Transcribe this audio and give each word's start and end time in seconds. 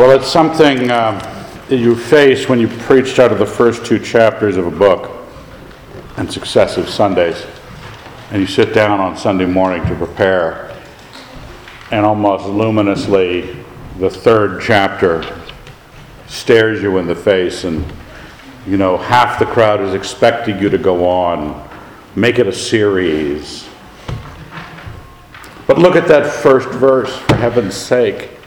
Well, 0.00 0.12
it's 0.12 0.28
something 0.28 0.90
um, 0.90 1.18
that 1.68 1.76
you 1.76 1.94
face 1.94 2.48
when 2.48 2.58
you 2.58 2.68
preach 2.68 3.18
out 3.18 3.32
of 3.32 3.38
the 3.38 3.44
first 3.44 3.84
two 3.84 3.98
chapters 3.98 4.56
of 4.56 4.66
a 4.66 4.70
book 4.70 5.10
and 6.16 6.32
successive 6.32 6.88
Sundays, 6.88 7.44
and 8.30 8.40
you 8.40 8.46
sit 8.46 8.72
down 8.72 8.98
on 8.98 9.14
Sunday 9.14 9.44
morning 9.44 9.86
to 9.88 9.94
prepare, 9.94 10.74
and 11.90 12.06
almost 12.06 12.46
luminously, 12.46 13.62
the 13.98 14.08
third 14.08 14.62
chapter 14.62 15.22
stares 16.28 16.80
you 16.80 16.96
in 16.96 17.06
the 17.06 17.14
face, 17.14 17.64
and 17.64 17.84
you 18.66 18.78
know, 18.78 18.96
half 18.96 19.38
the 19.38 19.44
crowd 19.44 19.82
is 19.82 19.92
expecting 19.92 20.58
you 20.60 20.70
to 20.70 20.78
go 20.78 21.06
on, 21.06 21.68
make 22.16 22.38
it 22.38 22.46
a 22.46 22.54
series. 22.54 23.68
But 25.66 25.76
look 25.76 25.94
at 25.94 26.08
that 26.08 26.26
first 26.26 26.70
verse, 26.70 27.14
for 27.14 27.34
heaven's 27.34 27.74
sake. 27.74 28.39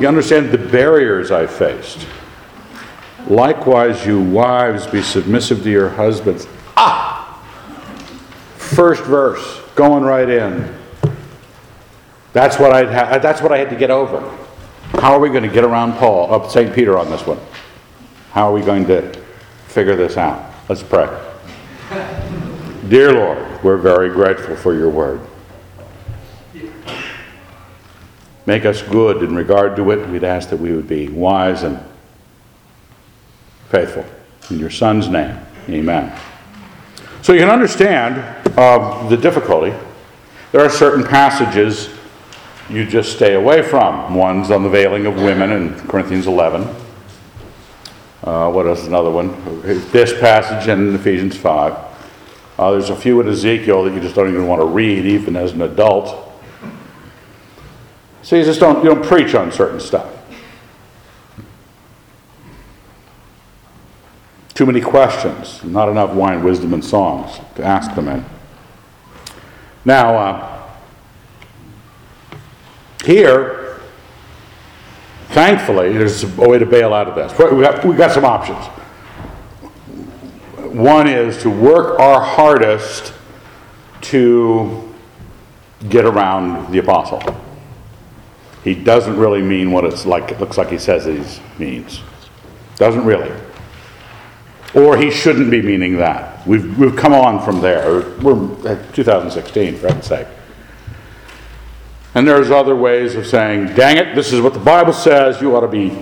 You 0.00 0.08
understand 0.08 0.50
the 0.50 0.58
barriers 0.58 1.30
I 1.30 1.46
faced. 1.46 2.06
Likewise, 3.28 4.04
you 4.06 4.20
wives, 4.20 4.86
be 4.86 5.00
submissive 5.00 5.62
to 5.62 5.70
your 5.70 5.88
husbands. 5.88 6.46
Ah! 6.76 7.42
First 8.56 9.02
verse, 9.04 9.60
going 9.74 10.04
right 10.04 10.28
in. 10.28 10.74
That's 12.34 12.58
what, 12.58 12.72
I'd 12.72 12.92
ha- 12.92 13.18
that's 13.18 13.40
what 13.40 13.52
I 13.52 13.58
had 13.58 13.70
to 13.70 13.76
get 13.76 13.90
over. 13.90 14.20
How 15.00 15.14
are 15.14 15.18
we 15.18 15.30
going 15.30 15.42
to 15.42 15.48
get 15.48 15.64
around 15.64 15.94
Paul, 15.94 16.32
up 16.32 16.50
St. 16.50 16.74
Peter 16.74 16.98
on 16.98 17.10
this 17.10 17.26
one? 17.26 17.40
How 18.32 18.50
are 18.50 18.52
we 18.52 18.60
going 18.60 18.86
to 18.88 19.12
figure 19.68 19.96
this 19.96 20.18
out? 20.18 20.52
Let's 20.68 20.82
pray. 20.82 21.08
Dear 22.88 23.14
Lord, 23.14 23.64
we're 23.64 23.78
very 23.78 24.10
grateful 24.10 24.56
for 24.56 24.74
your 24.74 24.90
word. 24.90 25.20
Make 28.46 28.64
us 28.64 28.80
good 28.80 29.24
in 29.24 29.34
regard 29.34 29.74
to 29.76 29.90
it. 29.90 30.08
We'd 30.08 30.24
ask 30.24 30.50
that 30.50 30.58
we 30.58 30.72
would 30.72 30.88
be 30.88 31.08
wise 31.08 31.64
and 31.64 31.80
faithful. 33.68 34.04
In 34.50 34.60
your 34.60 34.70
Son's 34.70 35.08
name, 35.08 35.36
amen. 35.68 36.16
So 37.22 37.32
you 37.32 37.40
can 37.40 37.50
understand 37.50 38.20
uh, 38.56 39.08
the 39.08 39.16
difficulty. 39.16 39.74
There 40.52 40.60
are 40.60 40.70
certain 40.70 41.04
passages 41.04 41.90
you 42.70 42.86
just 42.86 43.12
stay 43.16 43.34
away 43.34 43.62
from. 43.62 44.14
One's 44.14 44.52
on 44.52 44.62
the 44.62 44.68
veiling 44.68 45.06
of 45.06 45.16
women 45.16 45.50
in 45.50 45.74
Corinthians 45.88 46.28
11. 46.28 46.62
Uh, 48.22 48.50
what 48.50 48.66
is 48.66 48.86
another 48.86 49.10
one? 49.10 49.30
This 49.90 50.18
passage 50.20 50.68
in 50.68 50.94
Ephesians 50.94 51.36
5. 51.36 51.72
Uh, 52.58 52.70
there's 52.70 52.90
a 52.90 52.96
few 52.96 53.20
in 53.20 53.28
Ezekiel 53.28 53.84
that 53.84 53.92
you 53.92 54.00
just 54.00 54.14
don't 54.14 54.28
even 54.28 54.46
want 54.46 54.60
to 54.60 54.66
read, 54.66 55.04
even 55.04 55.36
as 55.36 55.52
an 55.52 55.62
adult. 55.62 56.25
So 58.26 58.34
you 58.34 58.42
just 58.42 58.58
don't, 58.58 58.82
you 58.82 58.92
don't 58.92 59.04
preach 59.04 59.36
on 59.36 59.52
certain 59.52 59.78
stuff. 59.78 60.12
Too 64.52 64.66
many 64.66 64.80
questions, 64.80 65.62
not 65.62 65.88
enough 65.88 66.12
wine, 66.12 66.42
wisdom, 66.42 66.74
and 66.74 66.84
songs 66.84 67.38
to 67.54 67.62
ask 67.62 67.94
them 67.94 68.08
in. 68.08 68.24
Now, 69.84 70.16
uh, 70.16 70.62
here, 73.04 73.80
thankfully, 75.28 75.92
there's 75.92 76.24
a 76.24 76.48
way 76.48 76.58
to 76.58 76.66
bail 76.66 76.92
out 76.92 77.06
of 77.06 77.14
this. 77.14 77.30
We 77.38 77.62
got, 77.62 77.84
we 77.84 77.94
got 77.94 78.10
some 78.10 78.24
options. 78.24 78.66
One 80.74 81.06
is 81.06 81.40
to 81.42 81.48
work 81.48 82.00
our 82.00 82.20
hardest 82.20 83.12
to 84.00 84.92
get 85.88 86.04
around 86.04 86.72
the 86.72 86.78
apostle 86.78 87.20
he 88.66 88.74
doesn't 88.74 89.16
really 89.16 89.42
mean 89.42 89.70
what 89.70 89.84
it's 89.84 90.04
like 90.04 90.32
it 90.32 90.40
looks 90.40 90.58
like 90.58 90.70
he 90.70 90.78
says 90.78 91.04
he 91.04 91.40
means. 91.56 92.00
Doesn't 92.74 93.04
really. 93.04 93.32
Or 94.74 94.96
he 94.96 95.08
shouldn't 95.08 95.52
be 95.52 95.62
meaning 95.62 95.98
that. 95.98 96.44
We've, 96.44 96.76
we've 96.76 96.96
come 96.96 97.12
on 97.12 97.44
from 97.44 97.60
there. 97.60 98.00
We're 98.18 98.68
at 98.68 98.92
2016, 98.92 99.76
for 99.76 99.86
heaven's 99.86 100.06
sake. 100.06 100.26
And 102.16 102.26
there's 102.26 102.50
other 102.50 102.74
ways 102.74 103.14
of 103.14 103.24
saying, 103.24 103.76
dang 103.76 103.98
it, 103.98 104.16
this 104.16 104.32
is 104.32 104.40
what 104.40 104.52
the 104.52 104.58
Bible 104.58 104.92
says, 104.92 105.40
you 105.40 105.54
ought 105.54 105.60
to 105.60 105.68
be. 105.68 105.96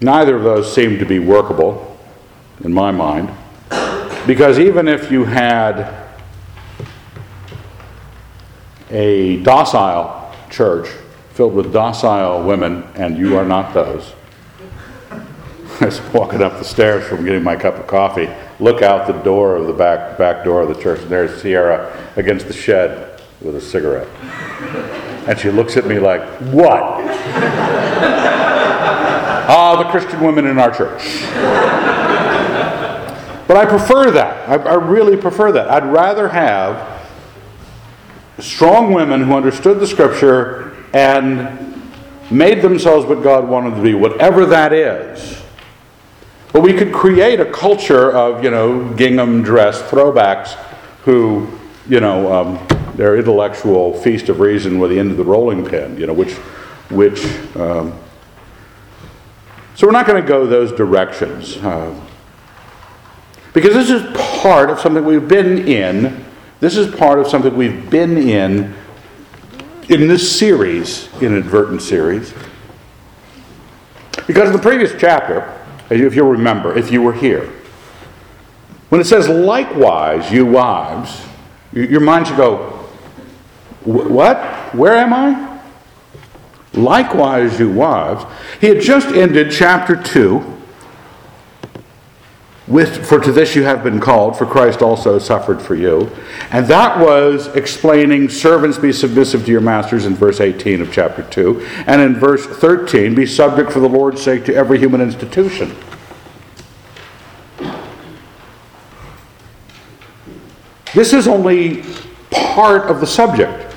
Neither 0.00 0.36
of 0.36 0.44
those 0.44 0.72
seem 0.72 1.00
to 1.00 1.04
be 1.04 1.18
workable, 1.18 1.98
in 2.62 2.72
my 2.72 2.92
mind. 2.92 3.28
Because 4.24 4.60
even 4.60 4.86
if 4.86 5.10
you 5.10 5.24
had 5.24 6.01
a 8.92 9.38
docile 9.42 10.32
church 10.50 10.88
filled 11.32 11.54
with 11.54 11.72
docile 11.72 12.42
women, 12.44 12.84
and 12.94 13.16
you 13.16 13.36
are 13.36 13.44
not 13.44 13.72
those. 13.72 14.12
I 15.80 15.86
was 15.86 16.00
walking 16.12 16.42
up 16.42 16.58
the 16.58 16.64
stairs 16.64 17.06
from 17.06 17.24
getting 17.24 17.42
my 17.42 17.56
cup 17.56 17.78
of 17.78 17.86
coffee, 17.86 18.28
look 18.60 18.82
out 18.82 19.06
the 19.06 19.14
door 19.22 19.56
of 19.56 19.66
the 19.66 19.72
back, 19.72 20.18
back 20.18 20.44
door 20.44 20.60
of 20.60 20.68
the 20.68 20.80
church, 20.80 21.00
and 21.00 21.10
there's 21.10 21.40
Sierra 21.40 22.12
against 22.16 22.46
the 22.46 22.52
shed 22.52 23.20
with 23.40 23.56
a 23.56 23.60
cigarette. 23.60 24.08
And 25.26 25.38
she 25.38 25.50
looks 25.50 25.76
at 25.76 25.86
me 25.86 25.98
like, 25.98 26.22
What? 26.52 27.02
Ah, 29.54 29.82
the 29.82 29.90
Christian 29.90 30.20
women 30.20 30.46
in 30.46 30.58
our 30.58 30.70
church. 30.70 31.02
But 33.48 33.56
I 33.56 33.66
prefer 33.66 34.10
that. 34.12 34.48
I, 34.48 34.54
I 34.54 34.74
really 34.74 35.16
prefer 35.16 35.50
that. 35.52 35.68
I'd 35.68 35.84
rather 35.84 36.28
have 36.28 37.01
strong 38.38 38.92
women 38.92 39.22
who 39.22 39.34
understood 39.34 39.80
the 39.80 39.86
scripture 39.86 40.76
and 40.92 41.58
made 42.30 42.62
themselves 42.62 43.06
what 43.06 43.22
God 43.22 43.48
wanted 43.48 43.70
them 43.70 43.78
to 43.78 43.82
be, 43.82 43.94
whatever 43.94 44.46
that 44.46 44.72
is. 44.72 45.42
But 46.52 46.62
we 46.62 46.72
could 46.74 46.92
create 46.92 47.40
a 47.40 47.50
culture 47.50 48.10
of, 48.10 48.44
you 48.44 48.50
know, 48.50 48.92
gingham 48.94 49.42
dress 49.42 49.82
throwbacks 49.82 50.54
who, 51.04 51.48
you 51.88 52.00
know, 52.00 52.32
um, 52.32 52.66
their 52.94 53.16
intellectual 53.16 53.94
feast 54.00 54.28
of 54.28 54.40
reason 54.40 54.78
with 54.78 54.90
the 54.90 54.98
end 54.98 55.10
of 55.10 55.16
the 55.16 55.24
rolling 55.24 55.64
pin, 55.64 55.96
you 55.98 56.06
know, 56.06 56.12
which, 56.12 56.34
which, 56.90 57.24
um, 57.56 57.98
so 59.74 59.86
we're 59.86 59.92
not 59.92 60.06
going 60.06 60.20
to 60.20 60.28
go 60.28 60.46
those 60.46 60.72
directions. 60.72 61.56
Uh, 61.56 61.98
because 63.54 63.74
this 63.74 63.90
is 63.90 64.02
part 64.40 64.70
of 64.70 64.80
something 64.80 65.04
we've 65.04 65.28
been 65.28 65.66
in 65.66 66.24
this 66.62 66.76
is 66.76 66.94
part 66.94 67.18
of 67.18 67.26
something 67.26 67.56
we've 67.56 67.90
been 67.90 68.16
in 68.16 68.72
in 69.88 70.06
this 70.06 70.38
series, 70.38 71.08
inadvertent 71.20 71.82
series. 71.82 72.32
Because 74.28 74.46
in 74.46 74.52
the 74.52 74.62
previous 74.62 74.94
chapter, 74.96 75.60
if 75.90 76.14
you'll 76.14 76.30
remember, 76.30 76.78
if 76.78 76.92
you 76.92 77.02
were 77.02 77.14
here, 77.14 77.52
when 78.90 79.00
it 79.00 79.06
says, 79.06 79.28
likewise, 79.28 80.30
you 80.30 80.46
wives, 80.46 81.26
your 81.72 82.00
mind 82.00 82.28
should 82.28 82.36
go, 82.36 82.88
what? 83.82 84.72
Where 84.72 84.94
am 84.94 85.12
I? 85.12 85.60
Likewise, 86.74 87.58
you 87.58 87.72
wives. 87.72 88.24
He 88.60 88.68
had 88.68 88.80
just 88.80 89.08
ended 89.08 89.50
chapter 89.50 90.00
2 90.00 90.61
with, 92.68 93.04
for 93.06 93.18
to 93.18 93.32
this 93.32 93.56
you 93.56 93.64
have 93.64 93.82
been 93.82 93.98
called, 93.98 94.38
for 94.38 94.46
Christ 94.46 94.82
also 94.82 95.18
suffered 95.18 95.60
for 95.60 95.74
you. 95.74 96.10
And 96.52 96.66
that 96.68 96.98
was 96.98 97.48
explaining 97.48 98.28
servants 98.28 98.78
be 98.78 98.92
submissive 98.92 99.44
to 99.46 99.50
your 99.50 99.60
masters 99.60 100.06
in 100.06 100.14
verse 100.14 100.40
18 100.40 100.80
of 100.80 100.92
chapter 100.92 101.22
2. 101.22 101.60
And 101.86 102.00
in 102.00 102.14
verse 102.14 102.46
13, 102.46 103.14
be 103.14 103.26
subject 103.26 103.72
for 103.72 103.80
the 103.80 103.88
Lord's 103.88 104.22
sake 104.22 104.44
to 104.44 104.54
every 104.54 104.78
human 104.78 105.00
institution. 105.00 105.74
This 110.94 111.12
is 111.12 111.26
only 111.26 111.84
part 112.30 112.90
of 112.90 113.00
the 113.00 113.06
subject. 113.06 113.74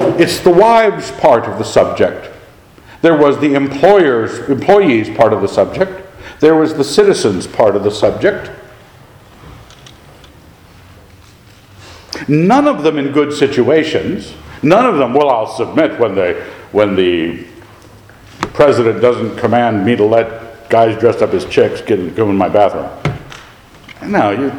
It's 0.00 0.40
the 0.40 0.50
wives' 0.50 1.12
part 1.12 1.44
of 1.44 1.56
the 1.58 1.64
subject. 1.64 2.30
There 3.00 3.16
was 3.16 3.38
the 3.38 3.54
employers, 3.54 4.38
employees 4.50 5.08
part 5.16 5.32
of 5.32 5.40
the 5.40 5.48
subject. 5.48 6.03
There 6.40 6.54
was 6.54 6.74
the 6.74 6.84
citizens 6.84 7.46
part 7.46 7.76
of 7.76 7.84
the 7.84 7.90
subject. 7.90 8.50
None 12.28 12.66
of 12.66 12.82
them 12.82 12.98
in 12.98 13.12
good 13.12 13.32
situations. 13.32 14.34
None 14.62 14.86
of 14.86 14.96
them, 14.96 15.12
well, 15.12 15.28
I'll 15.28 15.46
submit 15.46 15.98
when, 15.98 16.14
they, 16.14 16.42
when 16.72 16.96
the 16.96 17.44
president 18.54 19.02
doesn't 19.02 19.36
command 19.36 19.84
me 19.84 19.96
to 19.96 20.04
let 20.04 20.68
guys 20.70 20.98
dressed 20.98 21.22
up 21.22 21.34
as 21.34 21.44
chicks 21.44 21.80
get, 21.80 22.14
go 22.14 22.30
in 22.30 22.36
my 22.36 22.48
bathroom. 22.48 22.90
No, 24.10 24.30
you. 24.30 24.52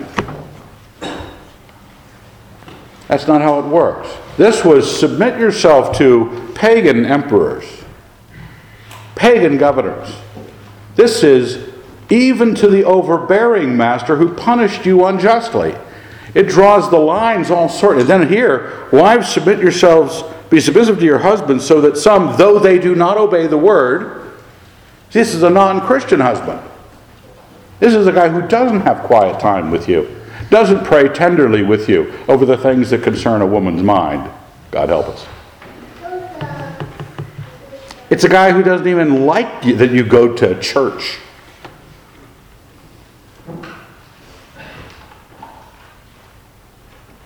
That's 3.07 3.27
not 3.27 3.41
how 3.41 3.59
it 3.59 3.65
works. 3.65 4.09
This 4.37 4.65
was 4.65 4.99
submit 4.99 5.39
yourself 5.39 5.97
to 5.97 6.51
pagan 6.55 7.05
emperors, 7.05 7.83
pagan 9.15 9.57
governors. 9.57 10.13
This 10.95 11.23
is 11.23 11.73
even 12.09 12.55
to 12.55 12.67
the 12.67 12.83
overbearing 12.83 13.75
master 13.75 14.15
who 14.15 14.33
punished 14.33 14.85
you 14.85 15.05
unjustly. 15.05 15.75
It 16.33 16.47
draws 16.47 16.89
the 16.89 16.99
lines 16.99 17.49
all 17.49 17.69
sorts. 17.69 18.01
And 18.01 18.09
then 18.09 18.27
here, 18.29 18.87
wives, 18.91 19.29
submit 19.29 19.59
yourselves 19.59 20.23
be 20.49 20.59
submissive 20.59 20.99
to 20.99 21.05
your 21.05 21.19
husband, 21.19 21.61
so 21.61 21.81
that 21.81 21.97
some, 21.97 22.37
though 22.37 22.59
they 22.59 22.77
do 22.77 22.95
not 22.95 23.17
obey 23.17 23.47
the 23.47 23.57
word, 23.57 24.33
this 25.11 25.33
is 25.33 25.43
a 25.43 25.49
non 25.49 25.81
Christian 25.81 26.19
husband. 26.19 26.61
This 27.79 27.93
is 27.93 28.07
a 28.07 28.11
guy 28.11 28.29
who 28.29 28.47
doesn't 28.47 28.81
have 28.81 29.03
quiet 29.03 29.39
time 29.39 29.71
with 29.71 29.89
you, 29.89 30.21
doesn't 30.49 30.85
pray 30.85 31.09
tenderly 31.09 31.61
with 31.61 31.89
you 31.89 32.13
over 32.27 32.45
the 32.45 32.57
things 32.57 32.89
that 32.91 33.03
concern 33.03 33.41
a 33.41 33.45
woman's 33.45 33.83
mind. 33.83 34.31
God 34.71 34.89
help 34.89 35.07
us. 35.07 35.25
It's 38.09 38.23
a 38.23 38.29
guy 38.29 38.51
who 38.51 38.61
doesn't 38.61 38.87
even 38.87 39.25
like 39.25 39.65
you, 39.65 39.75
that 39.77 39.91
you 39.91 40.03
go 40.03 40.35
to 40.35 40.59
church. 40.59 41.17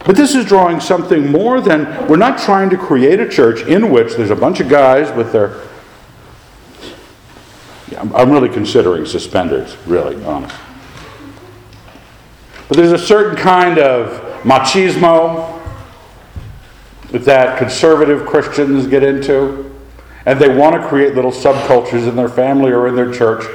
But 0.05 0.15
this 0.15 0.33
is 0.33 0.45
drawing 0.45 0.79
something 0.79 1.31
more 1.31 1.61
than 1.61 2.07
we're 2.07 2.17
not 2.17 2.39
trying 2.39 2.69
to 2.71 2.77
create 2.77 3.19
a 3.19 3.29
church 3.29 3.61
in 3.67 3.91
which 3.91 4.15
there's 4.15 4.31
a 4.31 4.35
bunch 4.35 4.59
of 4.59 4.67
guys 4.67 5.15
with 5.15 5.31
their. 5.31 5.61
Yeah, 7.91 8.01
I'm 8.15 8.31
really 8.31 8.49
considering 8.49 9.05
suspenders, 9.05 9.75
really, 9.85 10.23
honest. 10.23 10.55
But 12.67 12.77
there's 12.77 12.91
a 12.91 12.97
certain 12.97 13.35
kind 13.35 13.77
of 13.77 14.21
machismo 14.43 15.61
that 17.11 17.57
conservative 17.57 18.25
Christians 18.25 18.87
get 18.87 19.03
into. 19.03 19.68
And 20.25 20.39
they 20.39 20.49
want 20.49 20.81
to 20.81 20.87
create 20.87 21.15
little 21.15 21.31
subcultures 21.31 22.07
in 22.07 22.15
their 22.15 22.29
family 22.29 22.71
or 22.71 22.87
in 22.87 22.95
their 22.95 23.11
church, 23.11 23.45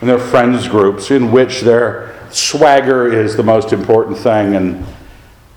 in 0.00 0.08
their 0.08 0.18
friends 0.18 0.68
groups, 0.68 1.10
in 1.10 1.30
which 1.30 1.60
their 1.60 2.14
swagger 2.30 3.12
is 3.12 3.36
the 3.36 3.42
most 3.42 3.72
important 3.72 4.18
thing. 4.18 4.54
And, 4.54 4.84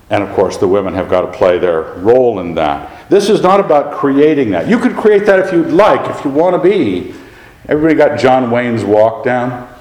and 0.09 0.23
of 0.23 0.33
course, 0.35 0.57
the 0.57 0.67
women 0.67 0.93
have 0.93 1.09
got 1.09 1.21
to 1.21 1.31
play 1.31 1.57
their 1.57 1.93
role 1.95 2.39
in 2.39 2.55
that. 2.55 3.09
This 3.09 3.29
is 3.29 3.41
not 3.41 3.59
about 3.59 3.93
creating 3.93 4.51
that. 4.51 4.67
You 4.67 4.79
could 4.79 4.95
create 4.95 5.25
that 5.25 5.39
if 5.39 5.51
you'd 5.51 5.71
like, 5.71 6.09
if 6.09 6.23
you 6.23 6.31
want 6.31 6.61
to 6.61 6.69
be. 6.69 7.13
Everybody 7.67 7.95
got 7.95 8.19
John 8.19 8.51
Wayne's 8.51 8.83
walk 8.83 9.23
down? 9.23 9.73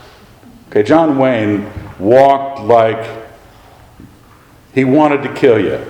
Okay, 0.68 0.82
John 0.82 1.18
Wayne 1.18 1.68
walked 1.98 2.60
like 2.60 3.26
he 4.72 4.84
wanted 4.84 5.22
to 5.22 5.34
kill 5.34 5.58
you. 5.58 5.84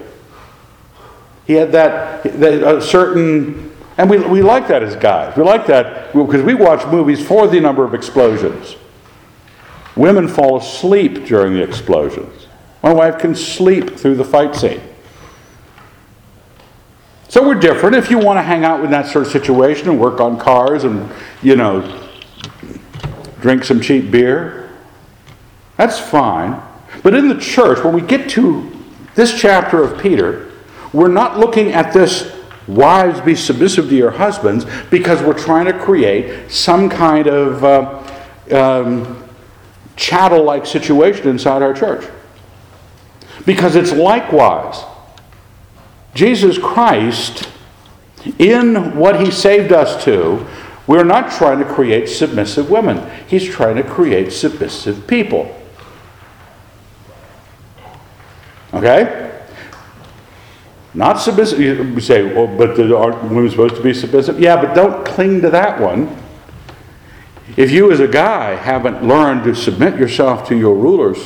He 1.46 1.54
had 1.54 1.72
that, 1.72 2.22
that 2.40 2.76
a 2.76 2.80
certain, 2.80 3.69
and 4.00 4.08
we, 4.08 4.16
we 4.16 4.40
like 4.40 4.66
that 4.68 4.82
as 4.82 4.96
guys. 4.96 5.36
We 5.36 5.42
like 5.42 5.66
that 5.66 6.14
because 6.14 6.40
we 6.42 6.54
watch 6.54 6.86
movies 6.86 7.22
for 7.22 7.46
the 7.46 7.60
number 7.60 7.84
of 7.84 7.92
explosions. 7.92 8.76
Women 9.94 10.26
fall 10.26 10.56
asleep 10.56 11.26
during 11.26 11.52
the 11.52 11.62
explosions. 11.62 12.46
My 12.82 12.94
wife 12.94 13.18
can 13.18 13.34
sleep 13.34 13.98
through 13.98 14.14
the 14.14 14.24
fight 14.24 14.56
scene. 14.56 14.80
So 17.28 17.46
we're 17.46 17.60
different. 17.60 17.94
If 17.94 18.10
you 18.10 18.18
want 18.18 18.38
to 18.38 18.42
hang 18.42 18.64
out 18.64 18.80
with 18.80 18.88
that 18.88 19.04
sort 19.04 19.26
of 19.26 19.32
situation 19.32 19.90
and 19.90 20.00
work 20.00 20.18
on 20.18 20.38
cars 20.38 20.84
and, 20.84 21.12
you 21.42 21.56
know, 21.56 22.08
drink 23.42 23.64
some 23.64 23.82
cheap 23.82 24.10
beer, 24.10 24.70
that's 25.76 25.98
fine. 25.98 26.58
But 27.02 27.14
in 27.14 27.28
the 27.28 27.38
church, 27.38 27.84
when 27.84 27.92
we 27.92 28.00
get 28.00 28.30
to 28.30 28.72
this 29.14 29.38
chapter 29.38 29.82
of 29.82 30.00
Peter, 30.00 30.50
we're 30.94 31.08
not 31.08 31.38
looking 31.38 31.72
at 31.72 31.92
this 31.92 32.39
wives 32.74 33.20
be 33.20 33.34
submissive 33.34 33.88
to 33.88 33.96
your 33.96 34.10
husbands 34.10 34.66
because 34.90 35.22
we're 35.22 35.38
trying 35.38 35.66
to 35.66 35.72
create 35.72 36.50
some 36.50 36.88
kind 36.88 37.26
of 37.26 37.64
uh, 37.64 38.54
um, 38.54 39.28
chattel 39.96 40.44
like 40.44 40.66
situation 40.66 41.28
inside 41.28 41.62
our 41.62 41.74
church. 41.74 42.08
Because 43.46 43.76
it's 43.76 43.92
likewise. 43.92 44.84
Jesus 46.14 46.58
Christ, 46.58 47.48
in 48.38 48.96
what 48.96 49.20
he 49.20 49.30
saved 49.30 49.72
us 49.72 50.02
to, 50.04 50.46
we're 50.86 51.04
not 51.04 51.30
trying 51.30 51.58
to 51.60 51.64
create 51.64 52.08
submissive 52.08 52.68
women. 52.68 53.08
He's 53.28 53.44
trying 53.44 53.76
to 53.76 53.84
create 53.84 54.32
submissive 54.32 55.06
people. 55.06 55.56
Okay? 58.74 59.29
Not 60.92 61.20
submissive. 61.20 61.60
You 61.60 62.00
say, 62.00 62.22
well, 62.22 62.46
but 62.46 62.78
aren't 62.92 63.22
women 63.24 63.50
supposed 63.50 63.76
to 63.76 63.82
be 63.82 63.94
submissive? 63.94 64.40
Yeah, 64.40 64.56
but 64.60 64.74
don't 64.74 65.06
cling 65.06 65.40
to 65.42 65.50
that 65.50 65.80
one. 65.80 66.16
If 67.56 67.70
you, 67.70 67.90
as 67.92 68.00
a 68.00 68.08
guy, 68.08 68.54
haven't 68.54 69.06
learned 69.06 69.44
to 69.44 69.54
submit 69.54 69.98
yourself 69.98 70.48
to 70.48 70.56
your 70.56 70.74
rulers, 70.74 71.18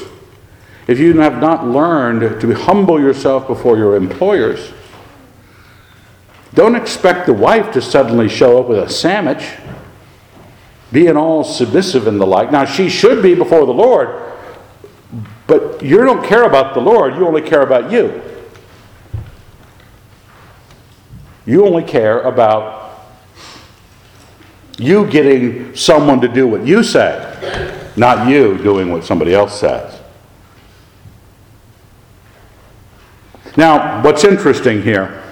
if 0.86 0.98
you 0.98 1.18
have 1.20 1.40
not 1.40 1.66
learned 1.66 2.40
to 2.40 2.54
humble 2.54 3.00
yourself 3.00 3.46
before 3.46 3.78
your 3.78 3.96
employers, 3.96 4.72
don't 6.52 6.76
expect 6.76 7.26
the 7.26 7.32
wife 7.32 7.72
to 7.72 7.82
suddenly 7.82 8.28
show 8.28 8.60
up 8.60 8.68
with 8.68 8.78
a 8.78 8.88
sandwich, 8.88 9.54
being 10.92 11.16
all 11.16 11.42
submissive 11.42 12.06
and 12.06 12.20
the 12.20 12.26
like. 12.26 12.52
Now, 12.52 12.64
she 12.64 12.88
should 12.88 13.22
be 13.22 13.34
before 13.34 13.66
the 13.66 13.72
Lord, 13.72 14.32
but 15.46 15.82
you 15.82 15.98
don't 15.98 16.24
care 16.24 16.44
about 16.44 16.74
the 16.74 16.80
Lord, 16.80 17.16
you 17.16 17.26
only 17.26 17.42
care 17.42 17.62
about 17.62 17.90
you. 17.90 18.22
You 21.46 21.66
only 21.66 21.82
care 21.82 22.22
about 22.22 22.84
you 24.78 25.06
getting 25.06 25.74
someone 25.76 26.20
to 26.20 26.28
do 26.28 26.46
what 26.46 26.66
you 26.66 26.82
say, 26.82 27.90
not 27.96 28.28
you 28.28 28.58
doing 28.58 28.90
what 28.90 29.04
somebody 29.04 29.34
else 29.34 29.58
says. 29.58 30.00
Now, 33.56 34.02
what's 34.02 34.24
interesting 34.24 34.82
here, 34.82 35.22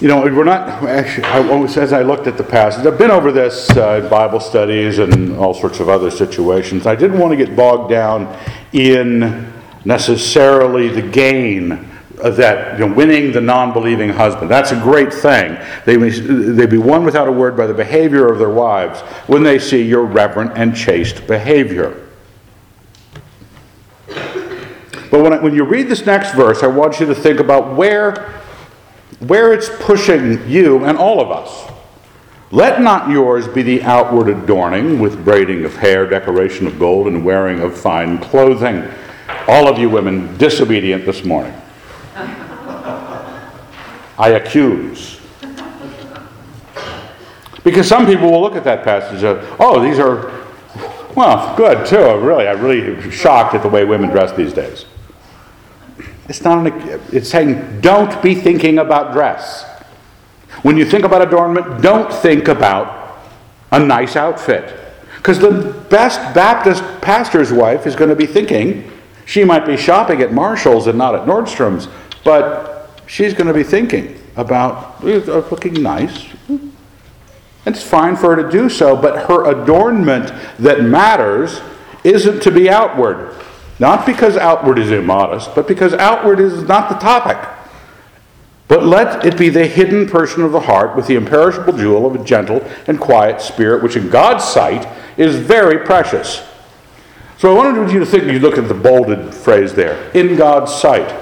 you 0.00 0.08
know, 0.08 0.22
we're 0.22 0.44
not, 0.44 0.82
actually, 0.84 1.24
I 1.24 1.62
as 1.76 1.92
I 1.92 2.02
looked 2.02 2.26
at 2.26 2.36
the 2.36 2.42
passage, 2.42 2.86
I've 2.86 2.98
been 2.98 3.10
over 3.10 3.30
this 3.30 3.70
uh, 3.76 4.00
in 4.02 4.08
Bible 4.08 4.40
studies 4.40 4.98
and 4.98 5.36
all 5.36 5.52
sorts 5.52 5.78
of 5.78 5.88
other 5.88 6.10
situations. 6.10 6.86
I 6.86 6.96
didn't 6.96 7.18
want 7.18 7.32
to 7.32 7.36
get 7.36 7.54
bogged 7.54 7.90
down 7.90 8.34
in 8.72 9.52
necessarily 9.84 10.88
the 10.88 11.02
gain 11.02 11.91
that 12.30 12.78
you 12.78 12.86
know, 12.86 12.94
winning 12.94 13.32
the 13.32 13.40
non-believing 13.40 14.10
husband. 14.10 14.50
That's 14.50 14.72
a 14.72 14.80
great 14.80 15.12
thing. 15.12 15.58
They 15.84 15.96
they 15.96 16.66
be 16.66 16.78
won 16.78 17.04
without 17.04 17.28
a 17.28 17.32
word 17.32 17.56
by 17.56 17.66
the 17.66 17.74
behavior 17.74 18.30
of 18.30 18.38
their 18.38 18.50
wives 18.50 19.00
when 19.26 19.42
they 19.42 19.58
see 19.58 19.82
your 19.82 20.04
reverent 20.04 20.52
and 20.56 20.74
chaste 20.74 21.26
behavior. 21.26 22.08
But 25.10 25.20
when, 25.20 25.32
I, 25.34 25.40
when 25.40 25.54
you 25.54 25.64
read 25.64 25.88
this 25.88 26.06
next 26.06 26.32
verse 26.32 26.62
i 26.62 26.66
want 26.66 26.98
you 26.98 27.04
to 27.04 27.14
think 27.14 27.38
about 27.38 27.76
where 27.76 28.40
where 29.20 29.52
it's 29.52 29.68
pushing 29.80 30.48
you 30.48 30.84
and 30.84 30.98
all 30.98 31.20
of 31.20 31.30
us. 31.30 31.70
Let 32.50 32.82
not 32.82 33.08
yours 33.08 33.46
be 33.46 33.62
the 33.62 33.82
outward 33.82 34.28
adorning 34.28 34.98
with 34.98 35.24
braiding 35.24 35.64
of 35.64 35.76
hair 35.76 36.06
decoration 36.06 36.66
of 36.66 36.78
gold 36.78 37.06
and 37.06 37.24
wearing 37.24 37.60
of 37.60 37.78
fine 37.78 38.18
clothing. 38.18 38.84
All 39.48 39.68
of 39.68 39.78
you 39.78 39.88
women 39.88 40.36
disobedient 40.38 41.06
this 41.06 41.24
morning 41.24 41.54
I 44.18 44.30
accuse. 44.30 45.20
Because 47.64 47.86
some 47.86 48.06
people 48.06 48.30
will 48.30 48.40
look 48.40 48.56
at 48.56 48.64
that 48.64 48.82
passage 48.82 49.22
and 49.22 49.38
oh, 49.60 49.80
these 49.82 49.98
are, 49.98 50.32
well, 51.14 51.56
good 51.56 51.86
too. 51.86 52.18
Really, 52.18 52.48
I'm 52.48 52.60
really 52.60 53.10
shocked 53.10 53.54
at 53.54 53.62
the 53.62 53.68
way 53.68 53.84
women 53.84 54.10
dress 54.10 54.32
these 54.32 54.52
days. 54.52 54.86
It's 56.28 56.42
not 56.42 56.66
an, 56.66 57.00
it's 57.12 57.28
saying 57.28 57.80
don't 57.80 58.20
be 58.22 58.34
thinking 58.34 58.78
about 58.78 59.12
dress. 59.12 59.64
When 60.62 60.76
you 60.76 60.84
think 60.84 61.04
about 61.04 61.22
adornment, 61.22 61.82
don't 61.82 62.12
think 62.12 62.48
about 62.48 63.18
a 63.70 63.78
nice 63.78 64.16
outfit. 64.16 64.78
Because 65.16 65.38
the 65.38 65.72
best 65.88 66.18
Baptist 66.34 66.82
pastor's 67.00 67.52
wife 67.52 67.86
is 67.86 67.94
going 67.94 68.10
to 68.10 68.16
be 68.16 68.26
thinking, 68.26 68.90
she 69.24 69.44
might 69.44 69.64
be 69.64 69.76
shopping 69.76 70.20
at 70.20 70.32
Marshall's 70.32 70.88
and 70.88 70.98
not 70.98 71.14
at 71.14 71.26
Nordstrom's, 71.26 71.88
but 72.24 72.71
she's 73.12 73.34
going 73.34 73.46
to 73.46 73.52
be 73.52 73.62
thinking 73.62 74.18
about 74.36 75.04
looking 75.04 75.74
nice. 75.74 76.26
It's 77.66 77.82
fine 77.82 78.16
for 78.16 78.34
her 78.34 78.42
to 78.42 78.50
do 78.50 78.70
so, 78.70 78.96
but 78.96 79.28
her 79.28 79.50
adornment 79.50 80.32
that 80.58 80.82
matters 80.82 81.60
isn't 82.04 82.42
to 82.42 82.50
be 82.50 82.70
outward. 82.70 83.36
Not 83.78 84.06
because 84.06 84.38
outward 84.38 84.78
is 84.78 84.90
immodest, 84.90 85.54
but 85.54 85.68
because 85.68 85.92
outward 85.92 86.40
is 86.40 86.62
not 86.62 86.88
the 86.88 86.94
topic. 86.94 87.38
But 88.66 88.84
let 88.84 89.26
it 89.26 89.36
be 89.36 89.50
the 89.50 89.66
hidden 89.66 90.08
person 90.08 90.42
of 90.42 90.52
the 90.52 90.60
heart 90.60 90.96
with 90.96 91.06
the 91.06 91.16
imperishable 91.16 91.74
jewel 91.74 92.06
of 92.06 92.18
a 92.18 92.24
gentle 92.24 92.66
and 92.86 92.98
quiet 92.98 93.42
spirit, 93.42 93.82
which 93.82 93.96
in 93.96 94.08
God's 94.08 94.44
sight 94.44 94.88
is 95.18 95.36
very 95.36 95.84
precious. 95.84 96.42
So 97.36 97.52
I 97.52 97.54
wanted 97.54 97.92
you 97.92 97.98
to 97.98 98.06
think, 98.06 98.24
you 98.24 98.38
look 98.38 98.56
at 98.56 98.68
the 98.68 98.74
bolded 98.74 99.34
phrase 99.34 99.74
there, 99.74 100.10
in 100.12 100.36
God's 100.36 100.74
sight. 100.74 101.18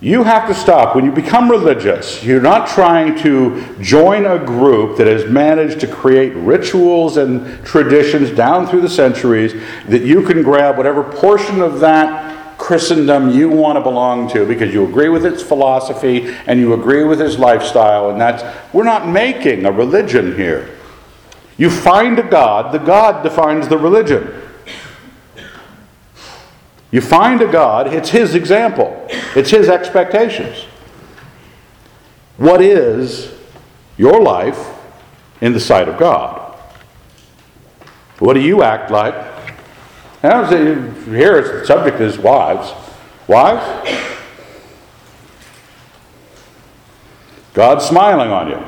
You 0.00 0.22
have 0.22 0.48
to 0.48 0.54
stop. 0.54 0.94
When 0.94 1.04
you 1.04 1.12
become 1.12 1.50
religious, 1.50 2.22
you're 2.22 2.42
not 2.42 2.68
trying 2.68 3.16
to 3.22 3.76
join 3.80 4.26
a 4.26 4.38
group 4.38 4.98
that 4.98 5.06
has 5.06 5.30
managed 5.30 5.80
to 5.80 5.86
create 5.86 6.34
rituals 6.34 7.16
and 7.16 7.64
traditions 7.64 8.30
down 8.30 8.66
through 8.66 8.82
the 8.82 8.88
centuries 8.88 9.54
that 9.88 10.02
you 10.02 10.22
can 10.22 10.42
grab 10.42 10.76
whatever 10.76 11.02
portion 11.02 11.62
of 11.62 11.80
that 11.80 12.58
Christendom 12.58 13.30
you 13.30 13.48
want 13.48 13.76
to 13.76 13.82
belong 13.82 14.28
to 14.30 14.46
because 14.46 14.72
you 14.72 14.86
agree 14.86 15.08
with 15.08 15.26
its 15.26 15.42
philosophy 15.42 16.34
and 16.46 16.58
you 16.58 16.74
agree 16.74 17.04
with 17.04 17.20
its 17.20 17.38
lifestyle, 17.38 18.10
and 18.10 18.20
that's, 18.20 18.42
we're 18.72 18.84
not 18.84 19.08
making 19.08 19.66
a 19.66 19.72
religion 19.72 20.36
here. 20.36 20.70
You 21.56 21.70
find 21.70 22.18
a 22.18 22.22
God, 22.22 22.72
the 22.72 22.78
God 22.78 23.22
defines 23.22 23.68
the 23.68 23.78
religion. 23.78 24.42
You 26.94 27.00
find 27.00 27.42
a 27.42 27.50
God, 27.50 27.92
it's 27.92 28.10
His 28.10 28.36
example, 28.36 29.04
it's 29.34 29.50
His 29.50 29.68
expectations. 29.68 30.58
What 32.36 32.62
is 32.62 33.34
your 33.96 34.22
life 34.22 34.64
in 35.40 35.52
the 35.52 35.58
sight 35.58 35.88
of 35.88 35.98
God? 35.98 36.56
What 38.20 38.34
do 38.34 38.40
you 38.40 38.62
act 38.62 38.92
like? 38.92 39.12
And 40.22 40.96
here 41.08 41.42
the 41.42 41.66
subject 41.66 42.00
is 42.00 42.16
wives. 42.16 42.72
Wives? 43.26 43.90
God's 47.54 47.86
smiling 47.86 48.30
on 48.30 48.50
you. 48.50 48.64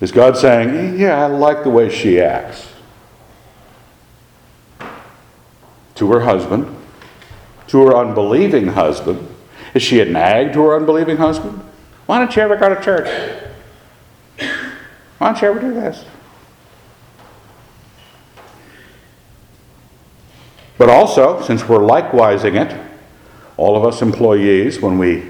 Is 0.00 0.10
God 0.10 0.36
saying, 0.36 0.98
Yeah, 0.98 1.22
I 1.22 1.26
like 1.26 1.62
the 1.62 1.70
way 1.70 1.88
she 1.88 2.20
acts? 2.20 2.71
To 6.02 6.10
her 6.10 6.22
husband, 6.22 6.66
to 7.68 7.86
her 7.86 7.96
unbelieving 7.96 8.66
husband. 8.66 9.24
Is 9.72 9.84
she 9.84 10.00
a 10.00 10.04
nag 10.04 10.52
to 10.54 10.62
her 10.62 10.76
unbelieving 10.76 11.16
husband? 11.16 11.62
Why 12.06 12.18
don't 12.18 12.34
you 12.34 12.42
ever 12.42 12.56
go 12.56 12.74
to 12.74 12.82
church? 12.82 13.38
Why 15.18 15.32
don't 15.32 15.40
you 15.40 15.46
ever 15.46 15.60
do 15.60 15.72
this? 15.72 16.04
But 20.76 20.88
also, 20.88 21.40
since 21.40 21.68
we're 21.68 21.78
likewising 21.78 22.60
it, 22.60 22.76
all 23.56 23.76
of 23.76 23.84
us 23.84 24.02
employees, 24.02 24.80
when 24.80 24.98
we 24.98 25.22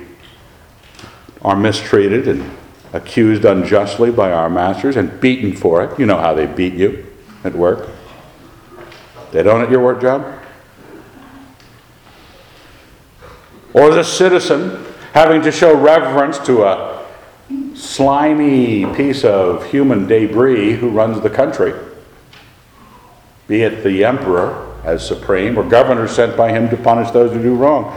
are 1.42 1.54
mistreated 1.54 2.26
and 2.26 2.50
accused 2.94 3.44
unjustly 3.44 4.10
by 4.10 4.32
our 4.32 4.48
masters 4.48 4.96
and 4.96 5.20
beaten 5.20 5.54
for 5.54 5.84
it, 5.84 5.98
you 5.98 6.06
know 6.06 6.16
how 6.16 6.32
they 6.32 6.46
beat 6.46 6.72
you 6.72 7.04
at 7.44 7.54
work. 7.54 7.90
They 9.32 9.42
don't 9.42 9.60
at 9.60 9.70
your 9.70 9.80
work 9.80 10.00
job? 10.00 10.38
Or 13.74 13.94
the 13.94 14.02
citizen 14.02 14.84
having 15.12 15.42
to 15.42 15.52
show 15.52 15.74
reverence 15.74 16.38
to 16.40 16.64
a 16.64 17.06
slimy 17.74 18.86
piece 18.94 19.24
of 19.24 19.70
human 19.70 20.06
debris 20.06 20.74
who 20.74 20.90
runs 20.90 21.20
the 21.22 21.30
country, 21.30 21.74
be 23.48 23.62
it 23.62 23.82
the 23.82 24.04
emperor 24.04 24.68
as 24.84 25.06
supreme 25.06 25.58
or 25.58 25.64
governors 25.64 26.12
sent 26.12 26.36
by 26.36 26.50
him 26.50 26.68
to 26.70 26.76
punish 26.76 27.10
those 27.10 27.32
who 27.32 27.42
do 27.42 27.54
wrong. 27.54 27.96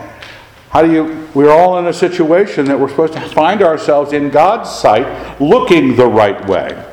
How 0.69 0.81
do 0.81 0.91
you, 0.91 1.27
we're 1.33 1.51
all 1.51 1.79
in 1.79 1.87
a 1.87 1.93
situation 1.93 2.65
that 2.65 2.79
we're 2.79 2.89
supposed 2.89 3.13
to 3.13 3.21
find 3.21 3.61
ourselves 3.61 4.11
in 4.11 4.29
God's 4.29 4.69
sight 4.69 5.39
looking 5.39 5.95
the 5.95 6.07
right 6.07 6.45
way. 6.47 6.85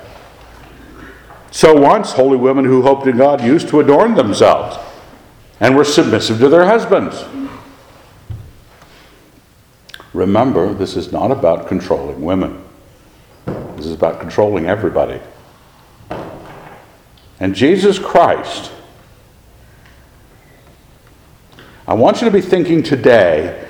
So 1.51 1.79
once, 1.79 2.13
holy 2.13 2.37
women 2.37 2.65
who 2.65 2.83
hoped 2.83 3.07
in 3.07 3.17
God 3.17 3.43
used 3.43 3.69
to 3.69 3.81
adorn 3.81 4.15
themselves 4.15 4.79
and 5.61 5.77
were 5.77 5.85
submissive 5.85 6.39
to 6.39 6.49
their 6.49 6.65
husbands. 6.65 7.25
Remember, 10.15 10.75
this 10.75 10.97
is 10.97 11.11
not 11.11 11.31
about 11.31 11.69
controlling 11.69 12.23
women, 12.23 12.63
this 13.47 13.87
is 13.87 13.93
about 13.93 14.21
controlling 14.21 14.67
everybody. 14.67 15.21
And 17.41 17.55
Jesus 17.55 17.99
Christ, 17.99 18.71
I 21.89 21.95
want 21.95 22.21
you 22.21 22.27
to 22.27 22.33
be 22.33 22.41
thinking 22.41 22.83
today 22.83 23.69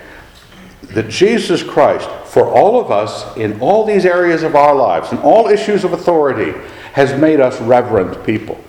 that 0.83 1.09
Jesus 1.09 1.63
Christ, 1.63 2.09
for 2.27 2.47
all 2.47 2.79
of 2.79 2.91
us 2.91 3.37
in 3.37 3.59
all 3.61 3.87
these 3.87 4.05
areas 4.05 4.43
of 4.43 4.55
our 4.55 4.75
lives, 4.75 5.13
in 5.13 5.19
all 5.19 5.49
issues 5.49 5.85
of 5.85 5.93
authority, 5.93 6.53
has 6.93 7.19
made 7.19 7.41
us 7.41 7.59
reverent 7.63 8.25
people. 8.27 8.63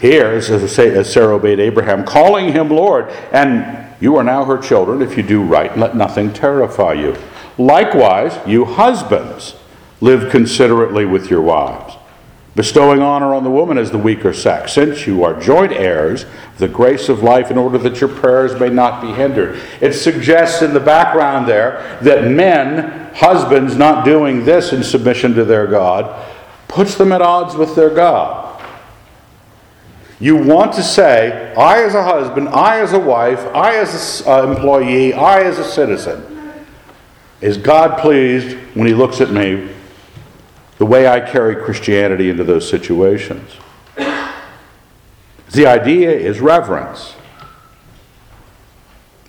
Here, 0.00 0.32
as, 0.32 1.10
Sarah 1.12 1.34
obeyed 1.34 1.58
Abraham, 1.58 2.04
calling 2.04 2.52
him 2.52 2.68
Lord, 2.68 3.08
and 3.32 3.86
you 4.00 4.16
are 4.16 4.24
now 4.24 4.44
her 4.44 4.58
children 4.58 5.00
if 5.00 5.16
you 5.16 5.22
do 5.22 5.42
right, 5.42 5.76
let 5.76 5.96
nothing 5.96 6.32
terrify 6.32 6.92
you. 6.92 7.16
Likewise, 7.56 8.38
you 8.46 8.66
husbands, 8.66 9.56
live 10.02 10.30
considerately 10.30 11.06
with 11.06 11.30
your 11.30 11.40
wives, 11.40 11.94
bestowing 12.54 13.00
honor 13.00 13.34
on 13.34 13.44
the 13.44 13.50
woman 13.50 13.78
as 13.78 13.90
the 13.90 13.98
weaker 13.98 14.34
sex, 14.34 14.74
since 14.74 15.06
you 15.06 15.24
are 15.24 15.40
joint 15.40 15.72
heirs 15.72 16.24
of 16.24 16.58
the 16.58 16.68
grace 16.68 17.08
of 17.08 17.22
life, 17.22 17.50
in 17.50 17.56
order 17.56 17.78
that 17.78 17.98
your 17.98 18.10
prayers 18.10 18.60
may 18.60 18.68
not 18.68 19.00
be 19.00 19.08
hindered. 19.12 19.58
It 19.80 19.94
suggests 19.94 20.60
in 20.60 20.74
the 20.74 20.80
background 20.80 21.48
there 21.48 21.98
that 22.02 22.30
men, 22.30 23.14
husbands, 23.14 23.76
not 23.76 24.04
doing 24.04 24.44
this 24.44 24.74
in 24.74 24.82
submission 24.84 25.32
to 25.34 25.44
their 25.46 25.66
God, 25.66 26.26
puts 26.68 26.96
them 26.96 27.12
at 27.12 27.22
odds 27.22 27.56
with 27.56 27.74
their 27.74 27.88
God. 27.88 28.45
You 30.18 30.36
want 30.36 30.72
to 30.74 30.82
say, 30.82 31.52
I 31.54 31.82
as 31.82 31.94
a 31.94 32.02
husband, 32.02 32.48
I 32.48 32.80
as 32.80 32.94
a 32.94 32.98
wife, 32.98 33.40
I 33.54 33.76
as 33.76 34.22
an 34.22 34.28
uh, 34.28 34.52
employee, 34.52 35.12
I 35.12 35.40
as 35.40 35.58
a 35.58 35.64
citizen, 35.64 36.54
is 37.42 37.58
God 37.58 38.00
pleased 38.00 38.56
when 38.74 38.86
He 38.86 38.94
looks 38.94 39.20
at 39.20 39.30
me 39.30 39.68
the 40.78 40.86
way 40.86 41.06
I 41.06 41.20
carry 41.20 41.56
Christianity 41.56 42.30
into 42.30 42.44
those 42.44 42.68
situations? 42.68 43.50
The 43.96 45.66
idea 45.66 46.10
is 46.10 46.40
reverence. 46.40 47.14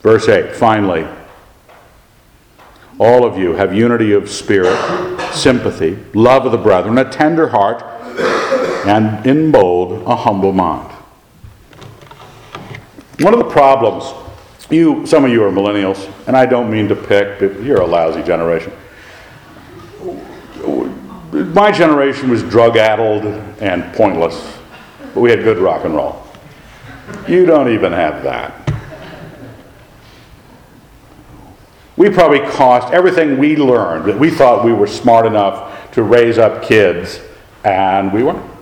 Verse 0.02 0.30
8, 0.30 0.56
finally, 0.56 1.06
all 2.98 3.26
of 3.26 3.38
you 3.38 3.54
have 3.54 3.76
unity 3.76 4.14
of 4.14 4.30
spirit, 4.30 4.78
sympathy, 5.34 5.98
love 6.14 6.46
of 6.46 6.54
the 6.54 6.58
brethren, 6.58 6.98
a 6.98 7.10
tender 7.10 7.50
heart 7.50 7.84
and 8.88 9.26
in 9.26 9.52
bold, 9.52 10.02
a 10.04 10.16
humble 10.16 10.54
mind. 10.54 10.90
One 13.20 13.34
of 13.34 13.40
the 13.40 13.50
problems, 13.50 14.14
you, 14.70 15.06
some 15.06 15.26
of 15.26 15.32
you 15.32 15.44
are 15.44 15.52
millennials, 15.52 16.10
and 16.26 16.38
I 16.38 16.46
don't 16.46 16.72
mean 16.72 16.88
to 16.88 16.96
pick, 16.96 17.40
but 17.40 17.62
you're 17.62 17.82
a 17.82 17.86
lousy 17.86 18.24
generation. 18.24 18.72
My 21.32 21.72
generation 21.72 22.30
was 22.30 22.44
drug 22.44 22.78
addled 22.78 23.26
and 23.62 23.94
pointless, 23.94 24.58
but 25.14 25.20
we 25.20 25.32
had 25.32 25.44
good 25.44 25.58
rock 25.58 25.84
and 25.84 25.94
roll. 25.94 26.24
You 27.28 27.46
don't 27.46 27.70
even 27.70 27.92
have 27.92 28.24
that. 28.24 28.54
We 31.98 32.10
probably 32.10 32.40
cost 32.40 32.94
everything 32.94 33.38
we 33.38 33.58
learned 33.58 34.06
that 34.06 34.18
we 34.18 34.30
thought 34.30 34.64
we 34.64 34.72
were 34.72 34.88
smart 34.88 35.26
enough 35.26 35.92
to 35.92 36.04
raise 36.04 36.38
up 36.38 36.64
kids, 36.64 37.20
and 37.66 38.14
we 38.14 38.24
weren't. 38.24 38.57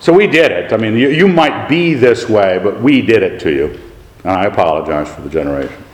So 0.00 0.14
we 0.14 0.26
did 0.26 0.50
it. 0.50 0.72
I 0.72 0.78
mean, 0.78 0.96
you, 0.96 1.10
you 1.10 1.28
might 1.28 1.68
be 1.68 1.92
this 1.92 2.26
way, 2.26 2.58
but 2.62 2.80
we 2.80 3.02
did 3.02 3.22
it 3.22 3.38
to 3.40 3.52
you. 3.52 3.78
And 4.24 4.32
I 4.32 4.46
apologize 4.46 5.14
for 5.14 5.20
the 5.20 5.28
generation. 5.28 5.84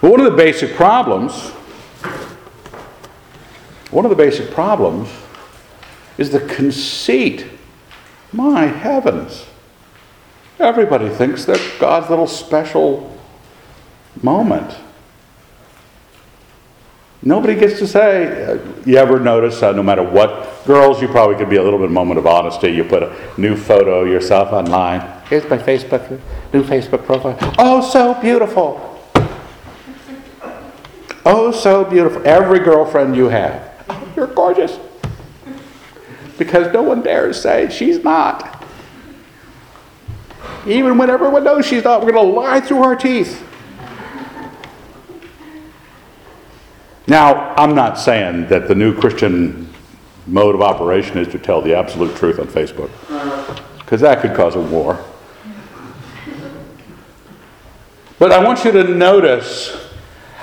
Well, 0.00 0.12
one 0.12 0.20
of 0.20 0.30
the 0.30 0.36
basic 0.36 0.74
problems, 0.74 1.50
one 3.90 4.04
of 4.04 4.10
the 4.10 4.16
basic 4.16 4.52
problems 4.52 5.08
is 6.16 6.30
the 6.30 6.40
conceit. 6.40 7.46
My 8.32 8.66
heavens. 8.66 9.46
Everybody 10.60 11.08
thinks 11.08 11.44
they're 11.44 11.58
God's 11.80 12.08
little 12.08 12.26
special 12.26 13.18
moment. 14.22 14.76
Nobody 17.22 17.54
gets 17.54 17.78
to 17.78 17.86
say. 17.86 18.44
Uh, 18.44 18.58
you 18.84 18.96
ever 18.96 19.18
notice, 19.18 19.62
uh, 19.62 19.72
no 19.72 19.82
matter 19.82 20.02
what, 20.02 20.64
girls, 20.66 21.00
you 21.00 21.08
probably 21.08 21.36
could 21.36 21.48
be 21.48 21.56
a 21.56 21.62
little 21.62 21.78
bit 21.78 21.90
moment 21.90 22.18
of 22.18 22.26
honesty. 22.26 22.68
You 22.68 22.84
put 22.84 23.02
a 23.02 23.16
new 23.36 23.56
photo 23.56 24.02
of 24.02 24.08
yourself 24.08 24.52
online. 24.52 25.00
Here's 25.28 25.48
my 25.50 25.58
Facebook, 25.58 26.20
new 26.52 26.62
Facebook 26.62 27.04
profile. 27.04 27.36
Oh, 27.58 27.80
so 27.80 28.14
beautiful. 28.20 28.92
Oh, 31.24 31.50
so 31.50 31.84
beautiful. 31.84 32.22
Every 32.24 32.60
girlfriend 32.60 33.16
you 33.16 33.28
have. 33.28 33.84
Oh, 33.88 34.12
you're 34.14 34.28
gorgeous. 34.28 34.78
Because 36.38 36.72
no 36.72 36.82
one 36.82 37.02
dares 37.02 37.40
say 37.40 37.68
she's 37.70 38.04
not. 38.04 38.64
Even 40.66 40.98
when 40.98 41.10
everyone 41.10 41.42
knows 41.42 41.66
she's 41.66 41.82
not, 41.82 42.04
we're 42.04 42.12
going 42.12 42.26
to 42.26 42.32
lie 42.32 42.60
through 42.60 42.82
our 42.82 42.94
teeth. 42.94 43.42
Now, 47.06 47.54
I'm 47.56 47.74
not 47.74 47.98
saying 47.98 48.48
that 48.48 48.66
the 48.66 48.74
new 48.74 48.98
Christian 48.98 49.72
mode 50.26 50.54
of 50.56 50.60
operation 50.60 51.18
is 51.18 51.28
to 51.28 51.38
tell 51.38 51.62
the 51.62 51.74
absolute 51.74 52.16
truth 52.16 52.40
on 52.40 52.48
Facebook, 52.48 52.90
because 53.78 54.00
that 54.00 54.20
could 54.20 54.34
cause 54.34 54.56
a 54.56 54.60
war. 54.60 55.04
But 58.18 58.32
I 58.32 58.42
want 58.42 58.64
you 58.64 58.72
to 58.72 58.82
notice 58.82 59.76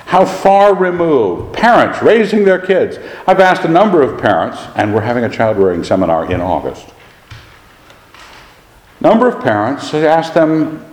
How 0.06 0.26
far 0.26 0.76
removed? 0.76 1.54
Parents 1.56 2.04
raising 2.04 2.46
their 2.46 2.60
kids. 2.60 3.00
I've 3.26 3.40
asked 3.40 3.64
a 3.64 3.68
number 3.68 4.04
of 4.04 4.22
parents, 4.22 4.60
and 4.76 4.94
we're 4.94 5.02
having 5.02 5.24
a 5.24 5.30
child 5.30 5.58
rearing 5.58 5.84
seminar 5.84 6.32
in 6.32 6.40
August. 6.40 6.88
Number 9.02 9.28
of 9.28 9.44
parents, 9.44 9.92
I 9.92 10.02
asked 10.02 10.36
them, 10.36 10.86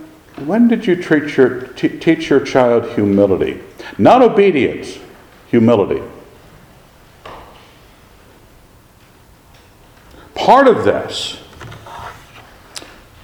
when 0.45 0.67
did 0.67 0.87
you 0.87 0.95
your, 0.95 1.67
t- 1.67 1.99
teach 1.99 2.31
your 2.31 2.39
child 2.39 2.89
humility? 2.95 3.61
Not 3.99 4.23
obedience, 4.23 4.97
humility. 5.51 6.01
Part 10.33 10.67
of 10.67 10.85
this, 10.85 11.39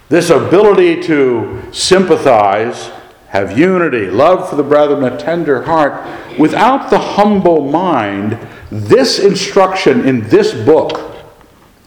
this 0.09 0.29
ability 0.29 1.01
to 1.03 1.63
sympathize, 1.71 2.91
have 3.29 3.57
unity, 3.57 4.11
love 4.11 4.49
for 4.49 4.57
the 4.57 4.63
brethren, 4.63 5.03
a 5.05 5.17
tender 5.17 5.63
heart, 5.63 6.05
without 6.37 6.89
the 6.89 6.99
humble 6.99 7.71
mind, 7.71 8.37
this 8.69 9.19
instruction 9.19 10.05
in 10.05 10.27
this 10.27 10.53
book 10.53 11.15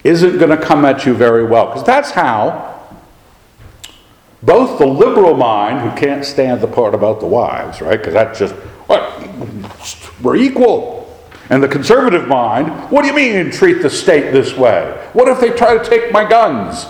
isn't 0.05 0.39
going 0.39 0.51
to 0.51 0.57
come 0.57 0.87
at 0.87 1.05
you 1.05 1.13
very 1.13 1.45
well. 1.45 1.67
Because 1.67 1.85
that's 1.85 2.13
how 2.13 2.67
both 4.43 4.79
the 4.79 4.87
liberal 4.87 5.37
mind, 5.37 5.81
who 5.81 5.95
can't 6.01 6.25
stand 6.25 6.63
the 6.63 6.67
part 6.67 6.95
about 6.95 7.21
the 7.21 7.27
wives, 7.27 7.83
right? 7.83 7.99
Because 7.99 8.15
that's 8.15 8.39
just? 8.39 8.55
We're 10.23 10.37
equal. 10.37 11.01
And 11.51 11.61
the 11.63 11.69
conservative 11.69 12.29
mind, 12.29 12.69
what 12.91 13.03
do 13.03 13.09
you 13.09 13.15
mean 13.15 13.51
treat 13.51 13.83
the 13.83 13.91
state 13.91 14.33
this 14.33 14.57
way? 14.57 15.09
What 15.13 15.27
if 15.29 15.41
they 15.41 15.51
try 15.51 15.77
to 15.77 15.85
take 15.85 16.13
my 16.13 16.29
guns? 16.29 16.87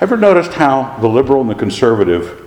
Ever 0.00 0.16
noticed 0.16 0.52
how 0.52 0.96
the 1.00 1.08
liberal 1.08 1.40
and 1.40 1.50
the 1.50 1.54
conservative 1.54 2.42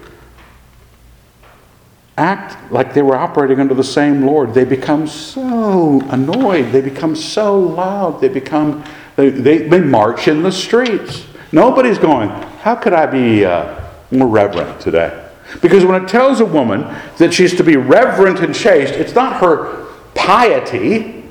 act 2.17 2.71
like 2.71 2.93
they 2.93 3.01
were 3.01 3.15
operating 3.15 3.59
under 3.59 3.73
the 3.73 3.83
same 3.83 4.25
Lord? 4.25 4.53
They 4.53 4.65
become 4.65 5.07
so 5.07 5.99
annoyed, 6.09 6.71
they 6.71 6.81
become 6.81 7.15
so 7.15 7.59
loud, 7.59 8.21
they 8.21 8.29
become, 8.29 8.85
they, 9.17 9.29
they, 9.29 9.57
they 9.67 9.81
march 9.81 10.29
in 10.29 10.43
the 10.43 10.51
streets. 10.51 11.25
Nobody's 11.51 11.97
going, 11.97 12.29
how 12.61 12.75
could 12.75 12.93
I 12.93 13.05
be 13.05 13.43
uh, 13.43 13.83
more 14.11 14.27
reverent 14.27 14.79
today? 14.79 15.28
Because 15.61 15.83
when 15.85 16.03
it 16.03 16.07
tells 16.07 16.39
a 16.39 16.45
woman 16.45 16.81
that 17.17 17.33
she's 17.33 17.55
to 17.55 17.63
be 17.63 17.75
reverent 17.75 18.39
and 18.39 18.53
chaste, 18.53 18.93
it's 18.93 19.15
not 19.15 19.41
her 19.41 19.85
piety. 20.13 21.23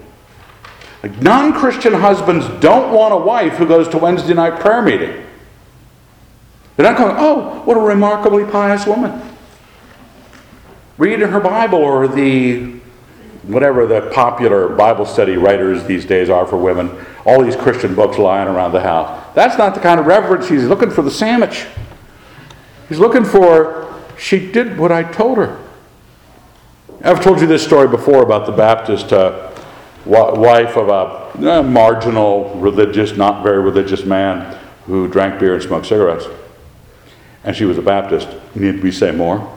Like 1.03 1.21
non 1.23 1.53
Christian 1.53 1.93
husbands 1.95 2.47
don't 2.61 2.93
want 2.93 3.15
a 3.15 3.17
wife 3.17 3.55
who 3.55 3.67
goes 3.67 3.89
to 3.89 3.99
Wednesday 3.99 4.35
night 4.35 4.61
prayer 4.61 4.83
meeting. 4.83 5.25
They're 6.77 6.91
not 6.91 6.97
going, 6.97 7.17
oh, 7.19 7.63
what 7.65 7.77
a 7.77 7.81
remarkably 7.81 8.45
pious 8.45 8.87
woman. 8.87 9.21
Reading 10.97 11.29
her 11.29 11.41
Bible 11.41 11.79
or 11.79 12.09
the 12.09 12.79
whatever 13.45 13.87
the 13.87 14.11
popular 14.13 14.69
Bible 14.69 15.07
study 15.07 15.37
writers 15.37 15.85
these 15.85 16.05
days 16.05 16.29
are 16.29 16.47
for 16.47 16.57
women, 16.57 16.91
all 17.25 17.43
these 17.43 17.57
Christian 17.57 17.95
books 17.95 18.19
lying 18.19 18.47
around 18.47 18.73
the 18.73 18.81
house. 18.81 19.35
That's 19.35 19.57
not 19.57 19.75
the 19.75 19.81
kind 19.81 19.99
of 19.99 20.07
reverence 20.07 20.49
he's 20.49 20.65
looking 20.65 20.91
for 20.91 21.03
the 21.03 21.11
sandwich. 21.11 21.67
He's 22.89 22.99
looking 22.99 23.25
for 23.25 23.88
she 24.19 24.51
did 24.51 24.77
what 24.79 24.93
I 24.93 25.05
told 25.05 25.39
her. 25.39 25.59
I've 27.05 27.23
told 27.23 27.41
you 27.41 27.47
this 27.47 27.65
story 27.65 27.87
before 27.87 28.23
about 28.23 28.47
the 28.47 28.53
Baptist 28.53 29.13
uh, 29.13 29.53
wife 30.05 30.77
of 30.77 30.89
a 30.89 31.59
uh, 31.59 31.63
marginal, 31.63 32.55
religious, 32.57 33.17
not 33.17 33.45
very 33.45 33.63
religious 33.63 34.05
man 34.05 34.59
who 34.87 35.07
drank 35.07 35.39
beer 35.39 35.55
and 35.55 35.63
smoked 35.63 35.87
cigarettes. 35.87 36.27
And 37.45 37.55
she 37.55 37.65
was 37.65 37.79
a 37.79 37.83
Baptist. 37.83 38.29
Need 38.55 38.83
we 38.83 38.91
say 38.91 39.13
more? 39.13 39.57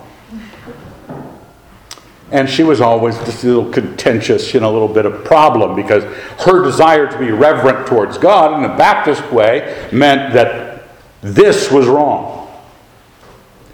And 2.30 2.50
she 2.50 2.64
was 2.64 2.80
always 2.80 3.18
just 3.20 3.44
a 3.44 3.48
little 3.48 3.72
contentious, 3.72 4.54
you 4.54 4.60
know, 4.60 4.70
a 4.70 4.74
little 4.74 4.88
bit 4.88 5.06
of 5.06 5.26
problem 5.26 5.76
because 5.76 6.04
her 6.46 6.64
desire 6.64 7.12
to 7.12 7.18
be 7.18 7.32
reverent 7.32 7.88
towards 7.88 8.18
God 8.18 8.58
in 8.58 8.70
a 8.70 8.78
Baptist 8.78 9.32
way 9.32 9.90
meant 9.92 10.34
that 10.34 10.84
this 11.22 11.72
was 11.72 11.88
wrong. 11.88 12.41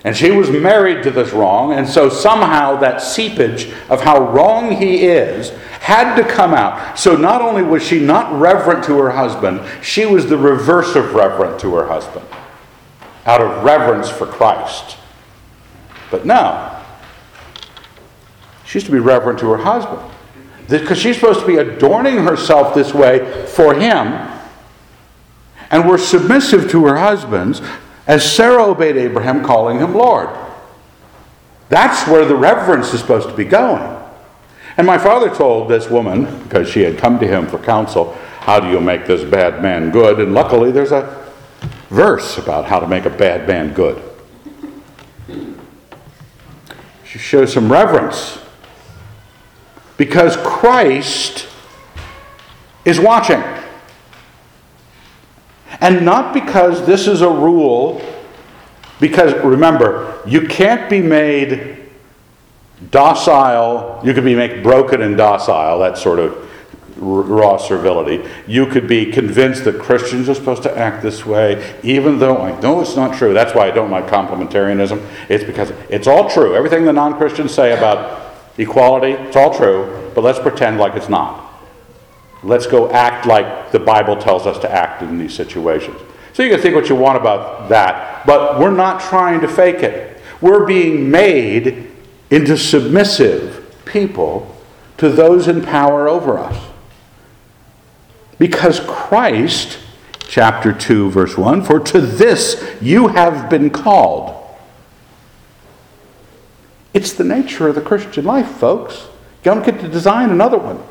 And 0.08 0.16
she 0.16 0.32
was 0.32 0.50
married 0.50 1.04
to 1.04 1.12
this 1.12 1.34
wrong, 1.34 1.74
and 1.74 1.86
so 1.86 2.08
somehow 2.08 2.78
that 2.78 3.02
seepage 3.02 3.74
of 3.90 4.00
how 4.00 4.32
wrong 4.32 4.72
he 4.72 5.06
is 5.06 5.50
had 5.82 6.16
to 6.16 6.24
come 6.24 6.54
out. 6.54 6.98
So 6.98 7.18
not 7.18 7.42
only 7.42 7.62
was 7.62 7.84
she 7.84 8.00
not 8.00 8.32
reverent 8.40 8.86
to 8.86 8.98
her 9.00 9.10
husband, 9.10 9.60
she 9.84 10.06
was 10.06 10.28
the 10.28 10.38
reverse 10.38 10.96
of 10.96 11.14
reverent 11.14 11.60
to 11.60 11.76
her 11.76 11.88
husband, 11.88 12.26
out 13.26 13.42
of 13.42 13.66
reverence 13.66 14.10
for 14.10 14.26
Christ. 14.26 14.96
But 16.10 16.26
now, 16.26 16.86
she's 18.64 18.86
to 18.86 18.92
be 18.92 19.00
reverent 19.00 19.40
to 19.40 19.50
her 19.50 19.58
husband. 19.58 20.10
Because 20.70 21.00
she's 21.00 21.18
supposed 21.18 21.42
to 21.42 21.48
be 21.48 21.58
adorning 21.58 22.20
herself 22.20 22.74
this 22.74 22.94
way 22.94 23.46
for 23.46 23.74
him, 23.74 24.08
and 25.70 25.86
we're 25.86 25.98
submissive 25.98 26.72
to 26.72 26.86
her 26.86 26.96
husbands 26.96 27.62
as 28.08 28.30
Sarah 28.30 28.64
obeyed 28.64 28.98
Abraham, 28.98 29.44
calling 29.44 29.80
him 29.80 29.94
Lord. 29.94 30.30
That's 31.70 32.10
where 32.10 32.26
the 32.26 32.36
reverence 32.36 32.94
is 32.94 33.02
supposed 33.02 33.28
to 33.28 33.36
be 33.36 33.44
going. 33.44 33.84
And 34.78 34.88
my 34.88 34.98
father 34.98 35.34
told 35.34 35.70
this 35.70 35.90
woman, 35.90 36.44
because 36.44 36.70
she 36.70 36.82
had 36.82 36.98
come 36.98 37.20
to 37.20 37.28
him 37.28 37.48
for 37.48 37.58
counsel, 37.58 38.14
how 38.40 38.60
do 38.60 38.70
you 38.70 38.80
make 38.80 39.06
this 39.06 39.24
bad 39.30 39.62
man 39.62 39.92
good? 39.92 40.20
And 40.20 40.34
luckily, 40.34 40.72
there's 40.72 40.94
a 40.94 41.30
verse 41.90 42.38
about 42.38 42.66
how 42.66 42.80
to 42.80 42.88
make 42.88 43.06
a 43.06 43.10
bad 43.10 43.48
man 43.48 43.74
good. 43.74 44.02
She 47.04 47.20
shows 47.20 47.52
some 47.52 47.70
reverence 47.70 48.40
because 49.98 50.38
Christ 50.38 51.48
is 52.86 53.00
watching. 53.00 53.44
And 55.82 56.04
not 56.04 56.34
because 56.34 56.86
this 56.86 57.08
is 57.08 57.22
a 57.22 57.30
rule, 57.30 58.02
because 59.00 59.34
remember, 59.44 60.22
you 60.26 60.48
can't 60.48 60.90
be 60.90 61.02
made 61.02 61.78
docile, 62.92 64.02
you 64.04 64.14
could 64.14 64.24
be 64.24 64.36
made 64.36 64.64
broken 64.64 65.02
and 65.02 65.18
docile, 65.18 65.80
that 65.80 65.98
sort 65.98 66.20
of 66.20 66.48
raw 66.98 67.58
servility. 67.58 68.28
You 68.48 68.66
could 68.66 68.88
be 68.88 69.12
convinced 69.12 69.66
that 69.66 69.80
Christians 69.80 70.30
are 70.30 70.34
supposed 70.34 70.64
to 70.64 70.78
act 70.78 71.04
this 71.04 71.26
way, 71.26 71.78
even 71.84 72.20
though 72.20 72.38
I 72.38 72.60
know 72.60 72.82
it's 72.82 72.96
not 72.96 73.16
true. 73.16 73.34
That's 73.34 73.54
why 73.54 73.68
I 73.68 73.72
don't 73.72 73.92
like 73.92 74.08
complementarianism. 74.08 75.06
It's 75.30 75.44
because 75.44 75.72
it's 75.90 76.08
all 76.08 76.30
true. 76.30 76.56
Everything 76.56 76.86
the 76.86 76.94
non 76.94 77.18
Christians 77.18 77.54
say 77.54 77.78
about 77.78 78.36
equality, 78.58 79.12
it's 79.12 79.36
all 79.36 79.56
true, 79.56 80.12
but 80.16 80.24
let's 80.24 80.40
pretend 80.40 80.80
like 80.80 80.96
it's 80.96 81.10
not. 81.10 81.47
Let's 82.48 82.66
go 82.66 82.90
act 82.90 83.26
like 83.26 83.72
the 83.72 83.80
Bible 83.80 84.16
tells 84.16 84.48
us 84.48 84.58
to 84.60 84.72
act 84.72 85.02
in 85.02 85.18
these 85.18 85.34
situations. 85.34 86.00
So 86.32 86.44
you 86.44 86.50
can 86.50 86.62
think 86.62 86.76
what 86.76 86.88
you 86.88 86.96
want 86.96 87.18
about 87.18 87.68
that, 87.68 88.26
but 88.26 88.58
we're 88.58 88.72
not 88.72 89.02
trying 89.02 89.42
to 89.42 89.50
fake 89.50 89.84
it. 89.84 90.22
We're 90.40 90.66
being 90.66 91.12
made 91.12 91.92
into 92.30 92.58
submissive 92.58 93.82
people 93.84 94.56
to 94.98 95.10
those 95.10 95.50
in 95.50 95.62
power 95.62 96.08
over 96.08 96.38
us. 96.38 96.58
Because 98.40 98.80
Christ, 98.82 99.80
chapter 100.20 100.72
2, 100.72 101.12
verse 101.12 101.38
1, 101.38 101.64
for 101.64 101.82
to 101.82 102.00
this 102.00 102.78
you 102.80 103.10
have 103.10 103.50
been 103.50 103.70
called. 103.70 104.34
It's 106.94 107.12
the 107.12 107.26
nature 107.26 107.68
of 107.68 107.76
the 107.76 107.82
Christian 107.82 108.24
life, 108.24 108.52
folks. 108.52 109.08
You 109.44 109.52
don't 109.54 109.66
get 109.66 109.82
to 109.82 109.88
design 109.90 110.30
another 110.30 110.58
one. 110.58 110.82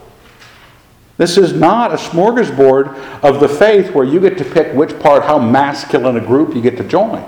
This 1.16 1.38
is 1.38 1.52
not 1.52 1.92
a 1.92 1.96
smorgasbord 1.96 2.94
of 3.22 3.40
the 3.40 3.48
faith 3.48 3.92
where 3.92 4.04
you 4.04 4.20
get 4.20 4.36
to 4.38 4.44
pick 4.44 4.74
which 4.74 4.98
part, 4.98 5.22
how 5.22 5.38
masculine 5.38 6.16
a 6.16 6.20
group 6.20 6.54
you 6.54 6.60
get 6.60 6.76
to 6.76 6.84
join. 6.84 7.26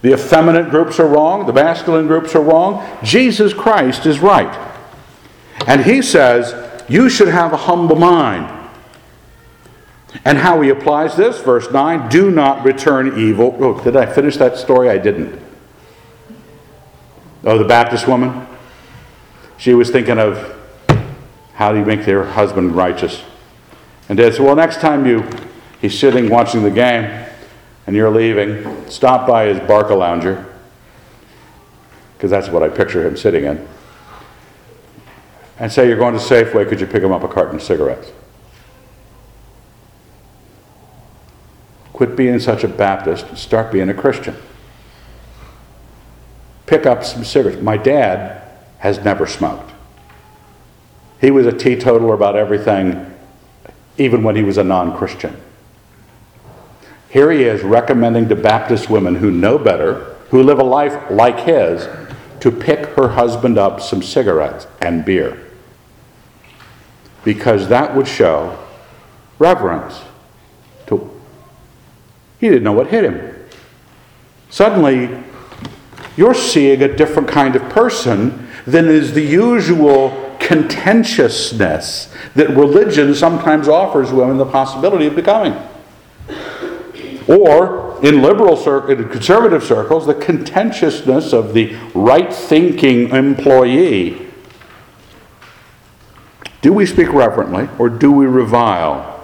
The 0.00 0.14
effeminate 0.14 0.70
groups 0.70 0.98
are 0.98 1.06
wrong, 1.06 1.46
the 1.46 1.52
masculine 1.52 2.06
groups 2.06 2.34
are 2.34 2.42
wrong. 2.42 2.86
Jesus 3.02 3.52
Christ 3.52 4.06
is 4.06 4.20
right. 4.20 4.72
And 5.66 5.84
he 5.84 6.00
says, 6.02 6.54
You 6.88 7.10
should 7.10 7.28
have 7.28 7.52
a 7.52 7.56
humble 7.56 7.96
mind. 7.96 8.54
And 10.24 10.38
how 10.38 10.60
he 10.62 10.70
applies 10.70 11.16
this, 11.16 11.38
verse 11.40 11.70
9 11.70 12.08
do 12.08 12.30
not 12.30 12.64
return 12.64 13.18
evil. 13.18 13.56
Oh, 13.60 13.82
did 13.82 13.94
I 13.94 14.06
finish 14.06 14.38
that 14.38 14.56
story? 14.56 14.88
I 14.88 14.96
didn't. 14.96 15.38
Oh, 17.44 17.58
the 17.58 17.64
Baptist 17.64 18.08
woman? 18.08 18.46
She 19.58 19.74
was 19.74 19.90
thinking 19.90 20.18
of 20.18 20.57
how 21.58 21.72
do 21.72 21.80
you 21.80 21.84
make 21.84 22.04
their 22.04 22.22
husband 22.22 22.76
righteous? 22.76 23.20
And 24.08 24.16
Dad 24.16 24.32
said, 24.34 24.44
Well, 24.44 24.54
next 24.54 24.80
time 24.80 25.04
you 25.04 25.28
he's 25.80 25.98
sitting 25.98 26.30
watching 26.30 26.62
the 26.62 26.70
game 26.70 27.26
and 27.84 27.96
you're 27.96 28.10
leaving, 28.10 28.88
stop 28.88 29.26
by 29.26 29.46
his 29.46 29.58
Barcalounger, 29.58 30.46
because 32.16 32.30
that's 32.30 32.48
what 32.48 32.62
I 32.62 32.68
picture 32.68 33.04
him 33.04 33.16
sitting 33.16 33.44
in, 33.44 33.66
and 35.58 35.72
say, 35.72 35.88
You're 35.88 35.96
going 35.96 36.14
to 36.14 36.20
Safeway, 36.20 36.68
could 36.68 36.80
you 36.80 36.86
pick 36.86 37.02
him 37.02 37.10
up 37.10 37.24
a 37.24 37.28
carton 37.28 37.56
of 37.56 37.62
cigarettes? 37.62 38.12
Quit 41.92 42.14
being 42.14 42.38
such 42.38 42.62
a 42.62 42.68
Baptist, 42.68 43.26
and 43.26 43.36
start 43.36 43.72
being 43.72 43.88
a 43.88 43.94
Christian. 43.94 44.36
pick 46.66 46.86
up 46.86 47.02
some 47.02 47.24
cigarettes. 47.24 47.60
My 47.60 47.76
dad 47.76 48.42
has 48.78 49.04
never 49.04 49.26
smoked. 49.26 49.67
He 51.20 51.30
was 51.30 51.46
a 51.46 51.52
teetotaler 51.52 52.14
about 52.14 52.36
everything, 52.36 53.12
even 53.96 54.22
when 54.22 54.36
he 54.36 54.42
was 54.42 54.58
a 54.58 54.64
non 54.64 54.96
Christian. 54.96 55.36
Here 57.08 57.30
he 57.32 57.42
is 57.42 57.62
recommending 57.62 58.28
to 58.28 58.36
Baptist 58.36 58.90
women 58.90 59.16
who 59.16 59.30
know 59.30 59.58
better, 59.58 60.16
who 60.30 60.42
live 60.42 60.58
a 60.58 60.64
life 60.64 61.10
like 61.10 61.40
his, 61.40 61.88
to 62.40 62.50
pick 62.50 62.86
her 62.94 63.08
husband 63.08 63.58
up 63.58 63.80
some 63.80 64.02
cigarettes 64.02 64.66
and 64.80 65.04
beer. 65.04 65.46
Because 67.24 67.68
that 67.68 67.96
would 67.96 68.06
show 68.06 68.58
reverence. 69.38 70.00
To, 70.86 71.10
he 72.38 72.48
didn't 72.48 72.62
know 72.62 72.72
what 72.72 72.88
hit 72.88 73.04
him. 73.04 73.34
Suddenly, 74.50 75.24
you're 76.16 76.34
seeing 76.34 76.82
a 76.82 76.94
different 76.94 77.28
kind 77.28 77.56
of 77.56 77.62
person 77.70 78.48
than 78.66 78.88
is 78.88 79.14
the 79.14 79.22
usual 79.22 80.27
contentiousness 80.38 82.12
that 82.34 82.50
religion 82.50 83.14
sometimes 83.14 83.68
offers 83.68 84.12
women 84.12 84.38
the 84.38 84.46
possibility 84.46 85.06
of 85.06 85.16
becoming. 85.16 85.54
Or, 87.28 88.02
in 88.02 88.22
liberal 88.22 88.56
circles, 88.56 88.98
in 88.98 89.08
conservative 89.10 89.62
circles, 89.62 90.06
the 90.06 90.14
contentiousness 90.14 91.32
of 91.32 91.52
the 91.52 91.74
right 91.94 92.32
thinking 92.32 93.10
employee. 93.10 94.26
Do 96.62 96.72
we 96.72 96.86
speak 96.86 97.12
reverently 97.12 97.68
or 97.78 97.88
do 97.88 98.10
we 98.10 98.26
revile? 98.26 99.14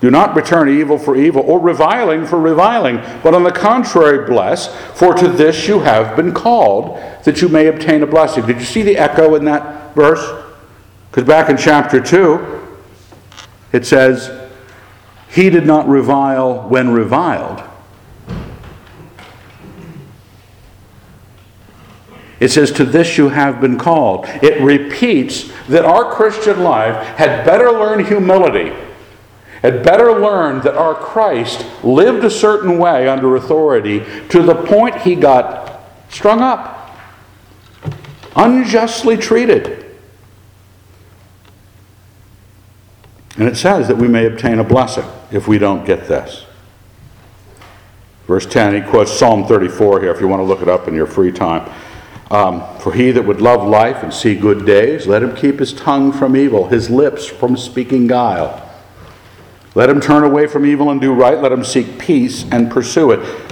Do 0.00 0.10
not 0.10 0.36
return 0.36 0.68
evil 0.68 0.98
for 0.98 1.16
evil 1.16 1.42
or 1.42 1.58
reviling 1.58 2.26
for 2.26 2.38
reviling, 2.38 2.96
but 3.22 3.32
on 3.32 3.42
the 3.42 3.50
contrary, 3.50 4.26
bless, 4.26 4.68
for 4.92 5.14
to 5.14 5.28
this 5.28 5.66
you 5.66 5.80
have 5.80 6.14
been 6.14 6.34
called, 6.34 6.98
that 7.24 7.40
you 7.40 7.48
may 7.48 7.68
obtain 7.68 8.02
a 8.02 8.06
blessing. 8.06 8.44
Did 8.44 8.58
you 8.58 8.66
see 8.66 8.82
the 8.82 8.98
echo 8.98 9.34
in 9.34 9.46
that 9.46 9.94
verse? 9.94 10.43
Because 11.14 11.28
back 11.28 11.48
in 11.48 11.56
chapter 11.56 12.00
2, 12.00 12.60
it 13.72 13.86
says, 13.86 14.48
He 15.28 15.48
did 15.48 15.64
not 15.64 15.86
revile 15.86 16.68
when 16.68 16.90
reviled. 16.90 17.62
It 22.40 22.48
says, 22.48 22.72
To 22.72 22.84
this 22.84 23.16
you 23.16 23.28
have 23.28 23.60
been 23.60 23.78
called. 23.78 24.26
It 24.42 24.60
repeats 24.60 25.52
that 25.68 25.84
our 25.84 26.10
Christian 26.10 26.64
life 26.64 26.96
had 27.16 27.44
better 27.44 27.70
learn 27.70 28.04
humility 28.04 28.72
had 29.62 29.82
better 29.82 30.20
learn 30.20 30.60
that 30.60 30.76
our 30.76 30.94
Christ 30.94 31.64
lived 31.82 32.22
a 32.22 32.30
certain 32.30 32.76
way 32.76 33.08
under 33.08 33.36
authority 33.36 34.04
to 34.28 34.42
the 34.42 34.54
point 34.54 35.00
he 35.00 35.14
got 35.14 35.80
strung 36.10 36.42
up, 36.42 36.98
unjustly 38.36 39.16
treated. 39.16 39.83
And 43.36 43.48
it 43.48 43.56
says 43.56 43.88
that 43.88 43.96
we 43.96 44.08
may 44.08 44.26
obtain 44.26 44.58
a 44.58 44.64
blessing 44.64 45.04
if 45.32 45.48
we 45.48 45.58
don't 45.58 45.84
get 45.84 46.06
this. 46.06 46.44
Verse 48.26 48.46
10, 48.46 48.74
he 48.74 48.90
quotes 48.90 49.12
Psalm 49.12 49.46
34 49.46 50.00
here 50.00 50.10
if 50.10 50.20
you 50.20 50.28
want 50.28 50.40
to 50.40 50.44
look 50.44 50.62
it 50.62 50.68
up 50.68 50.88
in 50.88 50.94
your 50.94 51.06
free 51.06 51.32
time. 51.32 51.70
Um, 52.30 52.62
For 52.78 52.92
he 52.92 53.10
that 53.10 53.22
would 53.22 53.40
love 53.40 53.68
life 53.68 54.02
and 54.02 54.12
see 54.12 54.34
good 54.34 54.64
days, 54.64 55.06
let 55.06 55.22
him 55.22 55.36
keep 55.36 55.58
his 55.58 55.72
tongue 55.72 56.10
from 56.12 56.36
evil, 56.36 56.68
his 56.68 56.88
lips 56.88 57.26
from 57.26 57.56
speaking 57.56 58.06
guile. 58.06 58.60
Let 59.74 59.90
him 59.90 60.00
turn 60.00 60.22
away 60.22 60.46
from 60.46 60.64
evil 60.64 60.90
and 60.90 61.00
do 61.00 61.12
right. 61.12 61.38
Let 61.38 61.50
him 61.52 61.64
seek 61.64 61.98
peace 61.98 62.44
and 62.50 62.70
pursue 62.70 63.10
it. 63.10 63.43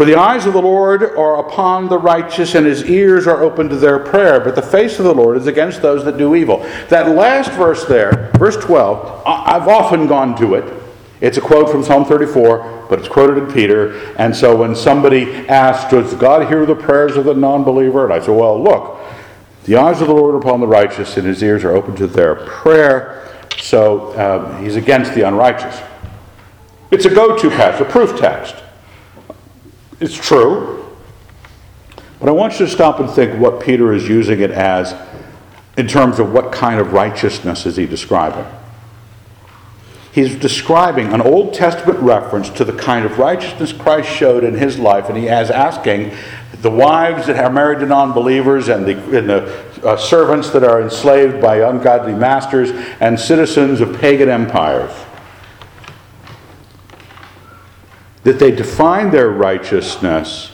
For 0.00 0.06
the 0.06 0.18
eyes 0.18 0.46
of 0.46 0.54
the 0.54 0.62
Lord 0.62 1.02
are 1.02 1.46
upon 1.46 1.90
the 1.90 1.98
righteous, 1.98 2.54
and 2.54 2.64
his 2.64 2.84
ears 2.84 3.26
are 3.26 3.42
open 3.42 3.68
to 3.68 3.76
their 3.76 3.98
prayer. 3.98 4.40
But 4.40 4.54
the 4.54 4.62
face 4.62 4.98
of 4.98 5.04
the 5.04 5.12
Lord 5.12 5.36
is 5.36 5.46
against 5.46 5.82
those 5.82 6.06
that 6.06 6.16
do 6.16 6.34
evil. 6.34 6.60
That 6.88 7.14
last 7.14 7.50
verse 7.50 7.84
there, 7.84 8.30
verse 8.38 8.56
12, 8.56 9.24
I've 9.26 9.68
often 9.68 10.06
gone 10.06 10.34
to 10.38 10.54
it. 10.54 10.72
It's 11.20 11.36
a 11.36 11.42
quote 11.42 11.68
from 11.68 11.84
Psalm 11.84 12.06
34, 12.06 12.86
but 12.88 12.98
it's 12.98 13.08
quoted 13.08 13.36
in 13.36 13.52
Peter. 13.52 14.16
And 14.16 14.34
so 14.34 14.56
when 14.56 14.74
somebody 14.74 15.46
asks, 15.48 15.90
Does 15.90 16.14
God 16.14 16.48
hear 16.48 16.64
the 16.64 16.74
prayers 16.74 17.18
of 17.18 17.26
the 17.26 17.34
non 17.34 17.62
believer? 17.62 18.04
And 18.04 18.14
I 18.14 18.24
say, 18.24 18.32
Well, 18.32 18.58
look, 18.58 18.98
the 19.64 19.76
eyes 19.76 20.00
of 20.00 20.08
the 20.08 20.14
Lord 20.14 20.34
are 20.34 20.38
upon 20.38 20.60
the 20.60 20.66
righteous, 20.66 21.18
and 21.18 21.26
his 21.26 21.42
ears 21.42 21.62
are 21.62 21.72
open 21.72 21.94
to 21.96 22.06
their 22.06 22.36
prayer. 22.36 23.38
So 23.58 24.12
uh, 24.12 24.56
he's 24.62 24.76
against 24.76 25.12
the 25.12 25.28
unrighteous. 25.28 25.78
It's 26.90 27.04
a 27.04 27.14
go 27.14 27.36
to 27.36 27.50
passage, 27.50 27.86
a 27.86 27.90
proof 27.90 28.18
text. 28.18 28.54
It's 30.00 30.14
true. 30.14 30.86
But 32.18 32.28
I 32.28 32.32
want 32.32 32.58
you 32.58 32.66
to 32.66 32.72
stop 32.72 33.00
and 33.00 33.08
think 33.08 33.40
what 33.40 33.60
Peter 33.60 33.92
is 33.92 34.08
using 34.08 34.40
it 34.40 34.50
as 34.50 34.94
in 35.76 35.86
terms 35.86 36.18
of 36.18 36.32
what 36.32 36.52
kind 36.52 36.80
of 36.80 36.92
righteousness 36.92 37.64
is 37.64 37.76
he 37.76 37.86
describing. 37.86 38.44
He's 40.12 40.34
describing 40.34 41.12
an 41.12 41.20
Old 41.20 41.54
Testament 41.54 42.00
reference 42.00 42.50
to 42.50 42.64
the 42.64 42.72
kind 42.72 43.06
of 43.06 43.18
righteousness 43.18 43.72
Christ 43.72 44.08
showed 44.08 44.42
in 44.42 44.54
his 44.54 44.78
life, 44.78 45.08
and 45.08 45.16
he 45.16 45.28
is 45.28 45.50
asking 45.50 46.12
the 46.62 46.70
wives 46.70 47.26
that 47.28 47.36
are 47.36 47.50
married 47.50 47.78
to 47.78 47.86
non 47.86 48.12
believers 48.12 48.68
and 48.68 48.84
the, 48.84 49.18
and 49.18 49.28
the 49.28 49.86
uh, 49.86 49.96
servants 49.96 50.50
that 50.50 50.64
are 50.64 50.82
enslaved 50.82 51.40
by 51.40 51.58
ungodly 51.58 52.12
masters 52.12 52.70
and 53.00 53.18
citizens 53.18 53.80
of 53.80 53.98
pagan 54.00 54.28
empires. 54.28 54.92
That 58.24 58.38
they 58.38 58.50
define 58.50 59.10
their 59.10 59.30
righteousness 59.30 60.52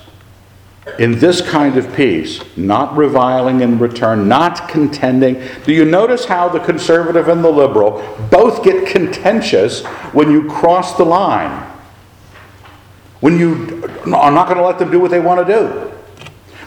in 0.99 1.19
this 1.19 1.41
kind 1.41 1.77
of 1.77 1.95
peace, 1.95 2.41
not 2.57 2.97
reviling 2.97 3.61
in 3.61 3.79
return, 3.79 4.29
not 4.29 4.69
contending. 4.69 5.43
Do 5.65 5.73
you 5.73 5.85
notice 5.85 6.25
how 6.25 6.49
the 6.49 6.61
conservative 6.61 7.29
and 7.29 7.45
the 7.45 7.51
liberal 7.51 8.01
both 8.31 8.63
get 8.63 8.87
contentious 8.87 9.85
when 10.13 10.31
you 10.31 10.49
cross 10.49 10.97
the 10.97 11.05
line? 11.05 11.71
When 13.21 13.39
you 13.39 13.85
are 14.15 14.31
not 14.31 14.47
going 14.47 14.59
to 14.59 14.65
let 14.65 14.79
them 14.79 14.91
do 14.91 15.01
what 15.01 15.11
they 15.11 15.21
want 15.21 15.47
to 15.47 15.53
do. 15.53 15.93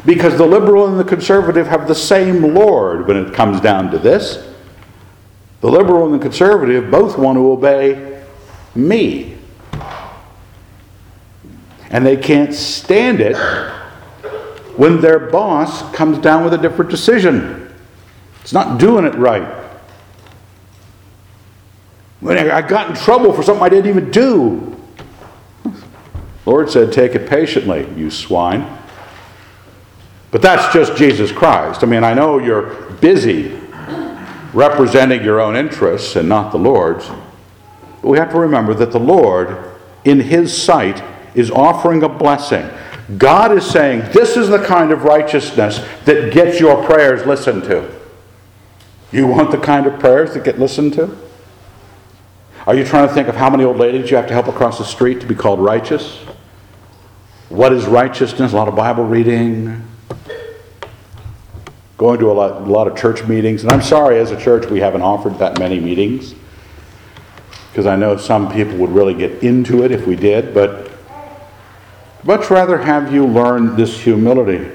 Because 0.05 0.37
the 0.37 0.45
liberal 0.45 0.87
and 0.87 0.99
the 0.99 1.03
conservative 1.03 1.67
have 1.67 1.87
the 1.87 1.95
same 1.95 2.53
Lord 2.53 3.07
when 3.07 3.17
it 3.17 3.33
comes 3.33 3.61
down 3.61 3.89
to 3.91 3.99
this. 3.99 4.53
The 5.61 5.69
liberal 5.69 6.05
and 6.05 6.13
the 6.13 6.23
conservative 6.23 6.91
both 6.91 7.17
want 7.17 7.37
to 7.37 7.51
obey 7.51 8.23
me. 8.75 9.38
And 11.89 12.05
they 12.05 12.17
can't 12.17 12.53
stand 12.53 13.19
it 13.19 13.35
when 14.77 15.01
their 15.01 15.19
boss 15.19 15.81
comes 15.95 16.19
down 16.19 16.43
with 16.43 16.53
a 16.53 16.57
different 16.57 16.91
decision. 16.91 17.73
It's 18.41 18.53
not 18.53 18.79
doing 18.79 19.05
it 19.05 19.15
right. 19.15 19.59
When 22.19 22.37
I 22.37 22.61
got 22.61 22.89
in 22.89 22.95
trouble 22.95 23.33
for 23.33 23.43
something 23.43 23.63
I 23.63 23.69
didn't 23.69 23.89
even 23.89 24.11
do. 24.11 24.75
Lord 26.45 26.69
said, 26.69 26.91
Take 26.91 27.15
it 27.15 27.29
patiently, 27.29 27.87
you 27.95 28.09
swine. 28.09 28.77
But 30.31 30.41
that's 30.41 30.73
just 30.73 30.95
Jesus 30.95 31.31
Christ. 31.31 31.83
I 31.83 31.87
mean, 31.87 32.03
I 32.03 32.13
know 32.13 32.37
you're 32.37 32.75
busy 33.01 33.59
representing 34.53 35.23
your 35.23 35.39
own 35.39 35.55
interests 35.55 36.15
and 36.15 36.27
not 36.27 36.51
the 36.51 36.57
Lord's. 36.57 37.07
But 38.01 38.09
we 38.09 38.17
have 38.17 38.31
to 38.31 38.39
remember 38.39 38.73
that 38.75 38.91
the 38.91 38.99
Lord, 38.99 39.57
in 40.05 40.19
His 40.19 40.55
sight, 40.55 41.03
is 41.35 41.51
offering 41.51 42.03
a 42.03 42.09
blessing. 42.09 42.69
God 43.17 43.51
is 43.51 43.65
saying, 43.65 44.11
This 44.11 44.37
is 44.37 44.49
the 44.49 44.63
kind 44.63 44.91
of 44.91 45.03
righteousness 45.03 45.83
that 46.05 46.31
gets 46.33 46.59
your 46.59 46.83
prayers 46.85 47.25
listened 47.25 47.63
to. 47.63 47.89
You 49.11 49.25
want 49.25 49.51
the 49.51 49.57
kind 49.57 49.87
of 49.87 49.99
prayers 49.99 50.33
that 50.35 50.43
get 50.43 50.59
listened 50.59 50.93
to? 50.93 51.17
Are 52.67 52.75
you 52.75 52.85
trying 52.85 53.07
to 53.07 53.13
think 53.13 53.27
of 53.27 53.35
how 53.35 53.49
many 53.49 53.63
old 53.63 53.77
ladies 53.77 54.11
you 54.11 54.17
have 54.17 54.27
to 54.27 54.33
help 54.33 54.47
across 54.47 54.77
the 54.77 54.85
street 54.85 55.21
to 55.21 55.27
be 55.27 55.33
called 55.33 55.59
righteous? 55.59 56.17
What 57.49 57.73
is 57.73 57.85
righteousness? 57.85 58.53
A 58.53 58.55
lot 58.55 58.67
of 58.67 58.75
Bible 58.75 59.05
reading, 59.05 59.83
going 61.97 62.19
to 62.19 62.29
a 62.29 62.33
lot, 62.33 62.61
a 62.61 62.65
lot 62.65 62.87
of 62.87 62.95
church 62.95 63.27
meetings. 63.27 63.63
And 63.63 63.71
I'm 63.71 63.81
sorry, 63.81 64.19
as 64.19 64.29
a 64.29 64.39
church, 64.39 64.67
we 64.67 64.79
haven't 64.79 65.01
offered 65.01 65.39
that 65.39 65.57
many 65.57 65.79
meetings 65.79 66.35
because 67.71 67.87
I 67.87 67.95
know 67.95 68.17
some 68.17 68.51
people 68.51 68.77
would 68.77 68.91
really 68.91 69.15
get 69.15 69.43
into 69.43 69.83
it 69.83 69.91
if 69.91 70.05
we 70.05 70.15
did, 70.15 70.53
but 70.53 70.88
much 72.23 72.49
rather 72.49 72.77
have 72.77 73.13
you 73.13 73.25
learn 73.25 73.75
this 73.75 73.99
humility. 73.99 74.69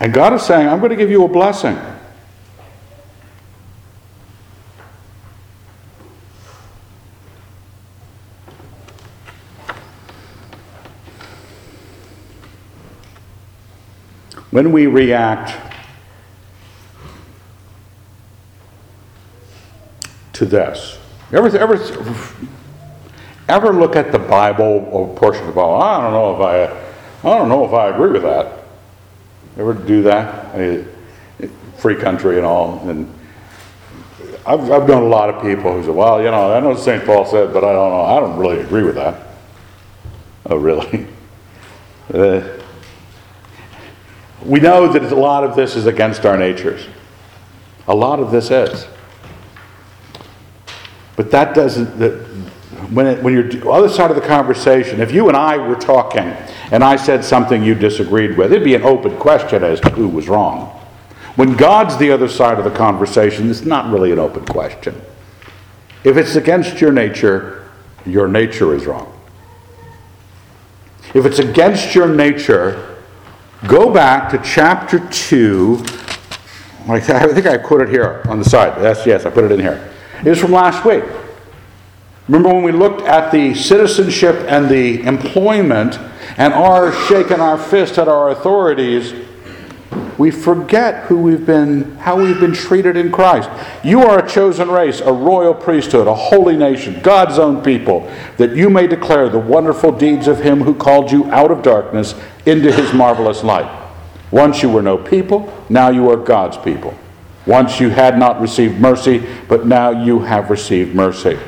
And 0.00 0.12
God 0.12 0.34
is 0.34 0.42
saying, 0.42 0.68
I'm 0.68 0.80
going 0.80 0.90
to 0.90 0.96
give 0.96 1.10
you 1.10 1.24
a 1.24 1.28
blessing. 1.28 1.76
When 14.50 14.70
we 14.70 14.86
react 14.86 15.58
to 20.34 20.44
this, 20.44 20.98
ever, 21.32 21.56
ever, 21.56 21.76
ever 23.48 23.72
look 23.72 23.96
at 23.96 24.12
the 24.12 24.18
Bible 24.18 24.88
or 24.90 25.14
portion 25.14 25.42
of 25.42 25.48
the 25.48 25.52
Bible? 25.52 25.82
I 25.82 26.00
don't 26.00 26.12
know 26.12 26.34
if 26.34 26.40
I, 26.40 27.28
I 27.28 27.38
don't 27.38 27.48
know 27.48 27.64
if 27.64 27.72
I 27.72 27.88
agree 27.88 28.12
with 28.12 28.22
that. 28.22 28.64
Ever 29.56 29.74
do 29.74 30.02
that? 30.02 30.54
I 30.54 30.84
free 31.84 31.96
country 31.96 32.38
and 32.38 32.46
all. 32.46 32.88
And 32.88 33.12
I've, 34.46 34.70
I've 34.70 34.88
known 34.88 35.02
a 35.02 35.06
lot 35.06 35.28
of 35.28 35.42
people 35.42 35.72
who 35.72 35.84
say, 35.84 35.90
well, 35.90 36.18
you 36.18 36.30
know, 36.30 36.52
I 36.52 36.60
know 36.60 36.74
St. 36.74 37.04
Paul 37.04 37.26
said, 37.26 37.52
but 37.52 37.62
I 37.64 37.72
don't 37.72 37.90
know. 37.90 38.00
I 38.02 38.20
don't 38.20 38.38
really 38.38 38.60
agree 38.60 38.82
with 38.82 38.94
that. 38.94 39.26
Oh, 40.46 40.56
really? 40.56 41.06
Uh, 42.12 42.46
we 44.44 44.60
know 44.60 44.92
that 44.92 45.10
a 45.10 45.14
lot 45.14 45.42
of 45.42 45.56
this 45.56 45.74
is 45.74 45.86
against 45.86 46.26
our 46.26 46.36
natures. 46.36 46.86
A 47.88 47.94
lot 47.94 48.20
of 48.20 48.30
this 48.30 48.50
is. 48.50 48.86
But 51.16 51.30
that 51.30 51.54
doesn't, 51.54 51.98
that, 51.98 52.26
when, 52.90 53.06
it, 53.06 53.22
when 53.22 53.32
you're 53.32 53.72
other 53.72 53.88
side 53.88 54.10
of 54.10 54.16
the 54.16 54.26
conversation, 54.26 55.00
if 55.00 55.12
you 55.12 55.28
and 55.28 55.36
I 55.36 55.56
were 55.56 55.76
talking 55.76 56.24
and 56.70 56.82
I 56.82 56.96
said 56.96 57.24
something 57.24 57.62
you 57.62 57.74
disagreed 57.74 58.36
with, 58.36 58.52
it'd 58.52 58.64
be 58.64 58.74
an 58.74 58.82
open 58.82 59.16
question 59.18 59.62
as 59.62 59.80
to 59.80 59.90
who 59.90 60.08
was 60.08 60.28
wrong. 60.28 60.68
When 61.36 61.56
God's 61.56 61.96
the 61.96 62.10
other 62.12 62.28
side 62.28 62.58
of 62.58 62.64
the 62.64 62.70
conversation, 62.70 63.50
it's 63.50 63.62
not 63.62 63.92
really 63.92 64.12
an 64.12 64.18
open 64.18 64.44
question. 64.44 65.00
If 66.04 66.16
it's 66.16 66.36
against 66.36 66.80
your 66.80 66.92
nature, 66.92 67.68
your 68.06 68.28
nature 68.28 68.74
is 68.74 68.86
wrong. 68.86 69.10
If 71.14 71.24
it's 71.26 71.38
against 71.38 71.94
your 71.94 72.08
nature, 72.08 72.98
go 73.66 73.92
back 73.92 74.30
to 74.30 74.38
chapter 74.38 74.98
2. 75.08 75.84
I 76.86 77.00
think 77.00 77.46
I 77.46 77.56
put 77.56 77.80
it 77.80 77.88
here 77.88 78.22
on 78.28 78.38
the 78.38 78.44
side. 78.44 78.80
That's 78.80 79.06
yes, 79.06 79.24
I 79.24 79.30
put 79.30 79.44
it 79.44 79.52
in 79.52 79.60
here. 79.60 79.92
It 80.24 80.28
was 80.28 80.40
from 80.40 80.52
last 80.52 80.84
week. 80.84 81.04
Remember 82.28 82.54
when 82.54 82.62
we 82.62 82.72
looked 82.72 83.02
at 83.02 83.30
the 83.30 83.54
citizenship 83.54 84.36
and 84.48 84.68
the 84.68 85.02
employment 85.02 85.98
and 86.36 86.54
our 86.54 86.92
shaking 87.06 87.40
our 87.40 87.58
fist 87.58 87.98
at 87.98 88.08
our 88.08 88.30
authorities 88.30 89.12
we 90.18 90.30
forget 90.30 91.04
who 91.04 91.18
we've 91.18 91.44
been, 91.44 91.96
how 91.96 92.20
we've 92.20 92.38
been 92.38 92.52
treated 92.52 92.96
in 92.96 93.10
Christ. 93.10 93.50
You 93.82 94.02
are 94.02 94.24
a 94.24 94.28
chosen 94.28 94.70
race, 94.70 95.00
a 95.00 95.12
royal 95.12 95.54
priesthood, 95.54 96.06
a 96.06 96.14
holy 96.14 96.56
nation, 96.56 97.00
God's 97.02 97.38
own 97.38 97.62
people, 97.62 98.10
that 98.36 98.54
you 98.54 98.70
may 98.70 98.86
declare 98.86 99.28
the 99.28 99.38
wonderful 99.38 99.90
deeds 99.90 100.28
of 100.28 100.40
Him 100.40 100.62
who 100.62 100.74
called 100.74 101.10
you 101.10 101.30
out 101.32 101.50
of 101.50 101.62
darkness 101.62 102.14
into 102.46 102.70
His 102.70 102.92
marvelous 102.92 103.42
light. 103.42 103.70
Once 104.30 104.62
you 104.62 104.68
were 104.68 104.82
no 104.82 104.96
people, 104.96 105.52
now 105.68 105.90
you 105.90 106.08
are 106.10 106.16
God's 106.16 106.58
people. 106.58 106.96
Once 107.46 107.80
you 107.80 107.88
had 107.88 108.18
not 108.18 108.40
received 108.40 108.80
mercy, 108.80 109.24
but 109.48 109.66
now 109.66 109.90
you 109.90 110.20
have 110.20 110.48
received 110.48 110.94
mercy. 110.94 111.38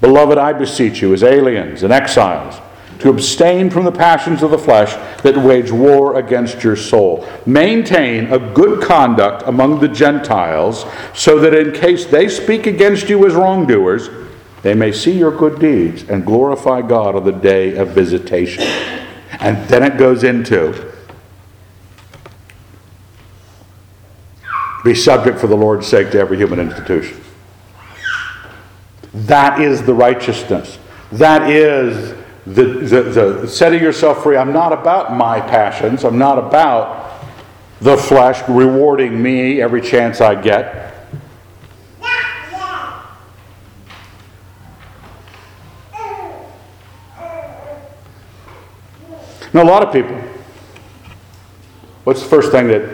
Beloved, 0.00 0.38
I 0.38 0.52
beseech 0.52 1.02
you, 1.02 1.12
as 1.12 1.22
aliens 1.22 1.82
and 1.82 1.92
exiles, 1.92 2.60
to 3.00 3.10
abstain 3.10 3.70
from 3.70 3.84
the 3.84 3.92
passions 3.92 4.42
of 4.42 4.50
the 4.50 4.58
flesh 4.58 4.94
that 5.22 5.36
wage 5.36 5.70
war 5.70 6.18
against 6.18 6.62
your 6.62 6.76
soul. 6.76 7.26
Maintain 7.46 8.32
a 8.32 8.38
good 8.38 8.82
conduct 8.82 9.42
among 9.46 9.80
the 9.80 9.88
Gentiles, 9.88 10.84
so 11.14 11.38
that 11.38 11.54
in 11.54 11.72
case 11.72 12.06
they 12.06 12.28
speak 12.28 12.66
against 12.66 13.08
you 13.08 13.26
as 13.26 13.34
wrongdoers, 13.34 14.08
they 14.62 14.74
may 14.74 14.92
see 14.92 15.16
your 15.16 15.34
good 15.34 15.58
deeds 15.58 16.02
and 16.08 16.26
glorify 16.26 16.82
God 16.82 17.16
on 17.16 17.24
the 17.24 17.32
day 17.32 17.76
of 17.76 17.88
visitation. 17.88 18.62
And 19.40 19.66
then 19.68 19.82
it 19.82 19.96
goes 19.96 20.24
into 20.24 20.92
be 24.84 24.94
subject 24.94 25.38
for 25.38 25.46
the 25.46 25.56
Lord's 25.56 25.86
sake 25.86 26.10
to 26.12 26.18
every 26.18 26.38
human 26.38 26.58
institution. 26.58 27.20
That 29.12 29.60
is 29.60 29.82
the 29.82 29.94
righteousness. 29.94 30.78
That 31.12 31.50
is 31.50 32.14
the, 32.46 32.64
the, 32.64 33.02
the 33.02 33.48
setting 33.48 33.82
yourself 33.82 34.22
free. 34.22 34.36
I'm 34.36 34.52
not 34.52 34.72
about 34.72 35.14
my 35.16 35.40
passions. 35.40 36.04
I'm 36.04 36.18
not 36.18 36.38
about 36.38 37.24
the 37.80 37.96
flesh 37.96 38.46
rewarding 38.48 39.20
me 39.22 39.60
every 39.60 39.80
chance 39.80 40.20
I 40.20 40.40
get. 40.40 40.90
Now, 49.52 49.64
a 49.64 49.64
lot 49.64 49.82
of 49.82 49.92
people, 49.92 50.16
what's 52.04 52.22
the 52.22 52.28
first 52.28 52.52
thing 52.52 52.68
that, 52.68 52.88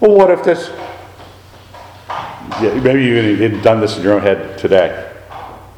well, 0.00 0.14
what 0.14 0.30
if 0.30 0.44
this, 0.44 0.68
yeah, 2.60 2.78
maybe 2.82 3.02
you 3.04 3.16
even 3.16 3.62
done 3.62 3.80
this 3.80 3.96
in 3.96 4.02
your 4.02 4.12
own 4.12 4.20
head 4.20 4.58
today. 4.58 5.13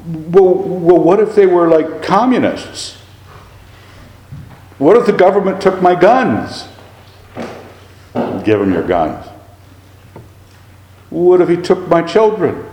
Well, 0.07 0.53
well, 0.53 0.99
what 0.99 1.19
if 1.19 1.35
they 1.35 1.45
were 1.45 1.67
like 1.67 2.01
communists? 2.01 2.97
What 4.77 4.95
if 4.95 5.05
the 5.05 5.13
government 5.13 5.61
took 5.61 5.81
my 5.81 5.95
guns? 5.95 6.67
Give 8.45 8.59
them 8.59 8.71
your 8.71 8.87
guns. 8.87 9.25
What 11.09 11.41
if 11.41 11.49
he 11.49 11.57
took 11.57 11.87
my 11.87 12.01
children? 12.03 12.63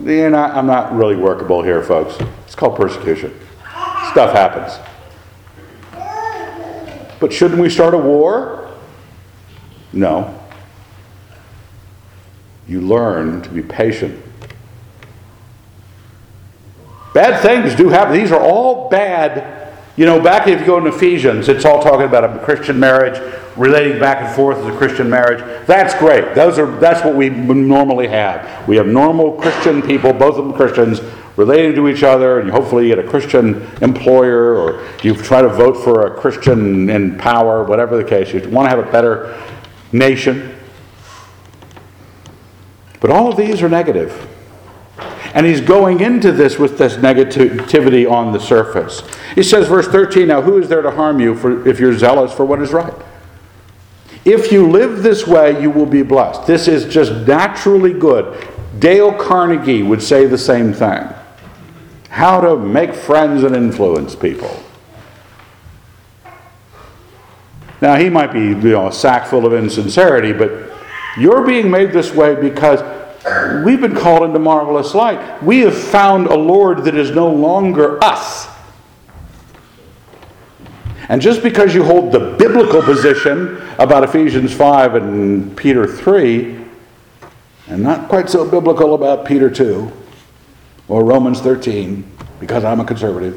Not, 0.00 0.56
I'm 0.56 0.66
not 0.66 0.92
really 0.94 1.16
workable 1.16 1.62
here, 1.62 1.82
folks. 1.82 2.16
It's 2.44 2.54
called 2.54 2.76
persecution. 2.76 3.38
Stuff 4.10 4.32
happens. 4.32 4.78
But 7.20 7.32
shouldn't 7.32 7.60
we 7.60 7.68
start 7.68 7.94
a 7.94 7.98
war? 7.98 8.74
No. 9.92 10.36
You 12.66 12.80
learn 12.80 13.42
to 13.42 13.50
be 13.50 13.62
patient. 13.62 14.20
Bad 17.12 17.40
things 17.42 17.74
do 17.74 17.88
happen. 17.88 18.14
These 18.14 18.32
are 18.32 18.40
all 18.40 18.88
bad 18.88 19.60
you 20.00 20.06
know, 20.06 20.18
back 20.18 20.48
if 20.48 20.60
you 20.60 20.64
go 20.64 20.78
in 20.78 20.86
Ephesians, 20.86 21.50
it's 21.50 21.66
all 21.66 21.82
talking 21.82 22.06
about 22.06 22.24
a 22.24 22.38
Christian 22.42 22.80
marriage, 22.80 23.20
relating 23.54 24.00
back 24.00 24.22
and 24.22 24.34
forth 24.34 24.56
as 24.56 24.66
a 24.74 24.78
Christian 24.78 25.10
marriage. 25.10 25.40
That's 25.66 25.94
great. 25.94 26.34
Those 26.34 26.58
are 26.58 26.74
that's 26.78 27.04
what 27.04 27.14
we 27.16 27.28
normally 27.28 28.08
have. 28.08 28.66
We 28.66 28.76
have 28.76 28.86
normal 28.86 29.32
Christian 29.32 29.82
people, 29.82 30.14
both 30.14 30.36
of 30.36 30.44
them 30.46 30.54
Christians, 30.54 31.02
relating 31.36 31.74
to 31.74 31.86
each 31.86 32.02
other, 32.02 32.40
and 32.40 32.50
hopefully 32.50 32.88
you 32.88 32.94
get 32.94 33.04
a 33.04 33.08
Christian 33.08 33.66
employer, 33.82 34.56
or 34.56 34.86
you 35.02 35.14
try 35.14 35.42
to 35.42 35.50
vote 35.50 35.74
for 35.74 36.06
a 36.06 36.18
Christian 36.18 36.88
in 36.88 37.18
power, 37.18 37.64
whatever 37.64 37.98
the 37.98 38.08
case. 38.08 38.32
You 38.32 38.48
want 38.48 38.70
to 38.70 38.74
have 38.74 38.78
a 38.78 38.90
better 38.90 39.38
nation. 39.92 40.56
But 43.00 43.10
all 43.10 43.30
of 43.30 43.36
these 43.36 43.60
are 43.60 43.68
negative. 43.68 44.28
And 45.34 45.46
he's 45.46 45.60
going 45.60 46.00
into 46.00 46.32
this 46.32 46.58
with 46.58 46.76
this 46.78 46.94
negativity 46.96 48.10
on 48.10 48.32
the 48.32 48.40
surface. 48.40 49.02
He 49.34 49.42
says, 49.42 49.68
verse 49.68 49.86
13, 49.86 50.28
Now 50.28 50.42
who 50.42 50.58
is 50.58 50.68
there 50.68 50.82
to 50.82 50.90
harm 50.90 51.20
you 51.20 51.36
for, 51.36 51.66
if 51.68 51.78
you're 51.78 51.96
zealous 51.96 52.32
for 52.32 52.44
what 52.44 52.60
is 52.60 52.72
right? 52.72 52.94
If 54.24 54.52
you 54.52 54.68
live 54.68 55.02
this 55.02 55.26
way, 55.26 55.60
you 55.62 55.70
will 55.70 55.86
be 55.86 56.02
blessed. 56.02 56.46
This 56.46 56.68
is 56.68 56.92
just 56.92 57.12
naturally 57.26 57.92
good. 57.92 58.48
Dale 58.78 59.12
Carnegie 59.12 59.82
would 59.82 60.02
say 60.02 60.26
the 60.26 60.38
same 60.38 60.72
thing 60.72 61.08
how 62.10 62.40
to 62.40 62.56
make 62.56 62.92
friends 62.92 63.44
and 63.44 63.54
influence 63.54 64.16
people. 64.16 64.50
Now, 67.80 67.94
he 67.96 68.10
might 68.10 68.32
be 68.32 68.40
you 68.40 68.54
know, 68.56 68.88
a 68.88 68.92
sack 68.92 69.26
full 69.26 69.46
of 69.46 69.54
insincerity, 69.54 70.32
but 70.32 70.70
you're 71.16 71.46
being 71.46 71.70
made 71.70 71.92
this 71.92 72.12
way 72.12 72.34
because 72.34 72.80
We've 73.64 73.80
been 73.80 73.94
called 73.94 74.22
into 74.22 74.38
marvelous 74.38 74.94
light. 74.94 75.42
We 75.42 75.60
have 75.60 75.76
found 75.76 76.26
a 76.26 76.34
Lord 76.34 76.84
that 76.84 76.94
is 76.94 77.10
no 77.10 77.30
longer 77.30 78.02
us. 78.02 78.48
And 81.10 81.20
just 81.20 81.42
because 81.42 81.74
you 81.74 81.82
hold 81.82 82.12
the 82.12 82.36
biblical 82.38 82.80
position 82.82 83.60
about 83.78 84.04
Ephesians 84.04 84.54
5 84.54 84.94
and 84.94 85.56
Peter 85.56 85.86
3, 85.86 86.64
and 87.66 87.82
not 87.82 88.08
quite 88.08 88.30
so 88.30 88.48
biblical 88.48 88.94
about 88.94 89.24
Peter 89.24 89.50
2 89.50 89.90
or 90.88 91.04
Romans 91.04 91.40
13, 91.40 92.08
because 92.38 92.64
I'm 92.64 92.80
a 92.80 92.84
conservative, 92.84 93.34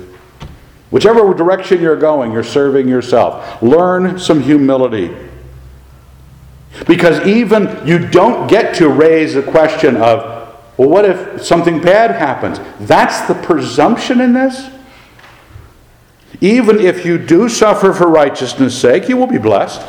whichever 0.92 1.34
direction 1.34 1.82
you're 1.82 1.98
going, 1.98 2.32
you're 2.32 2.44
serving 2.44 2.88
yourself. 2.88 3.62
Learn 3.62 4.18
some 4.20 4.42
humility. 4.42 5.16
Because 6.88 7.26
even 7.28 7.86
you 7.86 8.00
don't 8.10 8.48
get 8.50 8.76
to 8.76 8.90
raise 8.90 9.34
the 9.36 9.44
question 9.44 9.96
of, 9.98 10.34
well, 10.78 10.90
what 10.90 11.06
if 11.06 11.44
something 11.44 11.82
bad 11.82 12.12
happens? 12.12 12.60
That's 12.88 13.28
the 13.28 13.36
presumption 13.36 14.20
in 14.20 14.34
this. 14.34 14.70
Even 16.42 16.80
if 16.80 17.06
you 17.06 17.18
do 17.18 17.48
suffer 17.48 17.94
for 17.94 18.08
righteousness' 18.08 18.80
sake, 18.80 19.08
you 19.08 19.18
will 19.18 19.28
be 19.28 19.38
blessed. 19.38 19.86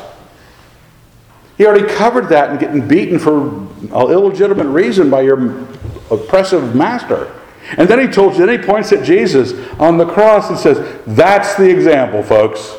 He 1.56 1.66
already 1.66 1.88
covered 1.88 2.28
that 2.28 2.50
in 2.50 2.58
getting 2.58 2.86
beaten 2.86 3.18
for 3.18 3.46
an 3.46 3.92
illegitimate 3.92 4.66
reason 4.66 5.08
by 5.08 5.22
your 5.22 5.66
oppressive 6.10 6.74
master. 6.74 7.32
And 7.78 7.88
then 7.88 7.98
he 7.98 8.08
told 8.08 8.34
you, 8.34 8.44
then 8.44 8.60
he 8.60 8.66
points 8.66 8.92
at 8.92 9.04
Jesus 9.04 9.52
on 9.78 9.96
the 9.96 10.04
cross 10.04 10.50
and 10.50 10.58
says, 10.58 11.00
That's 11.06 11.54
the 11.54 11.70
example, 11.70 12.22
folks. 12.22 12.76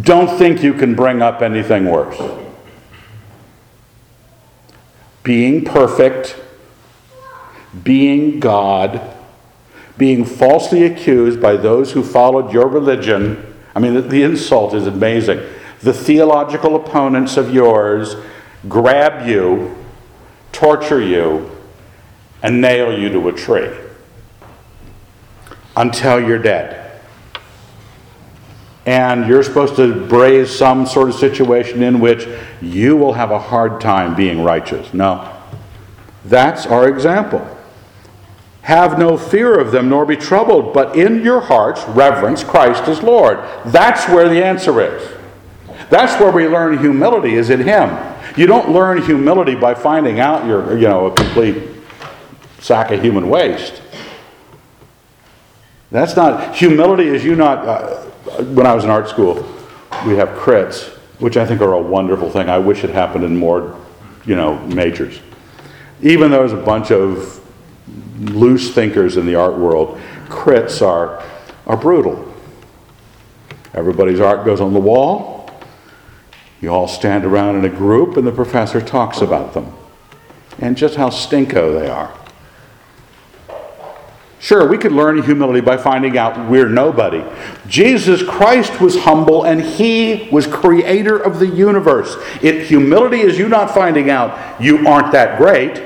Don't 0.00 0.38
think 0.38 0.62
you 0.62 0.72
can 0.72 0.94
bring 0.94 1.20
up 1.20 1.42
anything 1.42 1.84
worse. 1.84 2.20
Being 5.22 5.64
perfect, 5.64 6.36
being 7.84 8.40
God, 8.40 9.00
being 9.98 10.24
falsely 10.24 10.84
accused 10.84 11.40
by 11.40 11.56
those 11.56 11.92
who 11.92 12.02
followed 12.02 12.52
your 12.52 12.68
religion. 12.68 13.54
I 13.74 13.80
mean, 13.80 13.94
the, 13.94 14.00
the 14.00 14.22
insult 14.22 14.74
is 14.74 14.86
amazing. 14.86 15.40
the 15.82 15.92
theological 15.92 16.76
opponents 16.76 17.36
of 17.36 17.52
yours 17.52 18.16
grab 18.68 19.28
you, 19.28 19.76
torture 20.52 21.00
you, 21.00 21.50
and 22.42 22.60
nail 22.60 22.96
you 22.96 23.08
to 23.10 23.28
a 23.28 23.32
tree 23.32 23.70
until 25.76 26.20
you're 26.20 26.38
dead. 26.38 26.81
And 28.84 29.28
you're 29.28 29.42
supposed 29.44 29.76
to 29.76 30.06
braze 30.06 30.50
some 30.50 30.86
sort 30.86 31.08
of 31.08 31.14
situation 31.14 31.82
in 31.82 32.00
which 32.00 32.26
you 32.60 32.96
will 32.96 33.12
have 33.12 33.30
a 33.30 33.38
hard 33.38 33.80
time 33.80 34.14
being 34.16 34.42
righteous. 34.42 34.92
No. 34.92 35.32
That's 36.24 36.66
our 36.66 36.88
example. 36.88 37.46
Have 38.62 38.98
no 38.98 39.16
fear 39.16 39.58
of 39.58 39.72
them, 39.72 39.88
nor 39.88 40.06
be 40.06 40.16
troubled, 40.16 40.72
but 40.72 40.96
in 40.96 41.24
your 41.24 41.40
hearts 41.40 41.84
reverence 41.88 42.44
Christ 42.44 42.84
as 42.84 43.02
Lord. 43.02 43.38
That's 43.66 44.08
where 44.08 44.28
the 44.28 44.44
answer 44.44 44.80
is. 44.80 45.08
That's 45.90 46.20
where 46.20 46.30
we 46.30 46.46
learn 46.46 46.78
humility 46.78 47.34
is 47.34 47.50
in 47.50 47.60
Him. 47.60 47.96
You 48.36 48.46
don't 48.46 48.70
learn 48.70 49.02
humility 49.02 49.54
by 49.54 49.74
finding 49.74 50.20
out 50.20 50.46
you're, 50.46 50.78
you 50.78 50.88
know, 50.88 51.06
a 51.06 51.14
complete 51.14 51.70
sack 52.60 52.92
of 52.92 53.02
human 53.02 53.28
waste. 53.28 53.82
That's 55.90 56.16
not 56.16 56.54
humility. 56.56 57.08
Is 57.08 57.24
you 57.24 57.34
not? 57.34 57.66
Uh, 57.66 58.10
when 58.54 58.66
I 58.66 58.74
was 58.74 58.84
in 58.84 58.90
art 58.90 59.08
school, 59.08 59.34
we 60.06 60.16
have 60.16 60.28
crits, 60.30 60.88
which 61.18 61.36
I 61.36 61.46
think 61.46 61.60
are 61.60 61.72
a 61.72 61.80
wonderful 61.80 62.30
thing. 62.30 62.48
I 62.48 62.58
wish 62.58 62.84
it 62.84 62.90
happened 62.90 63.24
in 63.24 63.36
more, 63.36 63.78
you 64.24 64.36
know, 64.36 64.58
majors. 64.66 65.20
Even 66.00 66.30
though 66.30 66.38
there's 66.38 66.52
a 66.52 66.64
bunch 66.64 66.90
of 66.90 67.40
loose 68.18 68.72
thinkers 68.74 69.16
in 69.16 69.26
the 69.26 69.34
art 69.34 69.56
world, 69.56 70.00
crits 70.28 70.86
are 70.86 71.22
are 71.66 71.76
brutal. 71.76 72.28
Everybody's 73.74 74.20
art 74.20 74.44
goes 74.44 74.60
on 74.60 74.72
the 74.72 74.80
wall. 74.80 75.50
You 76.60 76.70
all 76.70 76.88
stand 76.88 77.24
around 77.24 77.56
in 77.56 77.64
a 77.64 77.74
group, 77.74 78.16
and 78.16 78.26
the 78.26 78.32
professor 78.32 78.80
talks 78.80 79.20
about 79.20 79.54
them 79.54 79.72
and 80.58 80.76
just 80.76 80.96
how 80.96 81.08
stinko 81.08 81.78
they 81.78 81.88
are. 81.88 82.12
Sure, 84.42 84.66
we 84.66 84.76
could 84.76 84.90
learn 84.90 85.22
humility 85.22 85.60
by 85.60 85.76
finding 85.76 86.18
out 86.18 86.50
we're 86.50 86.68
nobody. 86.68 87.22
Jesus 87.68 88.24
Christ 88.24 88.80
was 88.80 88.98
humble 88.98 89.44
and 89.44 89.62
he 89.62 90.28
was 90.32 90.48
creator 90.48 91.16
of 91.16 91.38
the 91.38 91.46
universe. 91.46 92.16
It, 92.42 92.66
humility 92.66 93.20
is 93.20 93.38
you 93.38 93.48
not 93.48 93.70
finding 93.70 94.10
out 94.10 94.60
you 94.60 94.84
aren't 94.84 95.12
that 95.12 95.38
great. 95.38 95.80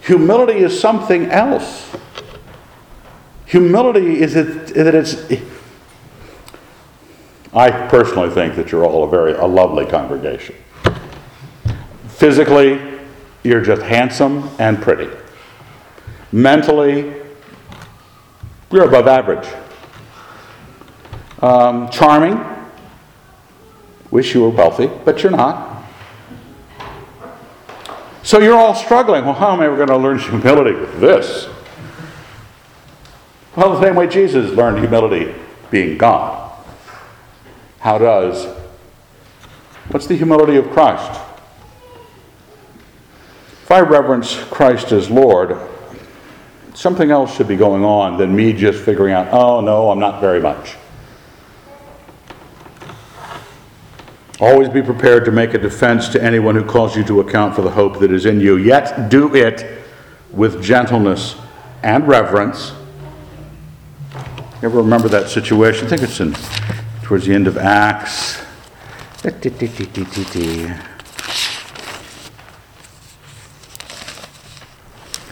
Humility 0.00 0.58
is 0.58 0.78
something 0.78 1.26
else. 1.26 1.94
Humility 3.46 4.20
is 4.20 4.34
that 4.34 4.94
it's 4.96 5.14
I 7.54 7.70
personally 7.86 8.30
think 8.30 8.56
that 8.56 8.72
you're 8.72 8.84
all 8.84 9.04
a 9.04 9.08
very 9.08 9.34
a 9.34 9.46
lovely 9.46 9.86
congregation. 9.86 10.56
Physically, 12.08 12.98
you're 13.44 13.60
just 13.60 13.82
handsome 13.82 14.50
and 14.58 14.82
pretty. 14.82 15.21
Mentally, 16.32 17.12
you're 18.70 18.86
above 18.86 19.06
average. 19.06 19.46
Um, 21.40 21.90
charming. 21.90 22.42
Wish 24.10 24.34
you 24.34 24.42
were 24.42 24.50
wealthy, 24.50 24.90
but 25.04 25.22
you're 25.22 25.32
not. 25.32 25.84
So 28.22 28.38
you're 28.38 28.56
all 28.56 28.74
struggling. 28.74 29.24
Well, 29.24 29.34
how 29.34 29.52
am 29.52 29.60
I 29.60 29.66
ever 29.66 29.76
going 29.76 29.88
to 29.88 29.96
learn 29.96 30.18
humility 30.18 30.72
with 30.72 31.00
this? 31.00 31.48
Well, 33.54 33.74
the 33.74 33.82
same 33.82 33.96
way 33.96 34.06
Jesus 34.06 34.52
learned 34.52 34.78
humility 34.78 35.34
being 35.70 35.98
God. 35.98 36.50
How 37.80 37.98
does? 37.98 38.46
What's 39.90 40.06
the 40.06 40.16
humility 40.16 40.56
of 40.56 40.70
Christ? 40.70 41.20
If 43.64 43.70
I 43.70 43.80
reverence 43.80 44.42
Christ 44.44 44.92
as 44.92 45.10
Lord, 45.10 45.58
something 46.74 47.10
else 47.10 47.34
should 47.36 47.48
be 47.48 47.56
going 47.56 47.84
on 47.84 48.16
than 48.18 48.34
me 48.34 48.52
just 48.52 48.82
figuring 48.82 49.12
out, 49.12 49.28
oh 49.32 49.60
no, 49.60 49.90
I'm 49.90 49.98
not 49.98 50.20
very 50.20 50.40
much. 50.40 50.76
Always 54.40 54.68
be 54.68 54.82
prepared 54.82 55.24
to 55.26 55.30
make 55.30 55.54
a 55.54 55.58
defense 55.58 56.08
to 56.08 56.22
anyone 56.22 56.54
who 56.54 56.64
calls 56.64 56.96
you 56.96 57.04
to 57.04 57.20
account 57.20 57.54
for 57.54 57.62
the 57.62 57.70
hope 57.70 58.00
that 58.00 58.10
is 58.10 58.26
in 58.26 58.40
you, 58.40 58.56
yet 58.56 59.08
do 59.08 59.34
it 59.36 59.82
with 60.32 60.62
gentleness 60.62 61.36
and 61.82 62.08
reverence. 62.08 62.72
You 64.14 64.68
ever 64.68 64.78
remember 64.78 65.08
that 65.08 65.28
situation? 65.28 65.86
I 65.86 65.90
think 65.90 66.02
it's 66.02 66.20
in 66.20 66.34
towards 67.02 67.26
the 67.26 67.34
end 67.34 67.46
of 67.46 67.56
Acts. 67.56 68.42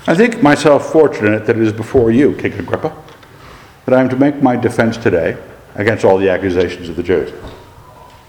I 0.07 0.15
think 0.15 0.43
myself 0.43 0.91
fortunate 0.91 1.47
that 1.47 1.57
it 1.57 1.63
is 1.63 1.73
before 1.73 2.11
you, 2.11 2.35
King 2.37 2.55
Agrippa, 2.55 2.97
that 3.85 3.95
I 3.95 4.01
am 4.01 4.09
to 4.09 4.17
make 4.17 4.43
my 4.43 4.57
defense 4.57 4.97
today 4.97 5.37
against 5.75 6.05
all 6.05 6.17
the 6.17 6.31
accusations 6.31 6.89
of 6.89 6.97
the 6.97 7.03
Jews. 7.03 7.33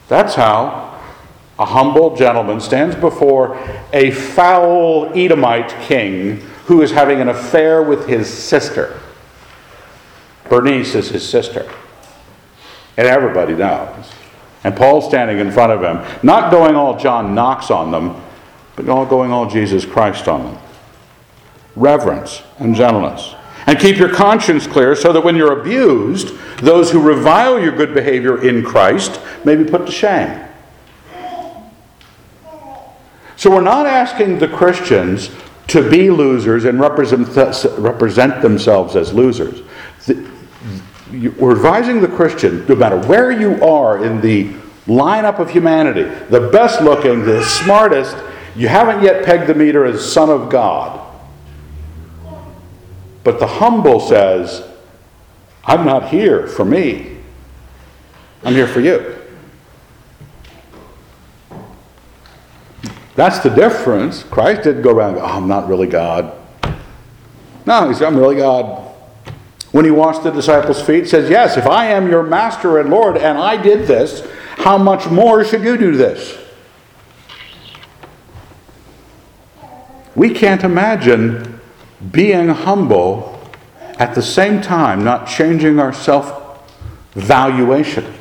That's 0.08 0.36
how 0.36 1.00
a 1.58 1.66
humble 1.66 2.16
gentleman 2.16 2.60
stands 2.60 2.96
before 2.96 3.58
a 3.94 4.12
foul 4.12 5.18
Edomite 5.18 5.70
king 5.82 6.38
who 6.66 6.82
is 6.82 6.92
having 6.92 7.22
an 7.22 7.30
affair 7.30 7.82
with 7.82 8.08
his 8.08 8.32
sister. 8.32 9.00
Bernice 10.50 10.96
is 10.96 11.10
his 11.10 11.28
sister. 11.28 11.72
And 12.98 13.08
everybody 13.08 13.54
knows. 13.54 14.12
And 14.64 14.76
Paul's 14.76 15.06
standing 15.06 15.40
in 15.40 15.52
front 15.52 15.72
of 15.72 15.82
him, 15.82 16.06
not 16.22 16.52
going 16.52 16.76
all 16.76 17.00
John 17.00 17.34
Knox 17.34 17.72
on 17.72 17.92
them, 17.92 18.22
but 18.76 18.90
all 18.90 19.06
going 19.06 19.32
all 19.32 19.50
Jesus 19.50 19.86
Christ 19.86 20.28
on 20.28 20.44
them. 20.44 20.58
Reverence 21.76 22.42
and 22.60 22.76
gentleness. 22.76 23.36
And 23.68 23.80
keep 23.80 23.98
your 23.98 24.14
conscience 24.14 24.68
clear 24.68 24.96
so 24.96 25.14
that 25.14 25.22
when 25.22 25.36
you're 25.36 25.60
abused, 25.60 26.36
those 26.58 26.92
who 26.92 27.02
revile 27.02 27.60
your 27.60 27.76
good 27.76 27.94
behavior 27.94 28.42
in 28.48 28.64
Christ 28.64 29.22
may 29.46 29.56
be 29.56 29.64
put 29.64 29.86
to 29.86 29.92
shame. 29.92 30.48
So 33.36 33.50
we're 33.50 33.62
not 33.62 33.86
asking 33.86 34.40
the 34.40 34.48
Christians 34.48 35.32
to 35.68 35.90
be 35.90 36.12
losers 36.12 36.66
and 36.66 36.80
represent, 36.80 37.28
represent 37.78 38.42
themselves 38.42 38.96
as 38.96 39.14
losers 39.14 39.62
we're 41.12 41.56
advising 41.56 42.02
the 42.02 42.08
Christian, 42.08 42.66
no 42.68 42.76
matter 42.76 42.98
where 42.98 43.32
you 43.32 43.62
are 43.64 44.04
in 44.04 44.22
the 44.22 44.54
lineup 44.86 45.40
of 45.40 45.50
humanity, 45.50 46.04
the 46.30 46.50
best 46.52 46.82
looking, 46.82 47.26
the 47.26 47.44
smartest, 47.44 48.16
you 48.56 48.68
haven't 48.68 49.04
yet 49.04 49.26
pegged 49.26 49.48
the 49.48 49.54
meter 49.54 49.86
as 49.86 50.12
Son 50.12 50.30
of 50.30 50.50
God. 50.50 51.00
But 53.24 53.40
the 53.40 53.48
humble 53.48 54.00
says, 54.00 54.68
I'm 55.64 55.86
not 55.86 56.10
here 56.10 56.48
for 56.48 56.66
me, 56.66 57.18
I'm 58.44 58.54
here 58.54 58.68
for 58.68 58.82
you. 58.82 59.18
That's 63.16 63.40
the 63.40 63.50
difference. 63.50 64.24
Christ 64.24 64.64
didn't 64.64 64.82
go 64.82 64.92
around, 64.92 65.18
oh, 65.18 65.26
I'm 65.26 65.48
not 65.48 65.68
really 65.68 65.88
God. 65.88 66.34
No, 67.66 67.88
he 67.90 67.94
said, 67.94 68.08
I'm 68.08 68.18
really 68.18 68.38
God 68.38 68.92
when 69.72 69.86
he 69.86 69.92
washed 69.92 70.24
the 70.24 70.32
disciples' 70.32 70.82
feet, 70.82 71.04
he 71.04 71.10
says, 71.10 71.30
Yes, 71.30 71.58
if 71.58 71.66
I 71.66 71.86
am 71.88 72.10
your 72.10 72.24
master 72.24 72.80
and 72.80 72.90
Lord 72.90 73.18
and 73.18 73.38
I 73.38 73.62
did 73.62 73.88
this, 73.88 74.28
how 74.58 74.78
much 74.78 75.10
more 75.10 75.44
should 75.46 75.64
you 75.64 75.78
do 75.78 75.96
this? 75.96 76.38
We 80.14 80.34
can't 80.34 80.64
imagine 80.64 81.51
being 82.12 82.50
humble 82.50 83.40
at 84.00 84.16
the 84.16 84.22
same 84.22 84.62
time 84.62 85.04
not 85.04 85.28
changing 85.28 85.80
our 85.80 85.94
self 85.94 86.42
valuation. 87.14 88.14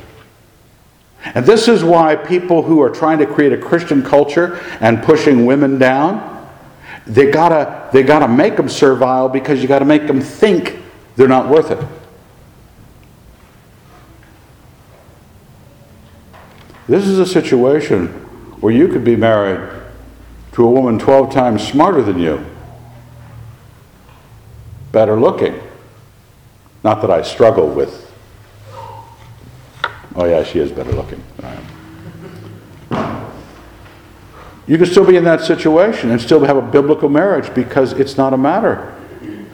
And 1.23 1.45
this 1.45 1.67
is 1.67 1.83
why 1.83 2.15
people 2.15 2.63
who 2.63 2.81
are 2.81 2.89
trying 2.89 3.19
to 3.19 3.25
create 3.25 3.53
a 3.53 3.57
Christian 3.57 4.03
culture 4.03 4.59
and 4.79 5.01
pushing 5.03 5.45
women 5.45 5.77
down, 5.77 6.47
they 7.05 7.31
gotta, 7.31 7.89
they 7.93 8.03
gotta 8.03 8.27
make 8.27 8.57
them 8.57 8.67
servile 8.67 9.29
because 9.29 9.61
you 9.61 9.67
gotta 9.67 9.85
make 9.85 10.07
them 10.07 10.19
think 10.19 10.79
they're 11.15 11.27
not 11.27 11.49
worth 11.49 11.71
it. 11.71 11.79
This 16.87 17.07
is 17.07 17.19
a 17.19 17.25
situation 17.25 18.07
where 18.59 18.73
you 18.73 18.87
could 18.87 19.03
be 19.03 19.15
married 19.15 19.81
to 20.53 20.65
a 20.65 20.69
woman 20.69 20.99
12 20.99 21.31
times 21.31 21.65
smarter 21.65 22.01
than 22.01 22.19
you, 22.19 22.45
better 24.91 25.19
looking. 25.19 25.59
Not 26.83 27.01
that 27.01 27.11
I 27.11 27.21
struggle 27.21 27.67
with. 27.67 28.11
Oh, 30.15 30.25
yeah, 30.25 30.43
she 30.43 30.59
is 30.59 30.71
better 30.71 30.91
looking 30.91 31.23
than 31.37 31.45
I 31.45 31.55
am. 31.55 33.31
You 34.67 34.77
can 34.77 34.85
still 34.85 35.05
be 35.05 35.17
in 35.17 35.23
that 35.23 35.41
situation 35.41 36.11
and 36.11 36.21
still 36.21 36.43
have 36.43 36.57
a 36.57 36.61
biblical 36.61 37.09
marriage 37.09 37.53
because 37.53 37.93
it's 37.93 38.17
not 38.17 38.33
a 38.33 38.37
matter 38.37 38.95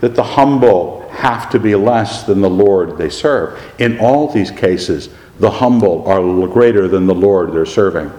that 0.01 0.15
the 0.15 0.23
humble 0.23 1.07
have 1.09 1.49
to 1.49 1.59
be 1.59 1.75
less 1.75 2.23
than 2.23 2.41
the 2.41 2.49
Lord 2.49 2.97
they 2.97 3.09
serve. 3.09 3.59
In 3.79 3.99
all 3.99 4.31
these 4.31 4.51
cases, 4.51 5.09
the 5.39 5.49
humble 5.49 6.07
are 6.07 6.47
greater 6.47 6.87
than 6.87 7.07
the 7.07 7.15
Lord 7.15 7.51
they're 7.51 7.65
serving. 7.65 8.11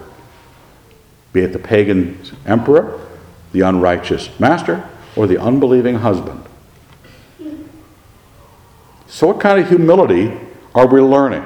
Be 1.33 1.43
it 1.43 1.53
the 1.53 1.59
pagan 1.59 2.21
emperor, 2.47 3.01
the 3.53 3.61
unrighteous 3.61 4.41
master, 4.41 4.89
or 5.15 5.27
the 5.27 5.39
unbelieving 5.39 5.97
husband. 5.97 6.48
So, 9.19 9.27
what 9.27 9.41
kind 9.41 9.59
of 9.59 9.69
humility 9.69 10.33
are 10.77 10.87
we 10.87 11.01
learning? 11.01 11.43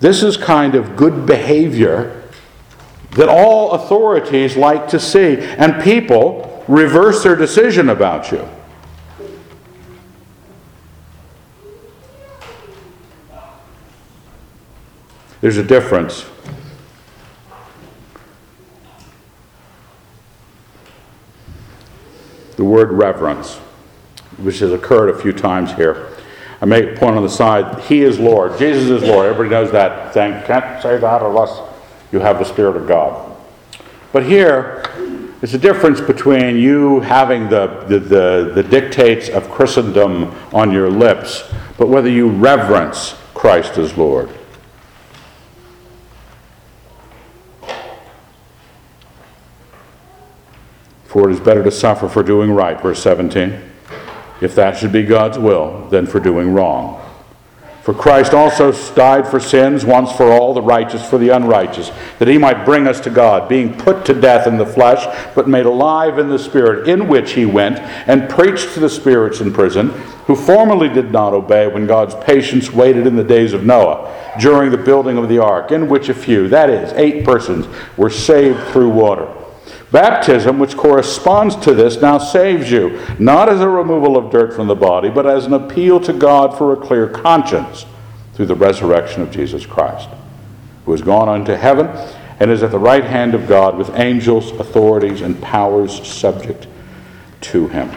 This 0.00 0.22
is 0.22 0.36
kind 0.36 0.74
of 0.74 0.96
good 0.96 1.24
behavior 1.24 2.28
that 3.12 3.26
all 3.26 3.70
authorities 3.70 4.54
like 4.54 4.86
to 4.88 5.00
see, 5.00 5.38
and 5.38 5.82
people 5.82 6.62
reverse 6.68 7.22
their 7.22 7.36
decision 7.36 7.88
about 7.88 8.30
you. 8.30 8.46
There's 15.40 15.56
a 15.56 15.64
difference. 15.64 16.26
The 22.56 22.64
word 22.64 22.92
reverence, 22.92 23.56
which 24.36 24.58
has 24.58 24.70
occurred 24.70 25.08
a 25.08 25.18
few 25.18 25.32
times 25.32 25.72
here. 25.72 26.14
I 26.60 26.66
make 26.66 26.96
a 26.96 26.98
point 26.98 27.16
on 27.16 27.22
the 27.22 27.30
side, 27.30 27.80
He 27.84 28.02
is 28.02 28.18
Lord. 28.18 28.58
Jesus 28.58 28.90
is 28.90 29.08
Lord. 29.08 29.26
Everybody 29.26 29.50
knows 29.50 29.72
that 29.72 30.12
thing. 30.12 30.32
Can't 30.44 30.82
say 30.82 30.98
that 30.98 31.22
unless 31.22 31.58
you 32.12 32.20
have 32.20 32.38
the 32.38 32.44
Spirit 32.44 32.76
of 32.76 32.86
God. 32.86 33.36
But 34.12 34.24
here, 34.24 34.82
there's 35.40 35.54
a 35.54 35.58
difference 35.58 36.00
between 36.00 36.58
you 36.58 37.00
having 37.00 37.48
the, 37.48 37.84
the, 37.88 37.98
the, 37.98 38.52
the 38.56 38.62
dictates 38.62 39.30
of 39.30 39.50
Christendom 39.50 40.34
on 40.52 40.70
your 40.70 40.90
lips, 40.90 41.44
but 41.78 41.88
whether 41.88 42.10
you 42.10 42.28
reverence 42.28 43.16
Christ 43.32 43.78
as 43.78 43.96
Lord. 43.96 44.28
For 51.04 51.28
it 51.30 51.32
is 51.32 51.40
better 51.40 51.64
to 51.64 51.70
suffer 51.70 52.08
for 52.08 52.22
doing 52.22 52.50
right, 52.50 52.80
verse 52.80 53.02
17, 53.02 53.69
if 54.40 54.54
that 54.54 54.76
should 54.76 54.92
be 54.92 55.02
God's 55.02 55.38
will, 55.38 55.88
than 55.88 56.06
for 56.06 56.20
doing 56.20 56.52
wrong. 56.52 57.00
For 57.82 57.94
Christ 57.94 58.34
also 58.34 58.72
died 58.94 59.26
for 59.26 59.40
sins 59.40 59.86
once 59.86 60.12
for 60.12 60.30
all, 60.30 60.52
the 60.52 60.60
righteous 60.60 61.08
for 61.08 61.16
the 61.16 61.30
unrighteous, 61.30 61.90
that 62.18 62.28
he 62.28 62.36
might 62.36 62.66
bring 62.66 62.86
us 62.86 63.00
to 63.00 63.10
God, 63.10 63.48
being 63.48 63.76
put 63.76 64.04
to 64.04 64.14
death 64.14 64.46
in 64.46 64.58
the 64.58 64.66
flesh, 64.66 65.04
but 65.34 65.48
made 65.48 65.64
alive 65.64 66.18
in 66.18 66.28
the 66.28 66.38
Spirit, 66.38 66.88
in 66.88 67.08
which 67.08 67.32
he 67.32 67.46
went 67.46 67.78
and 67.78 68.28
preached 68.28 68.74
to 68.74 68.80
the 68.80 68.88
spirits 68.90 69.40
in 69.40 69.52
prison, 69.52 69.88
who 70.26 70.36
formerly 70.36 70.90
did 70.90 71.10
not 71.10 71.32
obey 71.32 71.68
when 71.68 71.86
God's 71.86 72.14
patience 72.16 72.70
waited 72.70 73.06
in 73.06 73.16
the 73.16 73.24
days 73.24 73.54
of 73.54 73.64
Noah, 73.64 74.36
during 74.38 74.70
the 74.70 74.76
building 74.76 75.16
of 75.16 75.30
the 75.30 75.38
ark, 75.38 75.72
in 75.72 75.88
which 75.88 76.10
a 76.10 76.14
few, 76.14 76.48
that 76.48 76.68
is, 76.68 76.92
eight 76.92 77.24
persons, 77.24 77.66
were 77.96 78.10
saved 78.10 78.60
through 78.68 78.90
water. 78.90 79.26
Baptism, 79.92 80.58
which 80.58 80.76
corresponds 80.76 81.56
to 81.56 81.74
this, 81.74 82.00
now 82.00 82.18
saves 82.18 82.70
you, 82.70 83.00
not 83.18 83.48
as 83.48 83.60
a 83.60 83.68
removal 83.68 84.16
of 84.16 84.30
dirt 84.30 84.54
from 84.54 84.68
the 84.68 84.76
body, 84.76 85.08
but 85.08 85.26
as 85.26 85.46
an 85.46 85.54
appeal 85.54 85.98
to 86.00 86.12
God 86.12 86.56
for 86.56 86.72
a 86.72 86.76
clear 86.76 87.08
conscience 87.08 87.86
through 88.34 88.46
the 88.46 88.54
resurrection 88.54 89.20
of 89.22 89.32
Jesus 89.32 89.66
Christ, 89.66 90.08
who 90.84 90.92
has 90.92 91.02
gone 91.02 91.28
unto 91.28 91.54
heaven 91.54 91.88
and 92.38 92.50
is 92.50 92.62
at 92.62 92.70
the 92.70 92.78
right 92.78 93.04
hand 93.04 93.34
of 93.34 93.48
God 93.48 93.76
with 93.76 93.90
angels, 93.90 94.52
authorities, 94.52 95.20
and 95.20 95.40
powers 95.42 96.06
subject 96.06 96.68
to 97.42 97.66
him. 97.68 97.90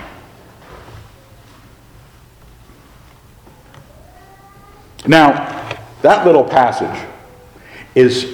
Now, 5.06 5.50
that 6.02 6.26
little 6.26 6.44
passage 6.44 7.08
is 7.94 8.33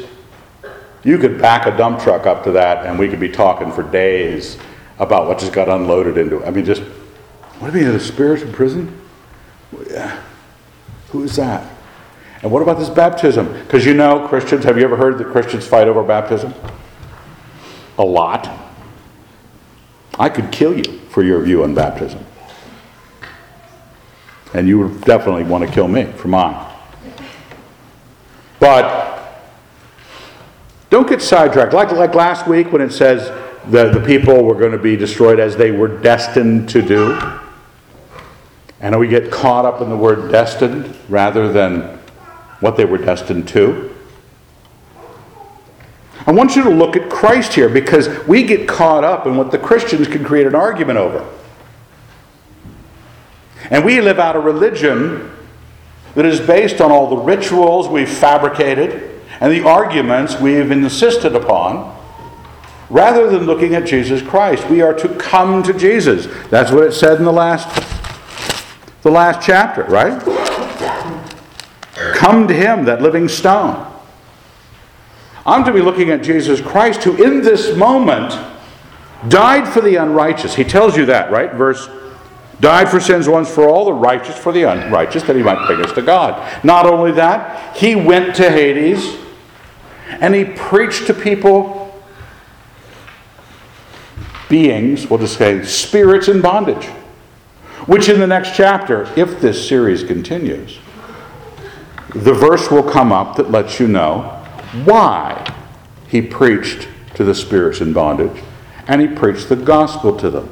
you 1.04 1.18
could 1.18 1.39
back 1.39 1.66
a 1.66 1.76
dump 1.76 2.00
truck 2.00 2.26
up 2.26 2.43
to 2.43 2.52
that 2.52 2.86
and 2.86 3.00
we 3.00 3.08
could 3.08 3.20
be 3.20 3.30
talking 3.30 3.72
for 3.72 3.84
days 3.84 4.58
about 5.00 5.28
what 5.28 5.39
just 5.39 5.54
got 5.54 5.70
unloaded 5.70 6.18
into 6.18 6.41
it. 6.41 6.47
I 6.47 6.52
mean, 6.52 6.66
just, 6.66 6.82
what 7.60 7.72
do 7.72 7.80
you 7.80 7.86
mean, 7.86 7.93
the 7.93 8.00
spirits 8.00 8.43
in 8.43 8.52
prison? 8.52 9.00
Who 11.10 11.24
is 11.24 11.36
that? 11.38 11.70
And 12.41 12.52
what 12.52 12.62
about 12.62 12.80
this 12.80 12.89
baptism? 12.89 13.52
Because 13.54 13.86
you 13.86 13.93
know, 13.93 14.28
Christians, 14.28 14.64
have 14.66 14.78
you 14.78 14.84
ever 14.84 14.95
heard 14.95 15.18
that 15.18 15.28
Christians 15.28 15.66
fight 15.68 15.88
over 15.88 16.04
baptism? 16.04 16.54
A 17.97 18.04
lot. 18.04 18.50
I 20.18 20.30
could 20.30 20.52
kill 20.52 20.78
you 20.78 21.00
for 21.10 21.24
your 21.24 21.41
view 21.41 21.64
on 21.64 21.74
baptism. 21.74 22.26
And 24.54 24.68
you 24.68 24.80
would 24.80 25.02
definitely 25.02 25.43
want 25.43 25.66
to 25.68 25.74
kill 25.74 25.88
me 25.88 26.06
for 26.06 26.28
mine. 26.28 26.66
But 28.60 29.09
don't 30.90 31.08
get 31.08 31.22
sidetracked. 31.22 31.74
Like, 31.74 31.92
like 31.92 32.16
last 32.16 32.48
week 32.48 32.72
when 32.72 32.82
it 32.82 32.92
says 32.92 33.28
the, 33.68 33.90
the 33.90 34.04
people 34.06 34.44
were 34.44 34.56
going 34.56 34.72
to 34.72 34.78
be 34.78 34.96
destroyed 34.96 35.40
as 35.40 35.56
they 35.56 35.72
were 35.72 35.88
destined 35.88 36.70
to 36.70 36.82
do. 36.82 37.40
And 38.82 38.98
we 38.98 39.08
get 39.08 39.32
caught 39.32 39.66
up 39.66 39.82
in 39.82 39.90
the 39.90 39.98
word 39.98 40.32
destined 40.32 40.96
rather 41.10 41.52
than 41.52 42.00
what 42.60 42.78
they 42.78 42.86
were 42.86 42.98
destined 42.98 43.48
to. 43.50 43.96
I 46.26 46.32
want 46.32 46.56
you 46.56 46.64
to 46.64 46.70
look 46.70 46.96
at 46.96 47.10
Christ 47.10 47.54
here 47.54 47.70
because 47.70 48.08
we 48.28 48.44
get 48.44 48.68
caught 48.68 49.04
up 49.04 49.26
in 49.26 49.38
what 49.38 49.52
the 49.52 49.58
Christians 49.58 50.08
can 50.08 50.24
create 50.24 50.48
an 50.48 50.56
argument 50.56 50.98
over. 50.98 51.28
And 53.70 53.86
we 53.86 54.02
live 54.02 54.20
out 54.20 54.36
a 54.36 54.40
religion 54.40 55.32
that 56.16 56.26
is 56.26 56.40
based 56.40 56.82
on 56.82 56.92
all 56.92 57.10
the 57.10 57.18
rituals 57.18 57.88
we've 57.88 58.10
fabricated 58.10 59.19
and 59.40 59.52
the 59.52 59.66
arguments 59.66 60.40
we've 60.40 60.72
insisted 60.72 61.36
upon, 61.36 61.96
rather 62.90 63.30
than 63.30 63.44
looking 63.44 63.76
at 63.76 63.86
Jesus 63.86 64.22
Christ. 64.22 64.68
We 64.70 64.82
are 64.82 64.94
to 64.96 65.10
come 65.16 65.64
to 65.64 65.74
Jesus. 65.74 66.28
That's 66.50 66.72
what 66.72 66.84
it 66.84 66.94
said 66.94 67.18
in 67.18 67.24
the 67.24 67.32
last, 67.32 67.68
the 69.04 69.12
last 69.12 69.46
chapter, 69.46 69.84
right? 69.84 70.22
Come 72.16 72.48
to 72.48 72.54
him, 72.54 72.86
that 72.86 73.02
living 73.02 73.28
stone. 73.28 73.86
I'm 75.46 75.64
to 75.66 75.72
be 75.72 75.82
looking 75.82 76.10
at 76.10 76.22
Jesus 76.22 76.62
Christ, 76.62 77.04
who 77.04 77.24
in 77.24 77.42
this 77.42 77.76
moment 77.76 78.38
died 79.30 79.68
for 79.68 79.82
the 79.82 79.96
unrighteous. 79.96 80.56
He 80.56 80.64
tells 80.64 80.98
you 80.98 81.06
that, 81.06 81.32
right? 81.32 81.54
Verse 81.54 81.90
died 82.60 82.90
for 82.90 83.00
sins 83.00 83.28
once 83.30 83.50
for 83.50 83.70
all, 83.70 83.86
the 83.86 83.94
righteous 83.94 84.38
for 84.38 84.52
the 84.52 84.64
unrighteous, 84.64 85.24
that 85.24 85.36
he 85.36 85.42
might 85.42 85.66
bring 85.66 85.82
us 85.82 85.94
to 85.94 86.02
God. 86.02 86.64
Not 86.64 86.86
only 86.86 87.14
that, 87.14 87.78
he 87.78 87.96
went 87.96 88.36
to 88.36 88.50
Hades 88.50 89.18
and 90.10 90.34
he 90.34 90.45
preached 90.45 91.07
to 91.07 91.14
people, 91.14 92.01
beings, 94.49 95.10
we'll 95.10 95.20
just 95.20 95.38
say 95.38 95.64
spirits 95.64 96.28
in 96.28 96.41
bondage. 96.41 96.86
Which 97.86 98.10
in 98.10 98.20
the 98.20 98.28
next 98.28 98.55
chapter, 98.55 99.12
if 99.16 99.39
this 99.39 99.68
series 99.68 100.03
continues, 100.03 100.80
the 102.10 102.34
verse 102.34 102.70
will 102.70 102.84
come 102.84 103.12
up 103.12 103.36
that 103.38 103.51
lets 103.51 103.80
you 103.80 103.88
know 103.88 104.22
why 104.84 105.55
he 106.07 106.22
preached 106.22 106.88
to 107.16 107.24
the 107.24 107.34
spirits 107.34 107.82
in 107.82 107.93
bondage 107.93 108.43
and 108.88 109.01
he 109.01 109.07
preached 109.07 109.49
the 109.49 109.55
gospel 109.55 110.18
to 110.18 110.30
them. 110.30 110.51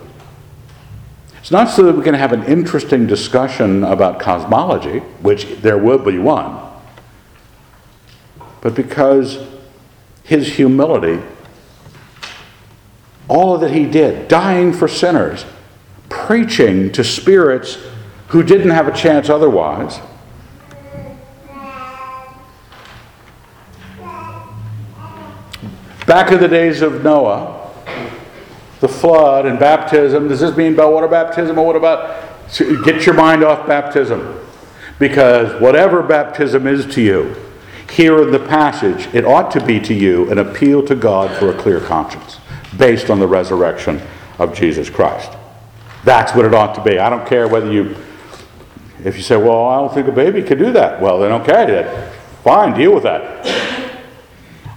It's 1.39 1.51
not 1.51 1.69
so 1.69 1.83
that 1.83 1.95
we 1.95 2.03
can 2.03 2.13
have 2.13 2.33
an 2.33 2.43
interesting 2.43 3.07
discussion 3.07 3.83
about 3.83 4.19
cosmology, 4.19 4.99
which 5.21 5.45
there 5.61 5.77
will 5.77 5.97
be 5.97 6.19
one, 6.19 6.59
but 8.61 8.75
because 8.75 9.45
his 10.23 10.55
humility, 10.55 11.21
all 13.27 13.57
that 13.57 13.71
he 13.71 13.85
did, 13.85 14.27
dying 14.27 14.73
for 14.73 14.87
sinners, 14.87 15.45
preaching 16.09 16.91
to 16.91 17.03
spirits 17.03 17.77
who 18.29 18.43
didn't 18.43 18.71
have 18.71 18.87
a 18.87 18.95
chance 18.95 19.29
otherwise. 19.29 19.99
Back 26.05 26.31
in 26.31 26.39
the 26.39 26.47
days 26.47 26.81
of 26.81 27.03
Noah, 27.03 27.69
the 28.79 28.87
flood 28.87 29.45
and 29.45 29.59
baptism, 29.59 30.29
does 30.29 30.39
this 30.39 30.55
mean 30.55 30.73
about 30.73 30.93
water 30.93 31.07
baptism 31.07 31.57
or 31.57 31.65
what 31.65 31.75
about 31.75 32.23
get 32.85 33.05
your 33.05 33.15
mind 33.15 33.43
off 33.43 33.67
baptism? 33.67 34.39
Because 34.99 35.61
whatever 35.61 36.01
baptism 36.01 36.65
is 36.65 36.85
to 36.95 37.01
you, 37.01 37.35
here 37.91 38.21
in 38.21 38.31
the 38.31 38.39
passage, 38.39 39.07
it 39.13 39.25
ought 39.25 39.51
to 39.51 39.65
be 39.65 39.79
to 39.79 39.93
you 39.93 40.29
an 40.31 40.37
appeal 40.37 40.85
to 40.85 40.95
God 40.95 41.35
for 41.37 41.49
a 41.49 41.57
clear 41.57 41.79
conscience 41.79 42.39
based 42.77 43.09
on 43.09 43.19
the 43.19 43.27
resurrection 43.27 44.01
of 44.39 44.53
Jesus 44.53 44.89
Christ. 44.89 45.31
That's 46.03 46.33
what 46.35 46.45
it 46.45 46.53
ought 46.53 46.75
to 46.75 46.83
be. 46.83 46.99
I 46.99 47.09
don't 47.09 47.27
care 47.27 47.47
whether 47.47 47.71
you, 47.71 47.95
if 49.03 49.17
you 49.17 49.23
say, 49.23 49.37
well, 49.37 49.65
I 49.65 49.77
don't 49.77 49.93
think 49.93 50.07
a 50.07 50.11
baby 50.11 50.41
could 50.41 50.59
do 50.59 50.71
that. 50.73 51.01
Well, 51.01 51.19
then 51.19 51.31
okay, 51.41 51.65
then 51.65 52.11
fine, 52.43 52.77
deal 52.77 52.93
with 52.93 53.03
that. 53.03 53.45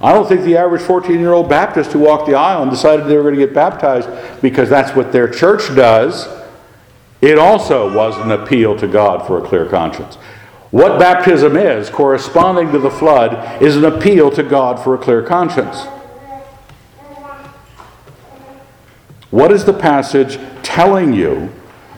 I 0.03 0.13
don't 0.13 0.27
think 0.27 0.43
the 0.43 0.57
average 0.57 0.83
14 0.83 1.21
year 1.21 1.33
old 1.33 1.49
Baptist 1.49 1.93
who 1.93 1.99
walked 1.99 2.27
the 2.27 2.35
aisle 2.35 2.63
and 2.63 2.71
decided 2.71 3.07
they 3.07 3.17
were 3.17 3.23
going 3.23 3.35
to 3.35 3.47
get 3.47 3.55
baptized 3.55 4.09
because 4.41 4.71
that's 4.71 4.97
what 4.97 5.13
their 5.13 5.29
church 5.29 5.75
does, 5.75 6.27
it 7.21 7.39
also 7.39 7.95
was 7.95 8.17
an 8.17 8.31
appeal 8.31 8.77
to 8.79 8.89
God 8.89 9.27
for 9.27 9.45
a 9.45 9.47
clear 9.47 9.67
conscience. 9.67 10.17
What 10.71 11.01
baptism 11.01 11.57
is, 11.57 11.91
corresponding 11.91 12.71
to 12.73 12.79
the 12.79 12.91
flood, 12.91 13.61
is 13.61 13.77
an 13.77 13.85
appeal 13.85 14.31
to 14.31 14.43
God 14.43 14.83
for 14.83 14.95
a 14.95 14.99
clear 14.99 15.23
conscience. 15.23 15.87
What 19.31 19.51
is 19.53 19.65
the 19.65 19.73
passage 19.73 20.39
telling 20.63 21.13
you 21.13 21.53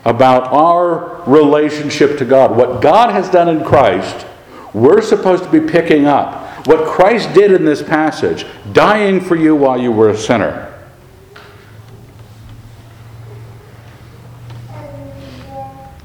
about 0.05 0.53
our 0.53 1.23
relationship 1.25 2.19
to 2.19 2.25
God? 2.25 2.57
What 2.57 2.81
God 2.81 3.11
has 3.11 3.29
done 3.29 3.49
in 3.49 3.63
Christ, 3.63 4.27
we're 4.73 5.03
supposed 5.03 5.45
to 5.45 5.51
be 5.51 5.61
picking 5.61 6.07
up. 6.07 6.67
What 6.67 6.87
Christ 6.87 7.35
did 7.35 7.53
in 7.53 7.65
this 7.65 7.83
passage, 7.83 8.47
dying 8.73 9.21
for 9.21 9.37
you 9.37 9.55
while 9.55 9.79
you 9.79 9.93
were 9.93 10.11
a 10.11 10.17
sinner. 10.17 10.69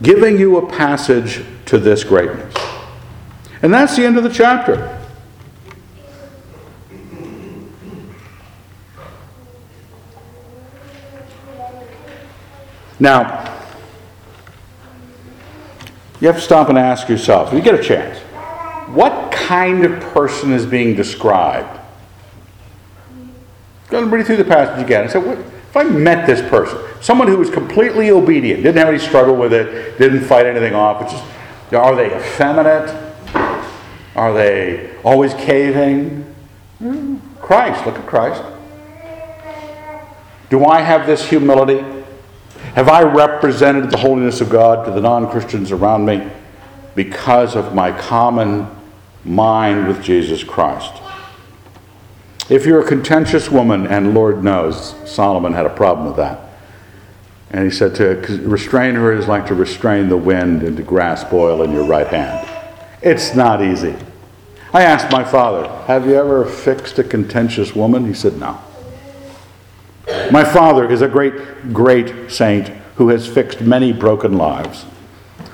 Giving 0.01 0.37
you 0.37 0.57
a 0.57 0.69
passage 0.69 1.43
to 1.67 1.77
this 1.77 2.03
greatness. 2.03 2.53
And 3.61 3.73
that's 3.73 3.95
the 3.95 4.05
end 4.05 4.17
of 4.17 4.23
the 4.23 4.29
chapter. 4.29 4.93
Now, 12.99 13.43
you 16.19 16.27
have 16.27 16.37
to 16.37 16.41
stop 16.41 16.69
and 16.69 16.77
ask 16.77 17.07
yourself, 17.09 17.49
if 17.49 17.53
you 17.53 17.61
get 17.61 17.79
a 17.79 17.83
chance, 17.83 18.17
what 18.89 19.31
kind 19.31 19.85
of 19.85 19.99
person 20.13 20.51
is 20.51 20.65
being 20.65 20.95
described? 20.95 21.79
Go 23.89 24.01
and 24.01 24.11
read 24.11 24.25
through 24.25 24.37
the 24.37 24.45
passage 24.45 24.83
again 24.83 25.03
and 25.03 25.11
say, 25.11 25.19
what, 25.19 25.37
if 25.37 25.77
I 25.77 25.83
met 25.83 26.25
this 26.25 26.41
person, 26.49 26.79
someone 27.01 27.27
who 27.27 27.37
was 27.37 27.49
completely 27.49 28.09
obedient, 28.09 28.63
didn't 28.63 28.77
have 28.77 28.89
any 28.89 28.97
struggle 28.97 29.35
with 29.35 29.53
it, 29.53 29.97
didn't 29.99 30.21
fight 30.21 30.45
anything 30.45 30.73
off, 30.73 30.99
but 30.99 31.11
just, 31.11 31.23
are 31.71 31.95
they 31.95 32.15
effeminate? 32.15 32.89
Are 34.15 34.33
they 34.33 34.95
always 35.03 35.33
caving? 35.33 36.23
Christ, 37.41 37.85
look 37.85 37.95
at 37.95 38.05
Christ. 38.05 38.43
Do 40.49 40.65
I 40.65 40.81
have 40.81 41.05
this 41.05 41.27
humility? 41.27 41.83
Have 42.75 42.89
I 42.89 43.01
represented 43.01 43.91
the 43.91 43.97
holiness 43.97 44.39
of 44.39 44.49
God 44.49 44.85
to 44.85 44.91
the 44.91 45.01
non 45.01 45.29
Christians 45.29 45.71
around 45.71 46.05
me 46.05 46.29
because 46.95 47.55
of 47.55 47.73
my 47.73 47.91
common 47.91 48.67
mind 49.25 49.87
with 49.87 50.01
Jesus 50.01 50.43
Christ? 50.43 50.93
If 52.49 52.65
you're 52.65 52.79
a 52.79 52.87
contentious 52.87 53.51
woman, 53.51 53.87
and 53.87 54.13
Lord 54.13 54.41
knows 54.41 54.95
Solomon 55.05 55.53
had 55.53 55.65
a 55.65 55.69
problem 55.69 56.07
with 56.07 56.15
that, 56.15 56.46
and 57.51 57.63
he 57.63 57.71
said 57.71 57.95
to 57.95 58.15
restrain 58.43 58.95
her 58.95 59.13
is 59.13 59.27
like 59.27 59.45
to 59.47 59.55
restrain 59.55 60.09
the 60.09 60.17
wind 60.17 60.63
and 60.63 60.75
to 60.77 60.83
grasp 60.83 61.31
oil 61.31 61.63
in 61.63 61.71
your 61.71 61.85
right 61.85 62.07
hand. 62.07 62.47
It's 63.01 63.35
not 63.35 63.61
easy. 63.61 63.95
I 64.73 64.83
asked 64.83 65.11
my 65.11 65.23
father, 65.23 65.67
Have 65.85 66.05
you 66.05 66.15
ever 66.15 66.45
fixed 66.45 66.99
a 66.99 67.03
contentious 67.03 67.73
woman? 67.73 68.05
He 68.05 68.13
said, 68.13 68.37
No. 68.37 68.59
My 70.31 70.43
father 70.43 70.89
is 70.89 71.01
a 71.01 71.07
great, 71.07 71.73
great 71.73 72.31
saint 72.31 72.67
who 72.95 73.09
has 73.09 73.27
fixed 73.27 73.61
many 73.61 73.93
broken 73.93 74.37
lives 74.37 74.85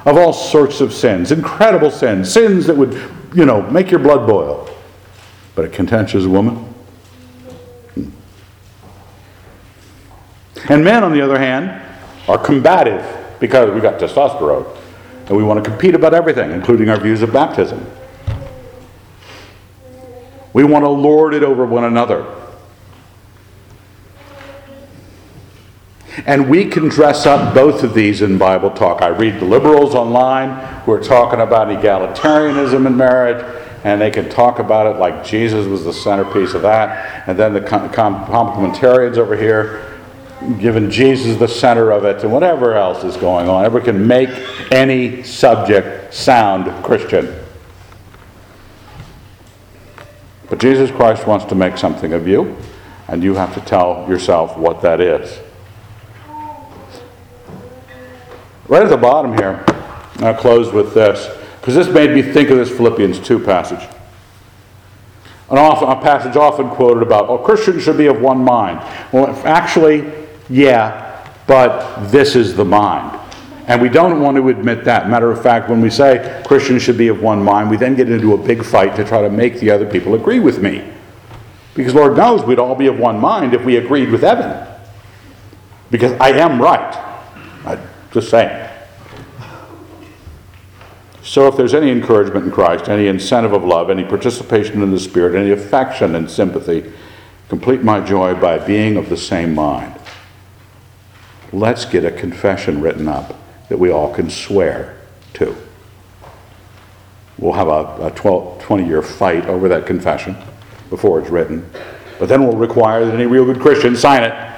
of 0.05 0.17
all 0.17 0.33
sorts 0.33 0.81
of 0.81 0.93
sins, 0.93 1.31
incredible 1.31 1.91
sins, 1.91 2.31
sins 2.31 2.65
that 2.65 2.75
would, 2.75 2.93
you 3.33 3.45
know, 3.45 3.61
make 3.69 3.89
your 3.89 3.99
blood 3.99 4.27
boil. 4.27 4.69
But 5.55 5.65
a 5.65 5.69
contentious 5.69 6.25
woman? 6.25 6.72
And 10.69 10.83
men, 10.83 11.03
on 11.03 11.11
the 11.13 11.21
other 11.21 11.37
hand, 11.37 11.81
are 12.27 12.37
combative 12.37 13.05
because 13.39 13.71
we've 13.71 13.83
got 13.83 13.99
testosterone 13.99 14.65
and 15.27 15.37
we 15.37 15.43
want 15.43 15.63
to 15.63 15.69
compete 15.69 15.95
about 15.95 16.13
everything, 16.13 16.51
including 16.51 16.89
our 16.89 16.99
views 16.99 17.21
of 17.21 17.31
baptism. 17.33 17.85
We 20.53 20.63
want 20.63 20.85
to 20.85 20.89
lord 20.89 21.33
it 21.33 21.43
over 21.43 21.65
one 21.65 21.83
another. 21.83 22.25
And 26.25 26.49
we 26.49 26.67
can 26.67 26.89
dress 26.89 27.25
up 27.25 27.55
both 27.55 27.83
of 27.83 27.93
these 27.93 28.21
in 28.21 28.37
Bible 28.37 28.69
talk. 28.69 29.01
I 29.01 29.07
read 29.07 29.39
the 29.39 29.45
liberals 29.45 29.95
online 29.95 30.49
who 30.83 30.91
are 30.91 31.01
talking 31.01 31.41
about 31.41 31.69
egalitarianism 31.69 32.85
in 32.85 32.95
marriage, 32.95 33.43
and 33.83 33.99
they 33.99 34.11
can 34.11 34.29
talk 34.29 34.59
about 34.59 34.85
it 34.85 34.99
like 34.99 35.25
Jesus 35.25 35.65
was 35.65 35.83
the 35.83 35.91
centerpiece 35.91 36.53
of 36.53 36.61
that. 36.61 37.27
And 37.27 37.37
then 37.37 37.53
the 37.53 37.61
complementarians 37.61 39.17
over 39.17 39.35
here 39.35 39.92
giving 40.59 40.89
Jesus 40.89 41.37
the 41.37 41.47
center 41.47 41.91
of 41.91 42.05
it, 42.05 42.23
and 42.23 42.31
whatever 42.31 42.73
else 42.75 43.03
is 43.03 43.17
going 43.17 43.47
on. 43.47 43.65
Ever 43.65 43.79
can 43.79 44.07
make 44.07 44.29
any 44.71 45.23
subject 45.23 46.13
sound 46.13 46.83
Christian. 46.83 47.33
But 50.49 50.59
Jesus 50.59 50.91
Christ 50.91 51.25
wants 51.25 51.45
to 51.45 51.55
make 51.55 51.77
something 51.77 52.13
of 52.13 52.27
you, 52.27 52.55
and 53.07 53.23
you 53.23 53.35
have 53.35 53.53
to 53.53 53.61
tell 53.61 54.05
yourself 54.07 54.57
what 54.57 54.81
that 54.81 55.01
is. 55.01 55.39
Right 58.67 58.83
at 58.83 58.89
the 58.89 58.97
bottom 58.97 59.37
here, 59.37 59.63
I'll 60.19 60.35
close 60.35 60.71
with 60.71 60.93
this, 60.93 61.35
because 61.59 61.75
this 61.75 61.87
made 61.87 62.11
me 62.11 62.21
think 62.21 62.49
of 62.49 62.57
this 62.57 62.69
Philippians 62.69 63.19
2 63.19 63.39
passage. 63.39 63.89
An 65.49 65.57
often, 65.57 65.89
a 65.89 66.01
passage 66.01 66.35
often 66.35 66.69
quoted 66.69 67.03
about, 67.03 67.29
oh, 67.29 67.37
Christians 67.37 67.83
should 67.83 67.97
be 67.97 68.07
of 68.07 68.21
one 68.21 68.39
mind. 68.43 68.79
Well, 69.11 69.27
actually, 69.45 70.22
yeah, 70.49 71.27
but 71.47 72.07
this 72.07 72.35
is 72.35 72.55
the 72.55 72.65
mind. 72.65 73.19
And 73.67 73.81
we 73.81 73.87
don't 73.87 74.19
want 74.19 74.35
to 74.37 74.49
admit 74.49 74.83
that. 74.85 75.09
Matter 75.09 75.31
of 75.31 75.41
fact, 75.41 75.69
when 75.69 75.79
we 75.79 75.89
say 75.89 76.43
Christians 76.45 76.81
should 76.81 76.97
be 76.97 77.07
of 77.07 77.21
one 77.21 77.41
mind, 77.41 77.69
we 77.69 77.77
then 77.77 77.95
get 77.95 78.09
into 78.09 78.33
a 78.33 78.37
big 78.37 78.63
fight 78.63 78.95
to 78.97 79.05
try 79.05 79.21
to 79.21 79.29
make 79.29 79.59
the 79.59 79.71
other 79.71 79.89
people 79.89 80.15
agree 80.15 80.39
with 80.39 80.61
me. 80.61 80.83
Because 81.73 81.95
Lord 81.95 82.17
knows 82.17 82.43
we'd 82.43 82.59
all 82.59 82.75
be 82.75 82.87
of 82.87 82.99
one 82.99 83.19
mind 83.19 83.53
if 83.53 83.63
we 83.63 83.77
agreed 83.77 84.09
with 84.09 84.23
Evan. 84.23 84.67
Because 85.89 86.11
I 86.19 86.29
am 86.29 86.61
right. 86.61 86.93
I, 87.65 87.79
just 88.11 88.29
saying. 88.29 88.69
So, 91.23 91.47
if 91.47 91.55
there's 91.55 91.73
any 91.73 91.89
encouragement 91.89 92.45
in 92.45 92.51
Christ, 92.51 92.89
any 92.89 93.07
incentive 93.07 93.53
of 93.53 93.63
love, 93.63 93.89
any 93.89 94.03
participation 94.03 94.83
in 94.83 94.91
the 94.91 94.99
Spirit, 94.99 95.35
any 95.35 95.51
affection 95.51 96.15
and 96.15 96.29
sympathy, 96.29 96.91
complete 97.47 97.81
my 97.81 98.01
joy 98.01 98.35
by 98.35 98.57
being 98.57 98.97
of 98.97 99.09
the 99.09 99.15
same 99.15 99.55
mind. 99.55 99.92
Let's 101.53 101.85
get 101.85 102.03
a 102.03 102.11
confession 102.11 102.81
written 102.81 103.07
up 103.07 103.35
that 103.69 103.77
we 103.77 103.91
all 103.91 104.13
can 104.13 104.29
swear 104.29 104.97
to. 105.35 105.55
We'll 107.37 107.53
have 107.53 107.67
a, 107.67 108.07
a 108.07 108.11
12, 108.11 108.61
20 108.61 108.85
year 108.85 109.01
fight 109.01 109.45
over 109.45 109.69
that 109.69 109.85
confession 109.85 110.35
before 110.89 111.19
it's 111.19 111.29
written, 111.29 111.69
but 112.19 112.27
then 112.27 112.45
we'll 112.45 112.57
require 112.57 113.05
that 113.05 113.13
any 113.13 113.27
real 113.27 113.45
good 113.45 113.61
Christian 113.61 113.95
sign 113.95 114.23
it 114.23 114.53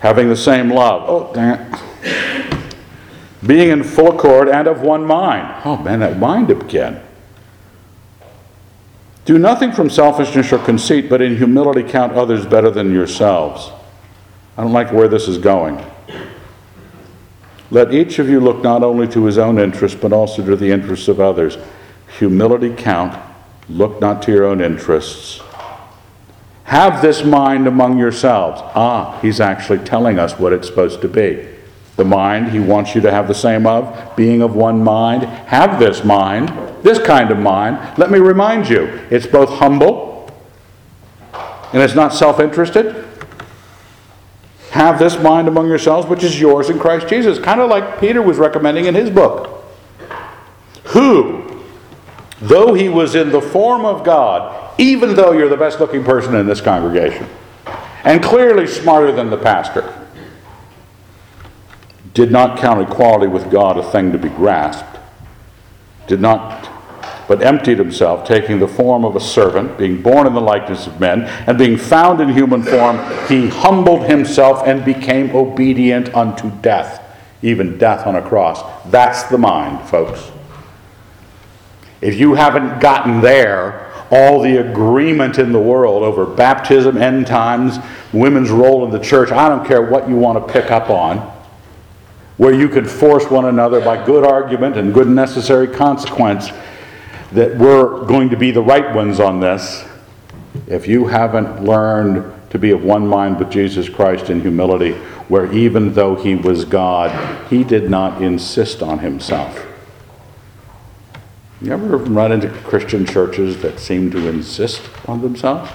having 0.00 0.28
the 0.28 0.36
same 0.36 0.70
love. 0.70 1.04
Oh, 1.06 1.32
dang 1.32 1.72
it. 2.02 2.76
Being 3.46 3.70
in 3.70 3.84
full 3.84 4.16
accord 4.16 4.48
and 4.48 4.66
of 4.66 4.82
one 4.82 5.04
mind. 5.04 5.62
Oh, 5.64 5.76
man, 5.76 6.00
that 6.00 6.18
mind 6.18 6.50
again. 6.50 7.02
Do 9.24 9.38
nothing 9.38 9.72
from 9.72 9.88
selfishness 9.88 10.52
or 10.52 10.58
conceit, 10.58 11.08
but 11.08 11.22
in 11.22 11.36
humility 11.36 11.82
count 11.82 12.14
others 12.14 12.44
better 12.44 12.70
than 12.70 12.92
yourselves. 12.92 13.70
I 14.56 14.62
don't 14.62 14.72
like 14.72 14.92
where 14.92 15.08
this 15.08 15.28
is 15.28 15.38
going. 15.38 15.84
Let 17.70 17.94
each 17.94 18.18
of 18.18 18.28
you 18.28 18.40
look 18.40 18.62
not 18.62 18.82
only 18.82 19.06
to 19.08 19.24
his 19.24 19.38
own 19.38 19.58
interest, 19.58 20.00
but 20.00 20.12
also 20.12 20.44
to 20.44 20.56
the 20.56 20.70
interests 20.70 21.08
of 21.08 21.20
others. 21.20 21.56
Humility 22.18 22.74
count. 22.74 23.18
Look 23.68 24.00
not 24.00 24.22
to 24.22 24.32
your 24.32 24.44
own 24.44 24.60
interests 24.60 25.40
have 26.70 27.02
this 27.02 27.24
mind 27.24 27.66
among 27.66 27.98
yourselves. 27.98 28.60
Ah, 28.76 29.18
he's 29.20 29.40
actually 29.40 29.80
telling 29.80 30.20
us 30.20 30.38
what 30.38 30.52
it's 30.52 30.68
supposed 30.68 31.00
to 31.00 31.08
be. 31.08 31.44
The 31.96 32.04
mind 32.04 32.52
he 32.52 32.60
wants 32.60 32.94
you 32.94 33.00
to 33.00 33.10
have 33.10 33.26
the 33.26 33.34
same 33.34 33.66
of, 33.66 34.14
being 34.14 34.40
of 34.40 34.54
one 34.54 34.80
mind. 34.84 35.24
Have 35.24 35.80
this 35.80 36.04
mind, 36.04 36.48
this 36.84 37.00
kind 37.00 37.32
of 37.32 37.40
mind. 37.40 37.98
Let 37.98 38.12
me 38.12 38.20
remind 38.20 38.68
you, 38.68 39.00
it's 39.10 39.26
both 39.26 39.48
humble 39.48 40.32
and 41.72 41.82
it's 41.82 41.96
not 41.96 42.14
self 42.14 42.38
interested. 42.38 43.04
Have 44.70 44.98
this 44.98 45.20
mind 45.20 45.48
among 45.48 45.68
yourselves, 45.68 46.06
which 46.06 46.22
is 46.22 46.40
yours 46.40 46.70
in 46.70 46.78
Christ 46.78 47.08
Jesus. 47.08 47.38
Kind 47.38 47.60
of 47.60 47.68
like 47.68 47.98
Peter 47.98 48.22
was 48.22 48.38
recommending 48.38 48.86
in 48.86 48.94
his 48.94 49.10
book. 49.10 49.64
Who, 50.84 51.62
though 52.40 52.74
he 52.74 52.88
was 52.88 53.14
in 53.14 53.30
the 53.30 53.40
form 53.40 53.84
of 53.84 54.04
God, 54.04 54.74
even 54.78 55.14
though 55.14 55.32
you're 55.32 55.48
the 55.48 55.56
best 55.56 55.80
looking 55.80 56.04
person 56.04 56.34
in 56.34 56.46
this 56.46 56.60
congregation 56.60 57.26
and 58.04 58.22
clearly 58.22 58.66
smarter 58.66 59.12
than 59.12 59.28
the 59.28 59.36
pastor, 59.36 59.94
did 62.14 62.30
not 62.30 62.58
count 62.58 62.80
equality 62.80 63.26
with 63.26 63.50
God 63.50 63.76
a 63.76 63.82
thing 63.82 64.12
to 64.12 64.18
be 64.18 64.28
grasped, 64.28 64.98
did 66.06 66.20
not, 66.20 66.68
but 67.30 67.44
emptied 67.44 67.78
himself, 67.78 68.26
taking 68.26 68.58
the 68.58 68.66
form 68.66 69.04
of 69.04 69.14
a 69.14 69.20
servant, 69.20 69.78
being 69.78 70.02
born 70.02 70.26
in 70.26 70.34
the 70.34 70.40
likeness 70.40 70.88
of 70.88 70.98
men, 70.98 71.22
and 71.46 71.56
being 71.56 71.76
found 71.76 72.20
in 72.20 72.28
human 72.28 72.60
form, 72.60 72.98
he 73.28 73.46
humbled 73.46 74.02
himself 74.02 74.66
and 74.66 74.84
became 74.84 75.30
obedient 75.36 76.12
unto 76.12 76.50
death, 76.60 77.00
even 77.40 77.78
death 77.78 78.04
on 78.04 78.16
a 78.16 78.20
cross. 78.20 78.64
That's 78.90 79.22
the 79.30 79.38
mind, 79.38 79.88
folks. 79.88 80.32
If 82.00 82.18
you 82.18 82.34
haven't 82.34 82.80
gotten 82.80 83.20
there, 83.20 83.92
all 84.10 84.42
the 84.42 84.56
agreement 84.56 85.38
in 85.38 85.52
the 85.52 85.60
world 85.60 86.02
over 86.02 86.26
baptism, 86.26 86.96
end 86.96 87.28
times, 87.28 87.78
women's 88.12 88.50
role 88.50 88.84
in 88.84 88.90
the 88.90 88.98
church, 88.98 89.30
I 89.30 89.48
don't 89.48 89.64
care 89.64 89.82
what 89.82 90.08
you 90.08 90.16
want 90.16 90.44
to 90.44 90.52
pick 90.52 90.72
up 90.72 90.90
on, 90.90 91.18
where 92.38 92.52
you 92.52 92.68
could 92.68 92.90
force 92.90 93.30
one 93.30 93.44
another 93.44 93.80
by 93.80 94.04
good 94.04 94.24
argument 94.24 94.76
and 94.76 94.92
good 94.92 95.06
necessary 95.06 95.68
consequence 95.68 96.50
that 97.32 97.56
we're 97.56 98.04
going 98.06 98.30
to 98.30 98.36
be 98.36 98.50
the 98.50 98.62
right 98.62 98.94
ones 98.94 99.20
on 99.20 99.40
this. 99.40 99.84
If 100.66 100.88
you 100.88 101.06
haven't 101.06 101.64
learned 101.64 102.50
to 102.50 102.58
be 102.58 102.72
of 102.72 102.82
one 102.82 103.06
mind 103.06 103.38
with 103.38 103.50
Jesus 103.50 103.88
Christ 103.88 104.30
in 104.30 104.40
humility, 104.40 104.92
where 105.28 105.50
even 105.52 105.92
though 105.94 106.16
he 106.16 106.34
was 106.34 106.64
God, 106.64 107.48
he 107.48 107.62
did 107.62 107.88
not 107.88 108.20
insist 108.20 108.82
on 108.82 108.98
himself. 108.98 109.66
You 111.62 111.72
ever 111.72 111.98
run 111.98 112.32
into 112.32 112.48
Christian 112.48 113.06
churches 113.06 113.62
that 113.62 113.78
seem 113.78 114.10
to 114.10 114.28
insist 114.28 114.82
on 115.06 115.20
themselves? 115.20 115.70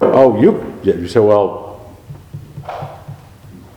Oh, 0.00 0.40
you, 0.40 0.80
you 0.82 1.06
say, 1.06 1.20
well, 1.20 1.94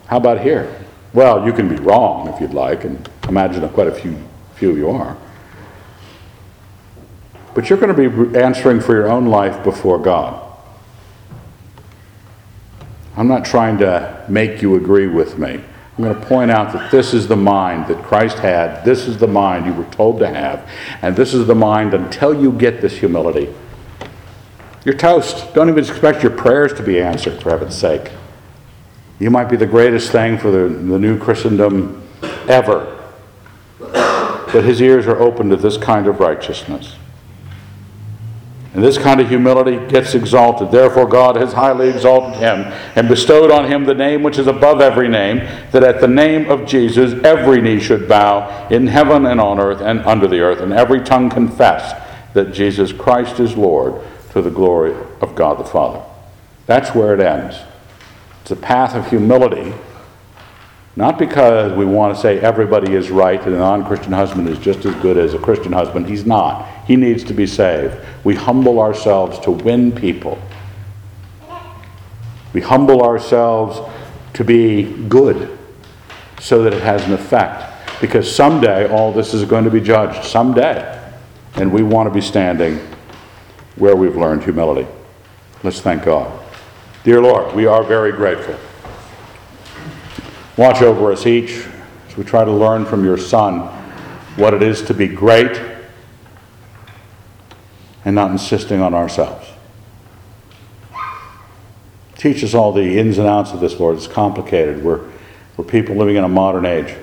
how 0.08 0.18
about 0.18 0.42
here? 0.42 0.84
Well, 1.14 1.46
you 1.46 1.54
can 1.54 1.70
be 1.70 1.76
wrong 1.76 2.30
if 2.30 2.40
you'd 2.40 2.54
like, 2.54 2.86
and 2.86 3.08
imagine 3.28 3.68
quite 3.70 3.88
a 3.88 3.92
few, 3.92 4.18
few 4.56 4.76
you 4.76 4.90
are. 4.90 5.18
But 7.58 7.72
you're 7.72 7.80
going 7.80 7.96
to 7.96 8.20
be 8.30 8.40
answering 8.40 8.80
for 8.82 8.94
your 8.94 9.10
own 9.10 9.26
life 9.26 9.64
before 9.64 9.98
God. 9.98 10.48
I'm 13.16 13.28
not 13.28 13.46
trying 13.46 13.80
to 13.80 14.24
make 14.30 14.62
you 14.62 14.76
agree 14.76 15.08
with 15.08 15.40
me. 15.40 15.54
I'm 15.54 16.04
going 16.04 16.14
to 16.14 16.28
point 16.28 16.52
out 16.52 16.72
that 16.74 16.92
this 16.92 17.16
is 17.16 17.28
the 17.28 17.36
mind 17.36 17.88
that 17.88 18.04
Christ 18.04 18.38
had. 18.38 18.86
This 18.86 19.08
is 19.08 19.18
the 19.18 19.26
mind 19.26 19.66
you 19.66 19.74
were 19.74 19.90
told 19.90 20.20
to 20.20 20.28
have. 20.28 20.70
And 21.02 21.16
this 21.16 21.34
is 21.34 21.48
the 21.48 21.56
mind 21.56 21.96
until 21.96 22.40
you 22.40 22.52
get 22.52 22.80
this 22.80 22.96
humility. 22.96 23.52
You're 24.86 24.94
toast. 24.94 25.52
Don't 25.56 25.68
even 25.68 25.84
expect 25.84 26.22
your 26.22 26.34
prayers 26.34 26.76
to 26.76 26.84
be 26.84 27.02
answered, 27.02 27.42
for 27.42 27.50
heaven's 27.50 27.76
sake. 27.76 28.12
You 29.18 29.32
might 29.32 29.50
be 29.50 29.58
the 29.58 29.66
greatest 29.66 30.12
thing 30.12 30.38
for 30.38 30.52
the, 30.52 30.68
the 30.68 31.00
new 31.00 31.18
Christendom 31.18 32.08
ever. 32.48 33.04
But 33.80 34.64
his 34.64 34.80
ears 34.80 35.08
are 35.08 35.18
open 35.18 35.50
to 35.50 35.56
this 35.56 35.78
kind 35.78 36.06
of 36.06 36.20
righteousness. 36.20 36.98
And 38.78 38.86
this 38.86 39.00
kind 39.00 39.20
of 39.20 39.28
humility 39.28 39.84
gets 39.88 40.14
exalted. 40.14 40.70
Therefore, 40.70 41.08
God 41.08 41.36
has 41.36 41.54
highly 41.54 41.90
exalted 41.90 42.40
him 42.40 42.60
and 42.96 43.10
bestowed 43.10 43.50
on 43.50 43.66
him 43.66 43.86
the 43.86 43.96
name 43.96 44.22
which 44.22 44.38
is 44.38 44.46
above 44.46 44.82
every 44.82 45.10
name, 45.10 45.40
that 45.72 45.82
at 45.82 46.00
the 46.00 46.08
name 46.08 46.48
of 46.52 46.68
Jesus 46.68 47.20
every 47.26 47.60
knee 47.60 47.80
should 47.80 48.08
bow 48.08 48.68
in 48.68 48.86
heaven 48.86 49.26
and 49.26 49.42
on 49.42 49.60
earth 49.60 49.82
and 49.82 50.02
under 50.02 50.28
the 50.28 50.42
earth, 50.42 50.60
and 50.60 50.72
every 50.72 51.02
tongue 51.02 51.28
confess 51.28 52.00
that 52.36 52.54
Jesus 52.54 52.92
Christ 52.92 53.40
is 53.40 53.58
Lord 53.58 54.00
to 54.34 54.44
the 54.44 54.52
glory 54.52 54.94
of 55.22 55.34
God 55.34 55.58
the 55.58 55.66
Father. 55.66 56.04
That's 56.68 56.94
where 56.94 57.16
it 57.16 57.20
ends. 57.20 57.58
It's 58.44 58.52
a 58.52 58.56
path 58.56 58.94
of 58.94 59.10
humility 59.10 59.74
not 60.96 61.20
because 61.20 61.74
we 61.74 61.86
want 61.86 62.16
to 62.16 62.22
say 62.22 62.40
everybody 62.40 62.94
is 62.94 63.12
right 63.12 63.40
and 63.40 63.54
a 63.54 63.58
non 63.60 63.86
Christian 63.86 64.14
husband 64.14 64.50
is 64.50 64.58
just 64.58 64.84
as 64.84 64.96
good 64.96 65.16
as 65.16 65.36
a 65.36 65.40
Christian 65.40 65.72
husband. 65.72 66.10
He's 66.10 66.26
not. 66.26 66.68
He 66.88 66.96
needs 66.96 67.26
to 67.26 67.34
be 67.34 67.46
saved. 67.46 67.98
We 68.24 68.34
humble 68.34 68.80
ourselves 68.80 69.38
to 69.40 69.52
win 69.52 69.92
people. 69.92 70.42
We 72.54 72.62
humble 72.62 73.04
ourselves 73.04 73.80
to 74.34 74.46
be 74.46 74.84
good 75.10 75.58
so 76.40 76.64
that 76.64 76.74
it 76.74 76.82
has 76.82 77.04
an 77.06 77.12
effect. 77.12 77.66
Because 78.00 78.34
someday 78.34 78.88
all 78.88 79.12
this 79.12 79.34
is 79.34 79.44
going 79.44 79.66
to 79.66 79.70
be 79.70 79.82
judged. 79.82 80.24
Someday. 80.24 80.94
And 81.56 81.74
we 81.74 81.84
want 81.84 82.08
to 82.08 82.14
be 82.14 82.22
standing 82.22 82.80
where 83.76 83.96
we've 83.96 84.16
learned 84.16 84.44
humility. 84.44 84.88
Let's 85.64 85.82
thank 85.82 86.04
God. 86.04 86.32
Dear 87.04 87.22
Lord, 87.22 87.54
we 87.54 87.66
are 87.66 87.84
very 87.84 88.14
grateful. 88.14 88.56
Watch 90.56 90.82
over 90.82 91.12
us 91.12 91.26
each 91.26 91.68
as 92.08 92.16
we 92.16 92.24
try 92.24 92.46
to 92.46 92.52
learn 92.52 92.86
from 92.86 93.04
your 93.04 93.18
Son 93.18 93.68
what 94.38 94.54
it 94.54 94.64
is 94.64 94.82
to 94.84 94.94
be 94.94 95.08
great 95.08 95.77
and 98.08 98.16
not 98.16 98.32
insisting 98.32 98.80
on 98.80 98.94
ourselves. 98.94 99.46
Teach 102.16 102.42
us 102.42 102.54
all 102.54 102.72
the 102.72 102.98
ins 102.98 103.18
and 103.18 103.28
outs 103.28 103.52
of 103.52 103.60
this, 103.60 103.78
Lord. 103.82 103.98
It's 103.98 104.08
complicated. 104.08 104.82
We're, 104.82 105.02
we're 105.58 105.66
people 105.66 105.98
living 105.98 106.16
in 106.16 106.24
a 106.24 106.30
modern 106.30 106.66
age 106.66 106.96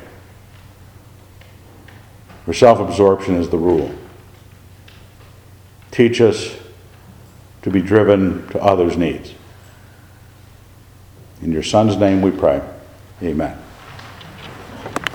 where 2.46 2.54
self 2.54 2.80
absorption 2.80 3.34
is 3.34 3.50
the 3.50 3.58
rule. 3.58 3.94
Teach 5.90 6.22
us 6.22 6.56
to 7.60 7.70
be 7.70 7.82
driven 7.82 8.48
to 8.48 8.62
others' 8.62 8.96
needs. 8.96 9.34
In 11.42 11.52
your 11.52 11.62
Son's 11.62 11.98
name 11.98 12.22
we 12.22 12.30
pray. 12.30 12.62
Amen. 13.22 13.63